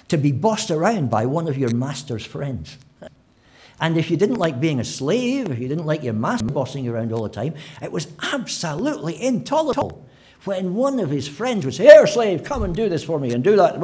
to 0.08 0.18
be 0.18 0.32
bossed 0.32 0.70
around 0.70 1.10
by 1.10 1.26
one 1.26 1.48
of 1.48 1.58
your 1.58 1.74
master's 1.74 2.26
friends. 2.26 2.78
And 3.80 3.98
if 3.98 4.12
you 4.12 4.18
didn't 4.18 4.36
like 4.36 4.60
being 4.60 4.80
a 4.80 4.84
slave, 4.84 5.50
if 5.50 5.58
you 5.58 5.68
didn't 5.68 5.88
like 5.88 6.04
your 6.04 6.14
master 6.14 6.46
bossing 6.46 6.86
you 6.86 6.94
around 6.94 7.12
all 7.12 7.24
the 7.24 7.30
time, 7.30 7.56
it 7.82 7.92
was 7.92 8.08
absolutely 8.32 9.20
intolerable 9.20 10.08
when 10.44 10.76
one 10.76 11.00
of 11.00 11.10
his 11.10 11.28
friends 11.28 11.66
would 11.66 11.74
say, 11.74 11.86
Here, 11.86 12.06
slave, 12.06 12.44
come 12.44 12.62
and 12.62 12.76
do 12.76 12.90
this 12.90 13.04
for 13.04 13.20
me 13.20 13.32
and 13.32 13.44
do 13.44 13.56
that, 13.56 13.76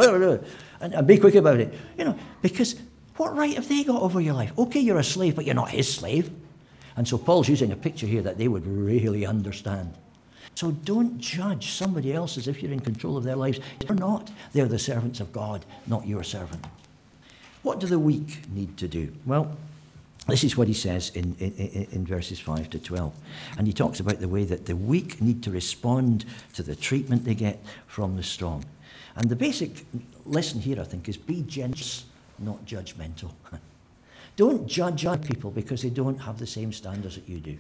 and, 0.82 0.94
and 0.94 1.08
be 1.08 1.18
quick 1.18 1.34
about 1.34 1.60
it. 1.60 1.74
You 1.98 2.06
know, 2.06 2.20
because 2.44 2.76
what 3.18 3.36
right 3.36 3.56
have 3.56 3.68
they 3.68 3.84
got 3.84 4.02
over 4.02 4.22
your 4.22 4.34
life? 4.34 4.52
Okay, 4.58 4.80
you're 4.80 5.00
a 5.00 5.04
slave, 5.04 5.36
but 5.36 5.46
you're 5.46 5.56
not 5.56 5.70
his 5.70 5.94
slave. 5.94 6.32
And 6.96 7.08
so 7.08 7.18
Paul's 7.18 7.50
using 7.50 7.72
a 7.72 7.76
picture 7.76 8.08
here 8.08 8.22
that 8.22 8.38
they 8.38 8.48
would 8.48 8.66
really 8.66 9.26
understand. 9.26 9.94
So 10.56 10.72
don't 10.72 11.20
judge 11.20 11.72
somebody 11.72 12.14
else 12.14 12.38
as 12.38 12.48
if 12.48 12.64
you're 12.64 12.72
in 12.72 12.80
control 12.80 13.18
of 13.18 13.24
their 13.24 13.36
lives. 13.36 13.60
They're 13.80 13.96
not. 13.96 14.32
They're 14.54 14.68
the 14.68 14.80
servants 14.80 15.20
of 15.20 15.32
God, 15.32 15.66
not 15.86 16.08
your 16.08 16.24
servant. 16.24 16.66
What 17.62 17.80
do 17.80 17.86
the 17.86 18.00
weak 18.00 18.50
need 18.50 18.78
to 18.78 18.88
do? 18.88 19.14
Well, 19.26 19.56
this 20.28 20.44
is 20.44 20.58
what 20.58 20.68
he 20.68 20.74
says 20.74 21.10
in, 21.12 21.36
in, 21.40 21.88
in, 21.92 22.06
verses 22.06 22.40
5 22.40 22.70
to 22.72 22.80
12. 22.80 23.14
And 23.58 23.68
he 23.68 23.74
talks 23.74 24.00
about 24.00 24.20
the 24.20 24.28
way 24.28 24.44
that 24.46 24.66
the 24.66 24.76
weak 24.76 25.22
need 25.22 25.44
to 25.44 25.52
respond 25.52 26.26
to 26.54 26.64
the 26.64 26.76
treatment 26.76 27.24
they 27.24 27.36
get 27.36 27.64
from 27.86 28.16
the 28.16 28.24
strong. 28.24 28.66
And 29.16 29.30
the 29.30 29.36
basic 29.36 29.86
lesson 30.26 30.60
here, 30.60 30.80
I 30.82 30.84
think, 30.84 31.08
is 31.08 31.18
be 31.18 31.44
generous 31.44 32.06
not 32.40 32.66
judgmental. 32.66 33.32
don't 34.36 34.68
judge 34.68 35.06
other 35.06 35.26
people 35.26 35.52
because 35.52 35.82
they 35.82 35.90
don't 35.90 36.20
have 36.20 36.38
the 36.40 36.48
same 36.48 36.72
standards 36.72 37.16
that 37.16 37.28
you 37.28 37.40
do. 37.40 37.58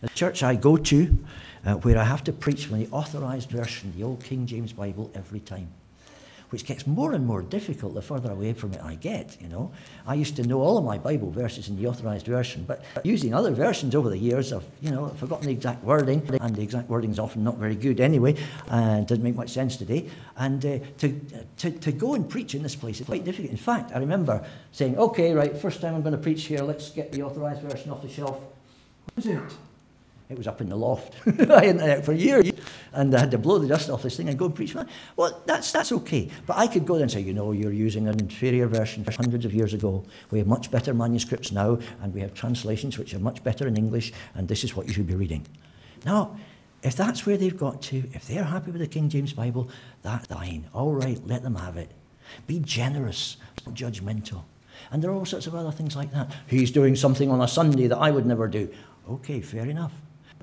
The 0.00 0.08
church 0.10 0.42
I 0.42 0.54
go 0.54 0.76
to, 0.76 1.18
uh, 1.64 1.74
where 1.74 1.98
I 1.98 2.04
have 2.04 2.22
to 2.24 2.32
preach 2.32 2.66
from 2.66 2.78
the 2.78 2.88
authorized 2.90 3.50
version, 3.50 3.92
the 3.96 4.04
old 4.04 4.22
King 4.22 4.46
James 4.46 4.72
Bible, 4.72 5.10
every 5.14 5.40
time 5.40 5.68
which 6.50 6.64
gets 6.64 6.86
more 6.86 7.12
and 7.12 7.26
more 7.26 7.42
difficult 7.42 7.94
the 7.94 8.02
further 8.02 8.30
away 8.30 8.52
from 8.52 8.72
it 8.72 8.80
I 8.82 8.94
get, 8.94 9.36
you 9.40 9.48
know. 9.48 9.72
I 10.06 10.14
used 10.14 10.36
to 10.36 10.42
know 10.42 10.60
all 10.60 10.78
of 10.78 10.84
my 10.84 10.98
Bible 10.98 11.30
verses 11.30 11.68
in 11.68 11.76
the 11.76 11.86
authorized 11.86 12.26
version, 12.26 12.64
but 12.66 12.84
using 13.04 13.34
other 13.34 13.50
versions 13.50 13.94
over 13.94 14.08
the 14.08 14.18
years, 14.18 14.52
I've, 14.52 14.64
you 14.80 14.90
know, 14.90 15.08
forgotten 15.08 15.46
the 15.46 15.52
exact 15.52 15.82
wording, 15.84 16.22
and 16.40 16.54
the 16.54 16.62
exact 16.62 16.88
wording 16.88 17.10
is 17.10 17.18
often 17.18 17.42
not 17.42 17.56
very 17.56 17.74
good 17.74 18.00
anyway, 18.00 18.36
and 18.68 19.06
doesn't 19.06 19.24
make 19.24 19.36
much 19.36 19.50
sense 19.50 19.76
today. 19.76 20.08
And 20.36 20.64
uh, 20.64 20.78
to, 20.98 21.20
to, 21.58 21.70
to 21.70 21.92
go 21.92 22.14
and 22.14 22.28
preach 22.28 22.54
in 22.54 22.62
this 22.62 22.76
place 22.76 23.00
is 23.00 23.06
quite 23.06 23.24
difficult. 23.24 23.50
In 23.50 23.56
fact, 23.56 23.92
I 23.94 23.98
remember 23.98 24.44
saying, 24.72 24.96
okay, 24.98 25.32
right, 25.32 25.56
first 25.56 25.80
time 25.80 25.94
I'm 25.94 26.02
going 26.02 26.12
to 26.12 26.22
preach 26.22 26.44
here, 26.44 26.60
let's 26.60 26.90
get 26.90 27.12
the 27.12 27.22
authorized 27.22 27.62
version 27.62 27.90
off 27.90 28.02
the 28.02 28.08
shelf. 28.08 28.38
What 28.38 29.24
is 29.24 29.26
it? 29.26 29.40
It 30.28 30.36
was 30.36 30.48
up 30.48 30.60
in 30.60 30.68
the 30.68 30.76
loft. 30.76 31.14
I 31.26 31.66
hadn't 31.66 31.78
had 31.78 31.98
it 31.98 32.04
for 32.04 32.12
years. 32.12 32.50
And 32.92 33.14
I 33.14 33.20
had 33.20 33.30
to 33.30 33.38
blow 33.38 33.58
the 33.58 33.68
dust 33.68 33.88
off 33.90 34.02
this 34.02 34.16
thing 34.16 34.28
and 34.28 34.36
go 34.36 34.46
and 34.46 34.54
preach. 34.54 34.74
Well, 35.14 35.42
that's, 35.46 35.70
that's 35.70 35.92
okay. 35.92 36.28
But 36.46 36.56
I 36.56 36.66
could 36.66 36.84
go 36.84 36.94
there 36.94 37.02
and 37.02 37.12
say, 37.12 37.20
you 37.20 37.32
know, 37.32 37.52
you're 37.52 37.72
using 37.72 38.08
an 38.08 38.18
inferior 38.18 38.66
version 38.66 39.04
hundreds 39.04 39.44
of 39.44 39.54
years 39.54 39.72
ago. 39.72 40.04
We 40.32 40.38
have 40.38 40.48
much 40.48 40.70
better 40.70 40.92
manuscripts 40.94 41.52
now, 41.52 41.78
and 42.02 42.12
we 42.12 42.20
have 42.20 42.34
translations 42.34 42.98
which 42.98 43.14
are 43.14 43.20
much 43.20 43.44
better 43.44 43.68
in 43.68 43.76
English, 43.76 44.12
and 44.34 44.48
this 44.48 44.64
is 44.64 44.74
what 44.74 44.88
you 44.88 44.94
should 44.94 45.06
be 45.06 45.14
reading. 45.14 45.46
Now, 46.04 46.36
if 46.82 46.96
that's 46.96 47.24
where 47.24 47.36
they've 47.36 47.56
got 47.56 47.82
to, 47.82 47.98
if 48.12 48.26
they're 48.26 48.44
happy 48.44 48.72
with 48.72 48.80
the 48.80 48.86
King 48.88 49.08
James 49.08 49.32
Bible, 49.32 49.68
that's 50.02 50.26
fine. 50.26 50.68
All 50.72 50.92
right, 50.92 51.20
let 51.26 51.42
them 51.44 51.54
have 51.54 51.76
it. 51.76 51.90
Be 52.48 52.58
generous, 52.58 53.36
not 53.64 53.76
judgmental. 53.76 54.42
And 54.90 55.02
there 55.02 55.10
are 55.10 55.14
all 55.14 55.24
sorts 55.24 55.46
of 55.46 55.54
other 55.54 55.70
things 55.70 55.94
like 55.94 56.12
that. 56.12 56.34
He's 56.48 56.70
doing 56.70 56.96
something 56.96 57.30
on 57.30 57.40
a 57.40 57.48
Sunday 57.48 57.86
that 57.86 57.98
I 57.98 58.10
would 58.10 58.26
never 58.26 58.48
do. 58.48 58.68
Okay, 59.08 59.40
fair 59.40 59.66
enough. 59.66 59.92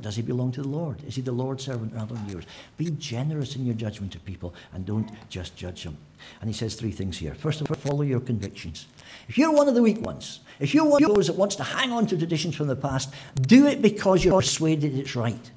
Does 0.02 0.16
he 0.16 0.22
belong 0.22 0.52
to 0.54 0.62
the 0.62 0.68
Lord? 0.68 1.04
Is 1.06 1.16
he 1.16 1.22
the 1.22 1.32
Lord's 1.32 1.64
servant 1.64 1.94
rather 1.94 2.16
than 2.16 2.28
yours? 2.28 2.46
Be 2.78 2.90
generous 2.92 3.56
in 3.56 3.66
your 3.66 3.76
judgment 3.76 4.16
of 4.16 4.26
people 4.26 4.54
and 4.74 4.86
don't 4.86 5.10
just 5.30 5.56
judge 5.56 5.84
them. 5.84 5.98
And 6.42 6.50
he 6.50 6.54
says 6.54 6.76
three 6.76 6.92
things 6.92 7.18
here. 7.18 7.36
First 7.36 7.62
of 7.62 7.70
all, 7.70 7.78
follow 7.78 8.02
your 8.02 8.20
convictions. 8.20 8.88
If 9.28 9.38
you're 9.38 9.52
one 9.52 9.70
of 9.70 9.76
the 9.76 9.82
weak 9.82 10.02
ones, 10.02 10.42
if 10.60 10.74
you're 10.74 10.86
one 10.86 11.04
of 11.04 11.14
those 11.14 11.28
that 11.28 11.36
wants 11.36 11.56
to 11.58 11.64
hang 11.64 11.92
on 11.92 12.08
to 12.08 12.18
traditions 12.18 12.56
from 12.56 12.68
the 12.68 12.76
past, 12.76 13.14
do 13.42 13.68
it 13.68 13.82
because 13.82 14.26
you're 14.26 14.42
persuaded 14.42 14.98
it's 14.98 15.16
right. 15.16 15.52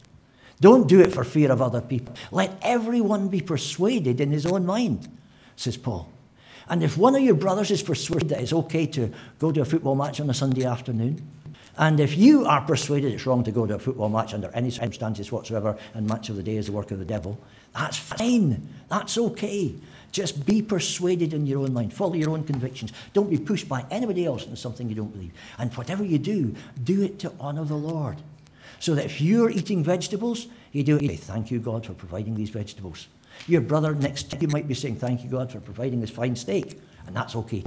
Don't 0.61 0.88
do 0.88 1.01
it 1.01 1.12
for 1.12 1.25
fear 1.25 1.51
of 1.51 1.61
other 1.61 1.81
people. 1.81 2.14
Let 2.31 2.57
everyone 2.62 3.29
be 3.29 3.40
persuaded 3.40 4.20
in 4.20 4.31
his 4.31 4.46
own 4.46 4.64
mind, 4.64 5.09
says 5.57 5.77
Paul. 5.77 6.11
And 6.68 6.83
if 6.83 6.96
one 6.96 7.14
of 7.14 7.22
your 7.22 7.35
brothers 7.35 7.70
is 7.70 7.83
persuaded 7.83 8.31
that 8.31 8.40
it's 8.40 8.53
okay 8.53 8.87
to 8.87 9.12
go 9.38 9.53
to 9.53 9.61
a 9.61 9.64
football 9.64 9.94
match 9.94 10.20
on 10.20 10.29
a 10.31 10.35
Sunday 10.35 10.64
afternoon, 10.64 11.22
and 11.78 12.00
if 12.00 12.16
you 12.16 12.46
are 12.46 12.60
persuaded 12.60 13.12
it's 13.12 13.26
wrong 13.26 13.44
to 13.44 13.52
go 13.52 13.66
to 13.66 13.74
a 13.74 13.78
football 13.78 14.08
match 14.08 14.32
under 14.34 14.50
any 14.54 14.70
circumstances 14.70 15.30
whatsoever, 15.30 15.76
and 15.94 16.06
much 16.06 16.28
of 16.28 16.36
the 16.36 16.42
day 16.42 16.56
is 16.56 16.66
the 16.66 16.72
work 16.72 16.90
of 16.90 16.98
the 16.98 17.04
devil, 17.04 17.38
that's 17.74 17.98
fine. 17.98 18.68
That's 18.88 19.18
okay. 19.18 19.74
Just 20.12 20.46
be 20.46 20.62
persuaded 20.62 21.34
in 21.34 21.46
your 21.46 21.60
own 21.60 21.74
mind. 21.74 21.92
Follow 21.92 22.14
your 22.14 22.30
own 22.30 22.44
convictions. 22.44 22.92
Don't 23.12 23.28
be 23.28 23.38
pushed 23.38 23.68
by 23.68 23.84
anybody 23.90 24.24
else 24.24 24.44
into 24.44 24.56
something 24.56 24.88
you 24.88 24.94
don't 24.94 25.12
believe. 25.12 25.32
And 25.58 25.72
whatever 25.74 26.02
you 26.02 26.18
do, 26.18 26.54
do 26.82 27.02
it 27.02 27.18
to 27.18 27.32
honour 27.38 27.64
the 27.64 27.76
Lord. 27.76 28.16
So 28.80 28.94
that 28.94 29.04
if 29.04 29.20
you're 29.20 29.50
eating 29.50 29.84
vegetables, 29.84 30.46
you 30.72 30.82
do 30.82 30.96
it. 30.96 31.20
Thank 31.20 31.50
you, 31.50 31.58
God, 31.58 31.84
for 31.84 31.92
providing 31.92 32.34
these 32.34 32.50
vegetables. 32.50 33.08
Your 33.46 33.60
brother 33.60 33.94
next 33.94 34.30
to 34.30 34.38
you 34.38 34.48
might 34.48 34.66
be 34.66 34.74
saying, 34.74 34.96
Thank 34.96 35.22
you, 35.22 35.28
God, 35.28 35.52
for 35.52 35.60
providing 35.60 36.00
this 36.00 36.10
fine 36.10 36.36
steak. 36.36 36.80
And 37.06 37.14
that's 37.14 37.36
okay. 37.36 37.64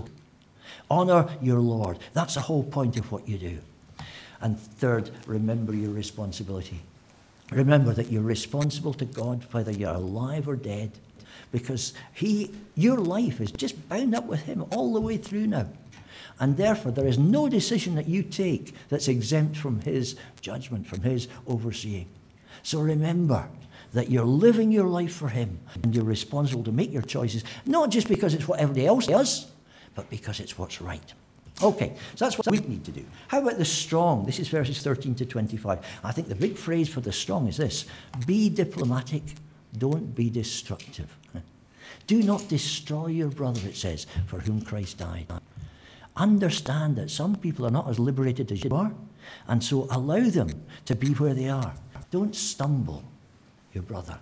Honour 0.90 1.30
your 1.42 1.60
Lord. 1.60 2.00
That's 2.14 2.34
the 2.34 2.42
whole 2.42 2.64
point 2.64 2.98
of 2.98 3.12
what 3.12 3.28
you 3.28 3.38
do. 3.38 3.60
And 4.42 4.60
third, 4.60 5.12
remember 5.26 5.74
your 5.74 5.92
responsibility. 5.92 6.82
Remember 7.52 7.94
that 7.94 8.12
you're 8.12 8.22
responsible 8.22 8.94
to 8.94 9.06
God 9.06 9.46
whether 9.52 9.72
you're 9.72 9.94
alive 9.94 10.48
or 10.48 10.56
dead, 10.56 10.92
because 11.52 11.94
He, 12.14 12.52
your 12.76 12.98
life 12.98 13.42
is 13.42 13.52
just 13.52 13.90
bound 13.90 14.16
up 14.16 14.26
with 14.26 14.42
Him 14.42 14.66
all 14.72 14.94
the 14.94 15.02
way 15.02 15.18
through 15.18 15.48
now. 15.48 15.68
And 16.40 16.56
therefore, 16.56 16.92
there 16.92 17.08
is 17.08 17.18
no 17.18 17.50
decision 17.50 17.96
that 17.96 18.08
you 18.08 18.24
take 18.24 18.74
that's 18.88 19.08
exempt 19.08 19.58
from 19.58 19.82
His 19.82 20.16
judgment, 20.42 20.88
from 20.88 21.02
His 21.02 21.28
overseeing. 21.48 22.08
So 22.64 22.80
remember 22.80 23.48
that 23.94 24.10
you're 24.10 24.26
living 24.26 24.72
your 24.72 24.88
life 24.88 25.14
for 25.14 25.28
Him 25.28 25.60
and 25.84 25.94
you're 25.94 26.06
responsible 26.06 26.64
to 26.64 26.72
make 26.72 26.94
your 26.94 27.02
choices, 27.02 27.44
not 27.66 27.90
just 27.90 28.08
because 28.08 28.34
it's 28.34 28.48
what 28.48 28.60
everybody 28.60 28.86
else 28.86 29.08
does, 29.08 29.48
but 29.96 30.10
because 30.10 30.40
it's 30.40 30.58
what's 30.58 30.82
right. 30.82 31.14
Okay, 31.62 31.94
so 32.16 32.26
that's 32.26 32.38
what 32.38 32.48
we 32.48 32.60
need 32.60 32.86
to 32.86 32.92
do. 32.92 33.06
How 33.28 33.42
about 33.42 33.58
the 33.58 33.66
strong? 33.66 34.26
This 34.26 34.40
is 34.40 34.48
verses 34.48 34.82
13 34.82 35.16
to 35.16 35.26
25. 35.26 35.80
I 36.04 36.12
think 36.12 36.30
the 36.30 36.36
big 36.36 36.56
phrase 36.56 36.88
for 36.88 37.02
the 37.02 37.12
strong 37.12 37.48
is 37.48 37.58
this 37.58 37.86
be 38.26 38.50
diplomatic, 38.50 39.24
don't 39.78 40.16
be 40.16 40.30
destructive. 40.30 41.16
Do 42.08 42.24
not 42.24 42.48
destroy 42.48 43.08
your 43.08 43.30
brother, 43.30 43.62
it 43.68 43.76
says, 43.76 44.08
for 44.26 44.40
whom 44.40 44.62
Christ 44.62 44.98
died. 44.98 45.28
Understand 46.16 46.96
that 46.96 47.12
some 47.12 47.36
people 47.36 47.68
are 47.68 47.72
not 47.72 47.88
as 47.88 48.00
liberated 48.00 48.52
as 48.52 48.64
you 48.64 48.72
are, 48.72 48.92
and 49.48 49.64
so 49.64 49.88
allow 49.92 50.28
them 50.30 50.50
to 50.86 50.96
be 50.96 51.14
where 51.14 51.34
they 51.34 51.50
are. 51.50 51.74
Don't 52.10 52.36
stumble 52.36 53.04
your 53.74 53.84
brother. 53.84 54.18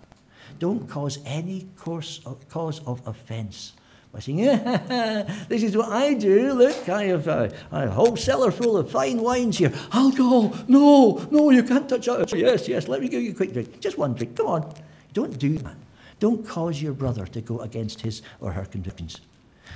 Don't 0.59 0.89
cause 0.89 1.19
any 1.25 1.69
course 1.77 2.19
of, 2.25 2.49
cause 2.49 2.81
of 2.85 3.01
offense 3.07 3.73
by 4.12 4.20
saying, 4.20 4.38
this 5.49 5.64
is 5.64 5.76
what 5.76 5.89
I 5.89 6.14
do. 6.14 6.53
Look, 6.53 6.89
I 6.89 7.03
have 7.05 7.28
a, 7.28 7.53
a, 7.72 7.89
whole 7.89 8.16
cellar 8.16 8.51
full 8.51 8.78
of 8.78 8.89
fine 8.89 9.22
wines 9.22 9.58
here. 9.58 9.74
Alcohol, 9.91 10.55
no, 10.68 11.28
no, 11.30 11.49
you 11.49 11.64
can't 11.64 11.88
touch 11.88 12.05
that. 12.05 12.34
Oh, 12.34 12.36
yes, 12.36 12.68
yes, 12.68 12.88
let 12.88 13.01
me 13.01 13.10
give 13.10 13.22
you 13.22 13.32
a 13.32 13.36
quick 13.36 13.53
drink. 13.53 13.80
Just 13.80 13.97
one 13.97 14.14
drink, 14.14 14.36
come 14.36 14.47
on. 14.47 14.74
Don't 15.14 15.38
do 15.38 15.58
that. 15.60 15.76
Don't 16.20 16.45
cause 16.47 16.82
your 16.82 16.93
brother 16.93 17.26
to 17.28 17.41
go 17.41 17.60
against 17.60 18.01
his 18.01 18.22
or 18.39 18.51
her 18.53 18.66
convictions. 18.66 19.22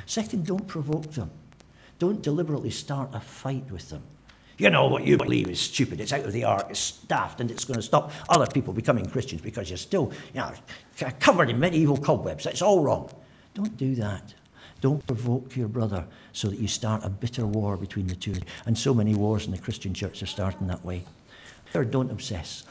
Second, 0.06 0.46
don't 0.46 0.68
provoke 0.68 1.12
them. 1.12 1.30
Don't 2.00 2.22
deliberately 2.22 2.72
start 2.72 3.10
a 3.14 3.20
fight 3.20 3.70
with 3.72 3.90
them. 3.90 4.02
You 4.58 4.70
know, 4.70 4.88
what 4.88 5.06
you 5.06 5.18
believe 5.18 5.50
is 5.50 5.60
stupid. 5.60 6.00
It's 6.00 6.14
out 6.14 6.26
of 6.26 6.34
the 6.34 6.44
ark, 6.44 6.68
it's 6.70 6.92
daft, 6.92 7.42
and 7.42 7.50
it's 7.50 7.66
going 7.66 7.78
to 7.78 7.82
stop 7.82 8.12
other 8.30 8.46
people 8.46 8.74
becoming 8.74 9.08
Christians 9.08 9.42
because 9.42 9.70
you're 9.70 9.78
still 9.78 10.12
you 10.34 10.42
know, 10.42 10.54
covered 11.20 11.50
in 11.50 11.60
medieval 11.60 11.98
cobwebs. 11.98 12.46
It's 12.46 12.62
all 12.62 12.84
wrong. 12.84 13.10
Don't 13.54 13.76
do 13.78 13.96
that. 13.96 14.34
Don't 14.80 15.06
provoke 15.06 15.56
your 15.56 15.68
brother 15.68 16.06
so 16.34 16.48
that 16.50 16.60
you 16.60 16.68
start 16.68 17.04
a 17.04 17.10
bitter 17.10 17.46
war 17.46 17.78
between 17.78 18.08
the 18.08 18.16
two. 18.16 18.36
And 18.66 18.78
so 18.78 18.94
many 18.94 19.14
wars 19.14 19.46
in 19.46 19.52
the 19.52 19.58
Christian 19.58 19.94
church 19.94 20.24
are 20.24 20.28
starting 20.28 20.68
that 20.68 20.84
way. 20.84 21.04
Third, 21.72 21.92
don't 21.92 22.12
obsess. 22.12 22.64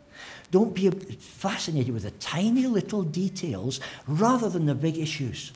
don't 0.50 0.74
be 0.74 0.88
fascinated 0.90 1.92
with 1.92 2.04
the 2.04 2.10
tiny 2.12 2.66
little 2.66 3.02
details 3.02 3.80
rather 4.06 4.48
than 4.48 4.66
the 4.66 4.74
big 4.74 4.96
issues. 4.96 5.52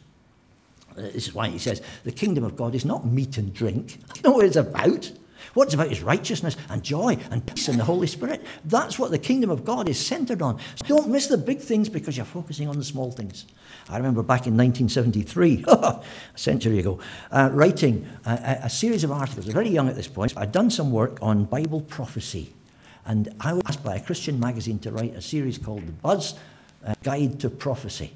This 0.97 1.29
is 1.29 1.35
why 1.35 1.49
he 1.49 1.59
says 1.59 1.81
the 2.05 2.13
kingdom 2.13 2.45
of 2.45 2.57
God 2.57 2.75
is 2.75 2.85
not 2.85 3.07
meat 3.07 3.39
and 3.39 3.53
drink. 3.53 3.99
You 4.17 4.23
know 4.25 4.33
what 4.33 4.45
it's 4.45 4.57
about? 4.57 5.11
What 5.55 5.65
it's 5.65 5.75
about 5.75 5.93
is 5.93 6.03
righteousness 6.03 6.57
and 6.69 6.83
joy 6.83 7.19
and 7.31 7.45
peace 7.45 7.69
in 7.69 7.77
the 7.77 7.85
Holy 7.85 8.07
Spirit. 8.07 8.45
That's 8.65 8.99
what 8.99 9.11
the 9.11 9.19
kingdom 9.19 9.51
of 9.51 9.65
God 9.65 9.89
is 9.89 9.99
centered 9.99 10.43
on. 10.43 10.59
So 10.77 10.87
don't 10.87 11.09
miss 11.09 11.27
the 11.27 11.39
big 11.39 11.61
things 11.61 11.89
because 11.89 12.17
you're 12.17 12.27
focusing 12.27 12.69
on 12.69 12.77
the 12.77 12.85
small 12.85 13.11
things. 13.11 13.47
I 13.89 13.97
remember 13.97 14.23
back 14.23 14.47
in 14.47 14.57
1973, 14.57 15.65
a 15.69 16.03
century 16.35 16.79
ago, 16.79 16.99
uh, 17.31 17.51
writing 17.53 18.07
a, 18.25 18.61
a, 18.65 18.71
series 18.71 19.05
of 19.05 19.13
articles. 19.13 19.47
I 19.47 19.49
was 19.49 19.55
very 19.55 19.69
young 19.69 19.89
at 19.89 19.97
this 19.97 20.09
point. 20.09 20.33
I'd 20.37 20.53
done 20.53 20.71
some 20.71 20.91
work 20.91 21.19
on 21.21 21.45
Bible 21.45 21.81
prophecy. 21.81 22.53
And 23.05 23.35
I 23.41 23.53
was 23.53 23.63
asked 23.67 23.83
by 23.83 23.97
a 23.97 24.01
Christian 24.01 24.39
magazine 24.39 24.79
to 24.81 24.93
write 24.93 25.15
a 25.15 25.21
series 25.21 25.59
called 25.59 25.87
The 25.87 25.93
Buzz 25.93 26.35
uh, 26.87 26.95
Guide 27.03 27.41
to 27.41 27.51
Prophecy. 27.51 28.13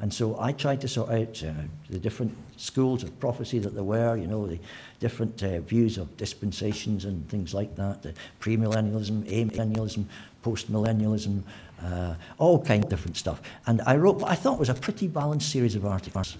And 0.00 0.12
so 0.12 0.40
I 0.40 0.52
tried 0.52 0.80
to 0.80 0.88
sort 0.88 1.10
out 1.10 1.42
uh, 1.44 1.52
the 1.90 1.98
different 1.98 2.34
schools 2.56 3.02
of 3.02 3.18
prophecy 3.20 3.58
that 3.58 3.74
there 3.74 3.84
were, 3.84 4.16
you 4.16 4.26
know, 4.26 4.46
the 4.46 4.58
different 4.98 5.42
uh, 5.42 5.60
views 5.60 5.98
of 5.98 6.16
dispensations 6.16 7.04
and 7.04 7.28
things 7.28 7.52
like 7.52 7.76
that, 7.76 8.02
the 8.02 8.14
premillennialism, 8.40 9.24
amillennialism, 9.24 10.04
postmillennialism, 10.42 11.42
uh, 11.82 12.14
all 12.38 12.62
kinds 12.62 12.84
of 12.84 12.90
different 12.90 13.18
stuff. 13.18 13.42
And 13.66 13.82
I 13.82 13.96
wrote 13.96 14.16
what 14.16 14.30
I 14.30 14.34
thought 14.34 14.58
was 14.58 14.70
a 14.70 14.74
pretty 14.74 15.06
balanced 15.06 15.50
series 15.50 15.74
of 15.74 15.84
articles. 15.84 16.36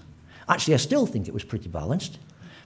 Actually, 0.49 0.73
I 0.73 0.77
still 0.77 1.05
think 1.05 1.27
it 1.27 1.33
was 1.33 1.43
pretty 1.43 1.69
balanced 1.69 2.17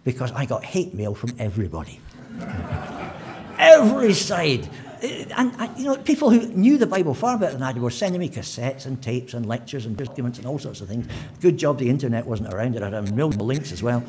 because 0.05 0.31
I 0.31 0.45
got 0.45 0.63
hate 0.63 0.93
mail 0.93 1.13
from 1.13 1.31
everybody. 1.39 1.99
Every 3.57 4.13
side 4.13 4.69
Uh, 5.05 5.25
and, 5.37 5.53
and, 5.59 5.77
you 5.77 5.85
know, 5.85 5.95
people 5.97 6.29
who 6.29 6.47
knew 6.47 6.77
the 6.77 6.87
Bible 6.87 7.13
far 7.13 7.37
better 7.37 7.53
than 7.53 7.63
I 7.63 7.71
did 7.71 7.81
were 7.81 7.91
sending 7.91 8.19
me 8.19 8.29
cassettes 8.29 8.85
and 8.85 9.01
tapes 9.01 9.33
and 9.33 9.45
lectures 9.45 9.85
and 9.85 9.95
documents 9.95 10.37
and 10.37 10.47
all 10.47 10.57
sorts 10.57 10.81
of 10.81 10.87
things. 10.87 11.07
Good 11.41 11.57
job 11.57 11.77
the 11.77 11.89
internet 11.89 12.25
wasn't 12.25 12.53
around. 12.53 12.75
It 12.75 12.81
had 12.81 12.93
a 12.93 13.03
million 13.03 13.39
links 13.39 13.71
as 13.71 13.83
well. 13.83 14.03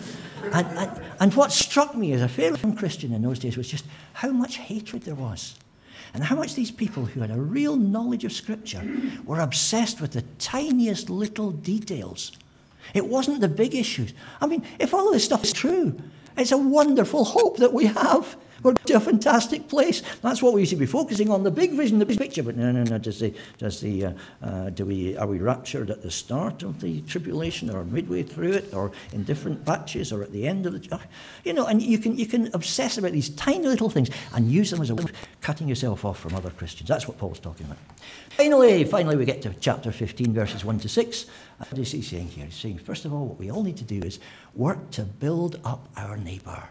And, 0.53 0.66
and, 0.78 1.03
and 1.20 1.34
what 1.34 1.53
struck 1.53 1.94
me 1.94 2.12
as 2.12 2.22
a 2.22 2.28
fairly 2.28 2.74
Christian 2.74 3.12
in 3.12 3.22
those 3.22 3.38
days 3.38 3.57
was 3.57 3.68
just 3.68 3.84
how 4.12 4.30
much 4.30 4.57
hatred 4.57 5.03
there 5.03 5.14
was. 5.14 5.57
And 6.14 6.24
how 6.24 6.36
much 6.36 6.55
these 6.55 6.70
people 6.70 7.05
who 7.05 7.20
had 7.20 7.30
a 7.30 7.40
real 7.40 7.76
knowledge 7.76 8.24
of 8.24 8.32
Scripture 8.32 8.82
were 9.24 9.40
obsessed 9.40 10.01
with 10.01 10.12
the 10.12 10.22
tiniest 10.38 11.11
little 11.11 11.51
details. 11.51 12.32
It 12.94 13.07
wasn't 13.07 13.40
the 13.40 13.49
big 13.49 13.74
issues. 13.74 14.14
I 14.40 14.47
mean, 14.47 14.64
if 14.78 14.94
all 14.94 15.09
of 15.09 15.12
this 15.12 15.24
stuff 15.24 15.44
is 15.44 15.53
true, 15.53 16.01
it's 16.36 16.53
a 16.53 16.59
wonderful 16.59 17.24
hope 17.24 17.59
that 17.59 17.72
we 17.72 17.86
have. 17.86 18.36
We're 18.62 18.74
a 18.94 19.00
fantastic 19.00 19.68
place. 19.68 20.02
That's 20.22 20.42
what 20.42 20.54
we 20.54 20.64
should 20.64 20.78
be 20.78 20.86
focusing 20.86 21.30
on, 21.30 21.42
the 21.42 21.50
big 21.50 21.72
vision, 21.72 21.98
the 21.98 22.07
big 22.07 22.18
picture. 22.18 22.42
But 22.42 22.57
no, 22.57 22.72
no, 22.72 22.84
no. 22.84 22.98
Does 22.98 23.20
the, 23.20 23.34
does 23.59 23.80
the, 23.80 24.07
uh, 24.07 24.12
uh, 24.42 24.70
do 24.70 24.86
we, 24.86 25.16
are 25.16 25.26
we 25.26 25.38
raptured 25.38 25.90
at 25.90 26.02
the 26.02 26.11
start 26.11 26.62
of 26.62 26.80
the 26.80 27.00
tribulation 27.02 27.70
or 27.70 27.84
midway 27.84 28.22
through 28.22 28.52
it 28.52 28.72
or 28.74 28.92
in 29.12 29.24
different 29.24 29.64
batches 29.64 30.12
or 30.12 30.22
at 30.22 30.32
the 30.32 30.46
end 30.46 30.66
of 30.66 30.72
the, 30.72 31.00
you 31.44 31.52
know, 31.52 31.66
and 31.66 31.82
you 31.82 31.98
can, 31.98 32.16
you 32.16 32.26
can 32.26 32.48
obsess 32.54 32.98
about 32.98 33.12
these 33.12 33.28
tiny 33.30 33.66
little 33.66 33.90
things 33.90 34.11
and 34.34 34.50
use 34.50 34.70
them 34.70 34.80
as 34.80 34.90
a 34.90 34.94
way 34.94 35.04
of 35.04 35.12
cutting 35.40 35.68
yourself 35.68 36.04
off 36.04 36.18
from 36.18 36.34
other 36.34 36.50
Christians. 36.50 36.88
That's 36.88 37.07
what 37.07 37.18
Paul's 37.18 37.40
talking 37.40 37.66
about. 37.66 37.78
Finally, 38.30 38.84
finally, 38.84 39.16
we 39.16 39.24
get 39.24 39.42
to 39.42 39.54
chapter 39.61 39.92
15, 39.92 40.32
verses 40.32 40.64
1 40.64 40.80
to 40.80 40.88
6. 40.88 41.26
What 41.59 41.78
is 41.78 41.92
he 41.92 42.02
saying 42.02 42.28
here? 42.28 42.46
He's 42.46 42.57
saying, 42.57 42.78
first 42.78 43.04
of 43.04 43.12
all, 43.12 43.26
what 43.26 43.38
we 43.38 43.50
all 43.50 43.62
need 43.62 43.76
to 43.78 43.84
do 43.84 44.00
is 44.00 44.18
work 44.54 44.90
to 44.92 45.02
build 45.02 45.61
up 45.64 45.88
our 45.96 46.16
neighbour. 46.16 46.68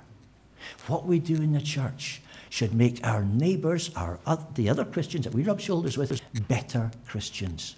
What 0.88 1.06
we 1.06 1.20
do 1.20 1.36
in 1.36 1.54
the 1.54 1.62
church 1.62 2.22
should 2.50 2.74
make 2.74 3.06
our 3.06 3.24
neighbours, 3.24 3.92
our, 3.96 4.20
the 4.56 4.70
other 4.70 4.86
Christians 4.86 5.26
that 5.26 5.34
we 5.34 5.44
rub 5.44 5.60
shoulders 5.60 5.98
with, 5.98 6.22
better 6.48 6.92
Christians. 7.06 7.76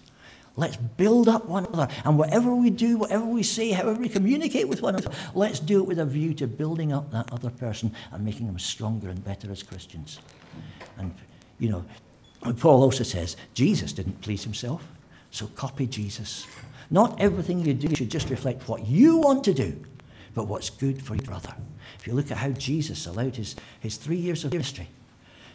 Let's 0.55 0.75
build 0.75 1.29
up 1.29 1.45
one 1.45 1.65
another. 1.65 1.87
And 2.03 2.17
whatever 2.17 2.53
we 2.53 2.71
do, 2.71 2.97
whatever 2.97 3.25
we 3.25 3.43
say, 3.43 3.71
however 3.71 3.99
we 3.99 4.09
communicate 4.09 4.67
with 4.67 4.81
one 4.81 4.95
another, 4.95 5.15
let's 5.35 5.59
do 5.59 5.79
it 5.79 5.87
with 5.87 5.99
a 5.99 6.05
view 6.05 6.33
to 6.35 6.47
building 6.47 6.91
up 6.91 7.11
that 7.11 7.31
other 7.31 7.51
person 7.51 7.93
and 8.11 8.25
making 8.25 8.47
them 8.47 8.57
stronger 8.57 9.09
and 9.09 9.23
better 9.23 9.51
as 9.51 9.61
Christians. 9.61 10.19
And, 10.97 11.13
you 11.59 11.69
know, 11.69 11.85
Paul 12.57 12.81
also 12.81 13.03
says 13.03 13.37
Jesus 13.53 13.93
didn't 13.93 14.19
please 14.21 14.43
himself, 14.43 14.87
so 15.29 15.47
copy 15.47 15.85
Jesus. 15.85 16.47
Not 16.89 17.19
everything 17.19 17.59
you 17.59 17.73
do 17.73 17.95
should 17.95 18.09
just 18.09 18.29
reflect 18.29 18.67
what 18.67 18.87
you 18.87 19.17
want 19.17 19.43
to 19.43 19.53
do, 19.53 19.79
but 20.37 20.47
what's 20.47 20.69
good 20.69 21.01
for 21.01 21.15
your 21.15 21.25
brother. 21.25 21.51
If 21.99 22.05
you 22.05 22.13
look 22.13 22.29
at 22.29 22.37
how 22.37 22.51
Jesus 22.51 23.07
allowed 23.07 23.35
his, 23.37 23.55
his 23.79 23.97
three 23.97 24.17
years 24.17 24.45
of 24.45 24.51
ministry 24.51 24.87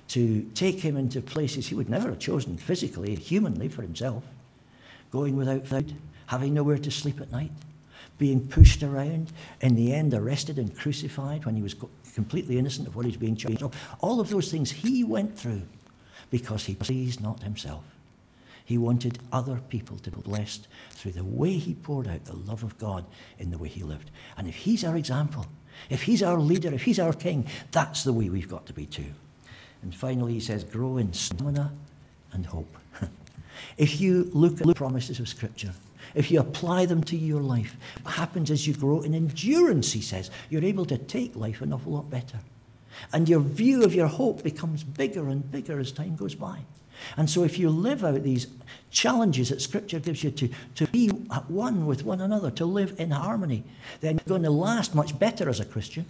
to 0.09 0.43
take 0.57 0.81
him 0.81 0.97
into 0.97 1.23
places 1.23 1.69
he 1.69 1.77
would 1.77 1.89
never 1.89 2.09
have 2.09 2.19
chosen 2.19 2.57
physically, 2.57 3.15
humanly 3.15 3.69
for 3.69 3.83
himself, 3.83 4.25
going 5.13 5.37
without 5.37 5.69
food, 5.69 5.95
having 6.27 6.53
nowhere 6.53 6.79
to 6.79 6.91
sleep 6.91 7.21
at 7.21 7.31
night, 7.31 7.53
being 8.19 8.45
pushed 8.49 8.83
around, 8.83 9.33
in 9.61 9.77
the 9.77 9.95
end 9.95 10.15
arrested 10.15 10.59
and 10.59 10.77
crucified 10.77 11.47
when 11.47 11.55
he 11.55 11.63
was 11.63 11.77
completely 12.17 12.59
innocent 12.59 12.89
of 12.89 12.97
what 12.97 13.07
he's 13.07 13.17
being 13.17 13.37
charged 13.37 13.63
of. 13.63 13.77
All 14.01 14.19
of 14.19 14.31
those 14.31 14.51
things 14.51 14.73
he 14.73 15.05
went 15.05 15.39
through 15.39 15.63
because 16.33 16.65
he 16.65 16.75
pleased 16.75 17.23
not 17.23 17.41
himself. 17.45 17.85
He 18.65 18.79
wanted 18.79 19.19
other 19.33 19.61
people 19.69 19.99
to 19.99 20.11
be 20.11 20.21
blessed 20.21 20.69
through 20.91 21.13
the 21.13 21.25
way 21.25 21.53
he 21.53 21.75
poured 21.75 22.09
out 22.09 22.25
the 22.25 22.37
love 22.37 22.63
of 22.63 22.79
God 22.79 23.05
in 23.39 23.51
the 23.51 23.59
way 23.59 23.69
he 23.69 23.83
lived. 23.83 24.11
And 24.37 24.49
if 24.49 24.55
he's 24.55 24.85
our 24.85 24.97
example, 24.97 25.47
if 25.91 26.03
he's 26.03 26.23
our 26.23 26.39
leader, 26.39 26.73
if 26.73 26.83
he's 26.83 26.99
our 26.99 27.13
king, 27.13 27.47
that's 27.71 28.05
the 28.05 28.13
way 28.13 28.29
we've 28.29 28.49
got 28.49 28.67
to 28.67 28.73
be 28.73 28.87
too. 28.87 29.13
And 29.83 29.95
finally, 29.95 30.35
he 30.35 30.41
says, 30.41 30.65
grow 30.65 30.97
in 30.97 31.13
stamina 31.13 31.73
and 32.33 32.47
hope. 32.47 32.77
if 33.77 34.01
you 34.01 34.31
look 34.33 34.61
at 34.61 34.67
the 34.67 34.75
promises 34.75 35.19
of 35.19 35.29
Scripture, 35.29 35.73
if 36.15 36.31
you 36.31 36.41
apply 36.41 36.87
them 36.87 37.03
to 37.05 37.17
your 37.17 37.41
life, 37.41 37.77
what 38.03 38.15
happens 38.15 38.51
is 38.51 38.67
you 38.67 38.75
grow 38.75 39.01
in 39.01 39.15
endurance, 39.15 39.93
he 39.93 40.01
says. 40.01 40.31
You're 40.51 40.65
able 40.65 40.85
to 40.87 40.99
take 40.99 41.35
life 41.35 41.63
an 41.63 41.73
awful 41.73 41.93
lot 41.93 42.11
better. 42.11 42.39
And 43.13 43.29
your 43.29 43.41
view 43.41 43.85
of 43.85 43.95
your 43.95 44.07
hope 44.07 44.43
becomes 44.43 44.85
bigger 44.85 45.29
and 45.29 45.51
bigger 45.51 45.81
as 45.81 45.93
time 45.93 46.15
goes 46.17 46.35
by. 46.35 46.61
And 47.17 47.29
so, 47.29 47.45
if 47.45 47.59
you 47.59 47.71
live 47.71 48.05
out 48.05 48.23
these 48.23 48.47
challenges 48.91 49.49
that 49.49 49.61
Scripture 49.61 49.99
gives 49.99 50.23
you 50.23 50.31
to, 50.31 50.49
to 50.77 50.87
be 50.89 51.11
at 51.31 51.51
one 51.51 51.87
with 51.87 52.05
one 52.05 52.21
another, 52.21 52.51
to 52.53 52.65
live 52.65 52.99
in 52.99 53.11
harmony, 53.11 53.65
then 54.01 54.17
you're 54.17 54.39
going 54.39 54.43
to 54.43 54.51
last 54.51 54.95
much 54.95 55.19
better 55.19 55.49
as 55.49 55.61
a 55.61 55.65
Christian. 55.65 56.07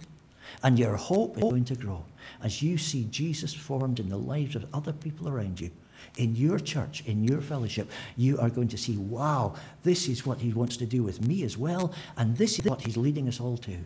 And 0.61 0.77
your 0.77 0.95
hope 0.95 1.37
is 1.37 1.43
going 1.43 1.65
to 1.65 1.75
grow 1.75 2.05
as 2.41 2.61
you 2.61 2.77
see 2.77 3.05
Jesus 3.05 3.53
formed 3.53 3.99
in 3.99 4.09
the 4.09 4.17
lives 4.17 4.55
of 4.55 4.65
other 4.73 4.93
people 4.93 5.27
around 5.27 5.59
you. 5.59 5.71
In 6.17 6.35
your 6.35 6.59
church, 6.59 7.03
in 7.05 7.23
your 7.23 7.41
fellowship, 7.41 7.89
you 8.17 8.37
are 8.39 8.49
going 8.49 8.67
to 8.67 8.77
see, 8.77 8.97
wow, 8.97 9.55
this 9.83 10.07
is 10.07 10.25
what 10.25 10.39
he 10.39 10.51
wants 10.51 10.77
to 10.77 10.85
do 10.85 11.01
with 11.01 11.25
me 11.25 11.43
as 11.43 11.57
well, 11.57 11.93
and 12.17 12.37
this 12.37 12.59
is 12.59 12.65
what 12.65 12.81
he's 12.81 12.97
leading 12.97 13.27
us 13.27 13.39
all 13.39 13.57
to. 13.57 13.77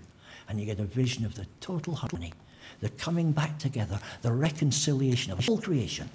And 0.49 0.59
you 0.59 0.65
get 0.65 0.79
a 0.79 0.83
vision 0.83 1.25
of 1.25 1.35
the 1.35 1.45
total 1.61 1.95
harmony, 1.95 2.33
the 2.81 2.89
coming 2.89 3.31
back 3.31 3.59
together, 3.59 3.99
the 4.23 4.31
reconciliation 4.31 5.31
of 5.31 5.47
all 5.47 5.59
creation 5.59 6.09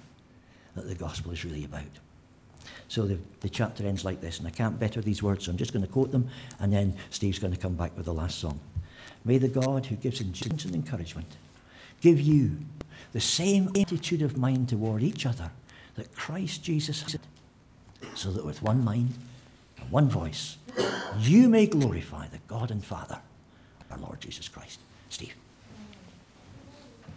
that 0.75 0.89
the 0.89 0.95
gospel 0.95 1.33
is 1.33 1.45
really 1.45 1.65
about. 1.65 1.83
So 2.89 3.07
the, 3.07 3.19
the 3.41 3.49
chapter 3.49 3.87
ends 3.87 4.05
like 4.05 4.21
this, 4.21 4.39
and 4.39 4.47
I 4.47 4.51
can't 4.51 4.79
better 4.79 5.01
these 5.01 5.23
words, 5.23 5.47
so 5.47 5.51
I'm 5.51 5.57
just 5.57 5.73
going 5.73 5.85
to 5.85 5.91
quote 5.91 6.13
them, 6.13 6.29
and 6.61 6.73
then 6.73 6.95
Steve's 7.11 7.39
going 7.39 7.53
to 7.53 7.59
come 7.59 7.75
back 7.75 7.97
with 7.97 8.07
the 8.07 8.15
last 8.15 8.39
song. 8.39 8.61
May 9.25 9.39
the 9.39 9.49
God 9.49 9.87
who 9.87 9.97
gives 9.97 10.21
endurance 10.21 10.65
and 10.65 10.75
encouragement 10.75 11.37
give 12.01 12.21
you 12.21 12.59
the 13.13 13.21
same 13.21 13.71
attitude 13.79 14.23
of 14.23 14.37
mind 14.37 14.69
toward 14.69 15.03
each 15.03 15.25
other 15.27 15.51
that 15.95 16.15
Christ 16.15 16.63
Jesus 16.63 17.03
had, 17.03 17.21
so 18.15 18.31
that 18.31 18.45
with 18.45 18.63
one 18.63 18.85
mind 18.85 19.15
and 19.79 19.91
one 19.91 20.09
voice, 20.09 20.57
you 21.19 21.49
may 21.49 21.67
glorify 21.67 22.27
the 22.29 22.39
God 22.49 22.71
and 22.71 22.85
Father, 22.85 23.21
our 23.91 23.99
Lord 23.99 24.21
Jesus 24.21 24.49
Christ. 24.49 24.81
Steve. 25.09 25.35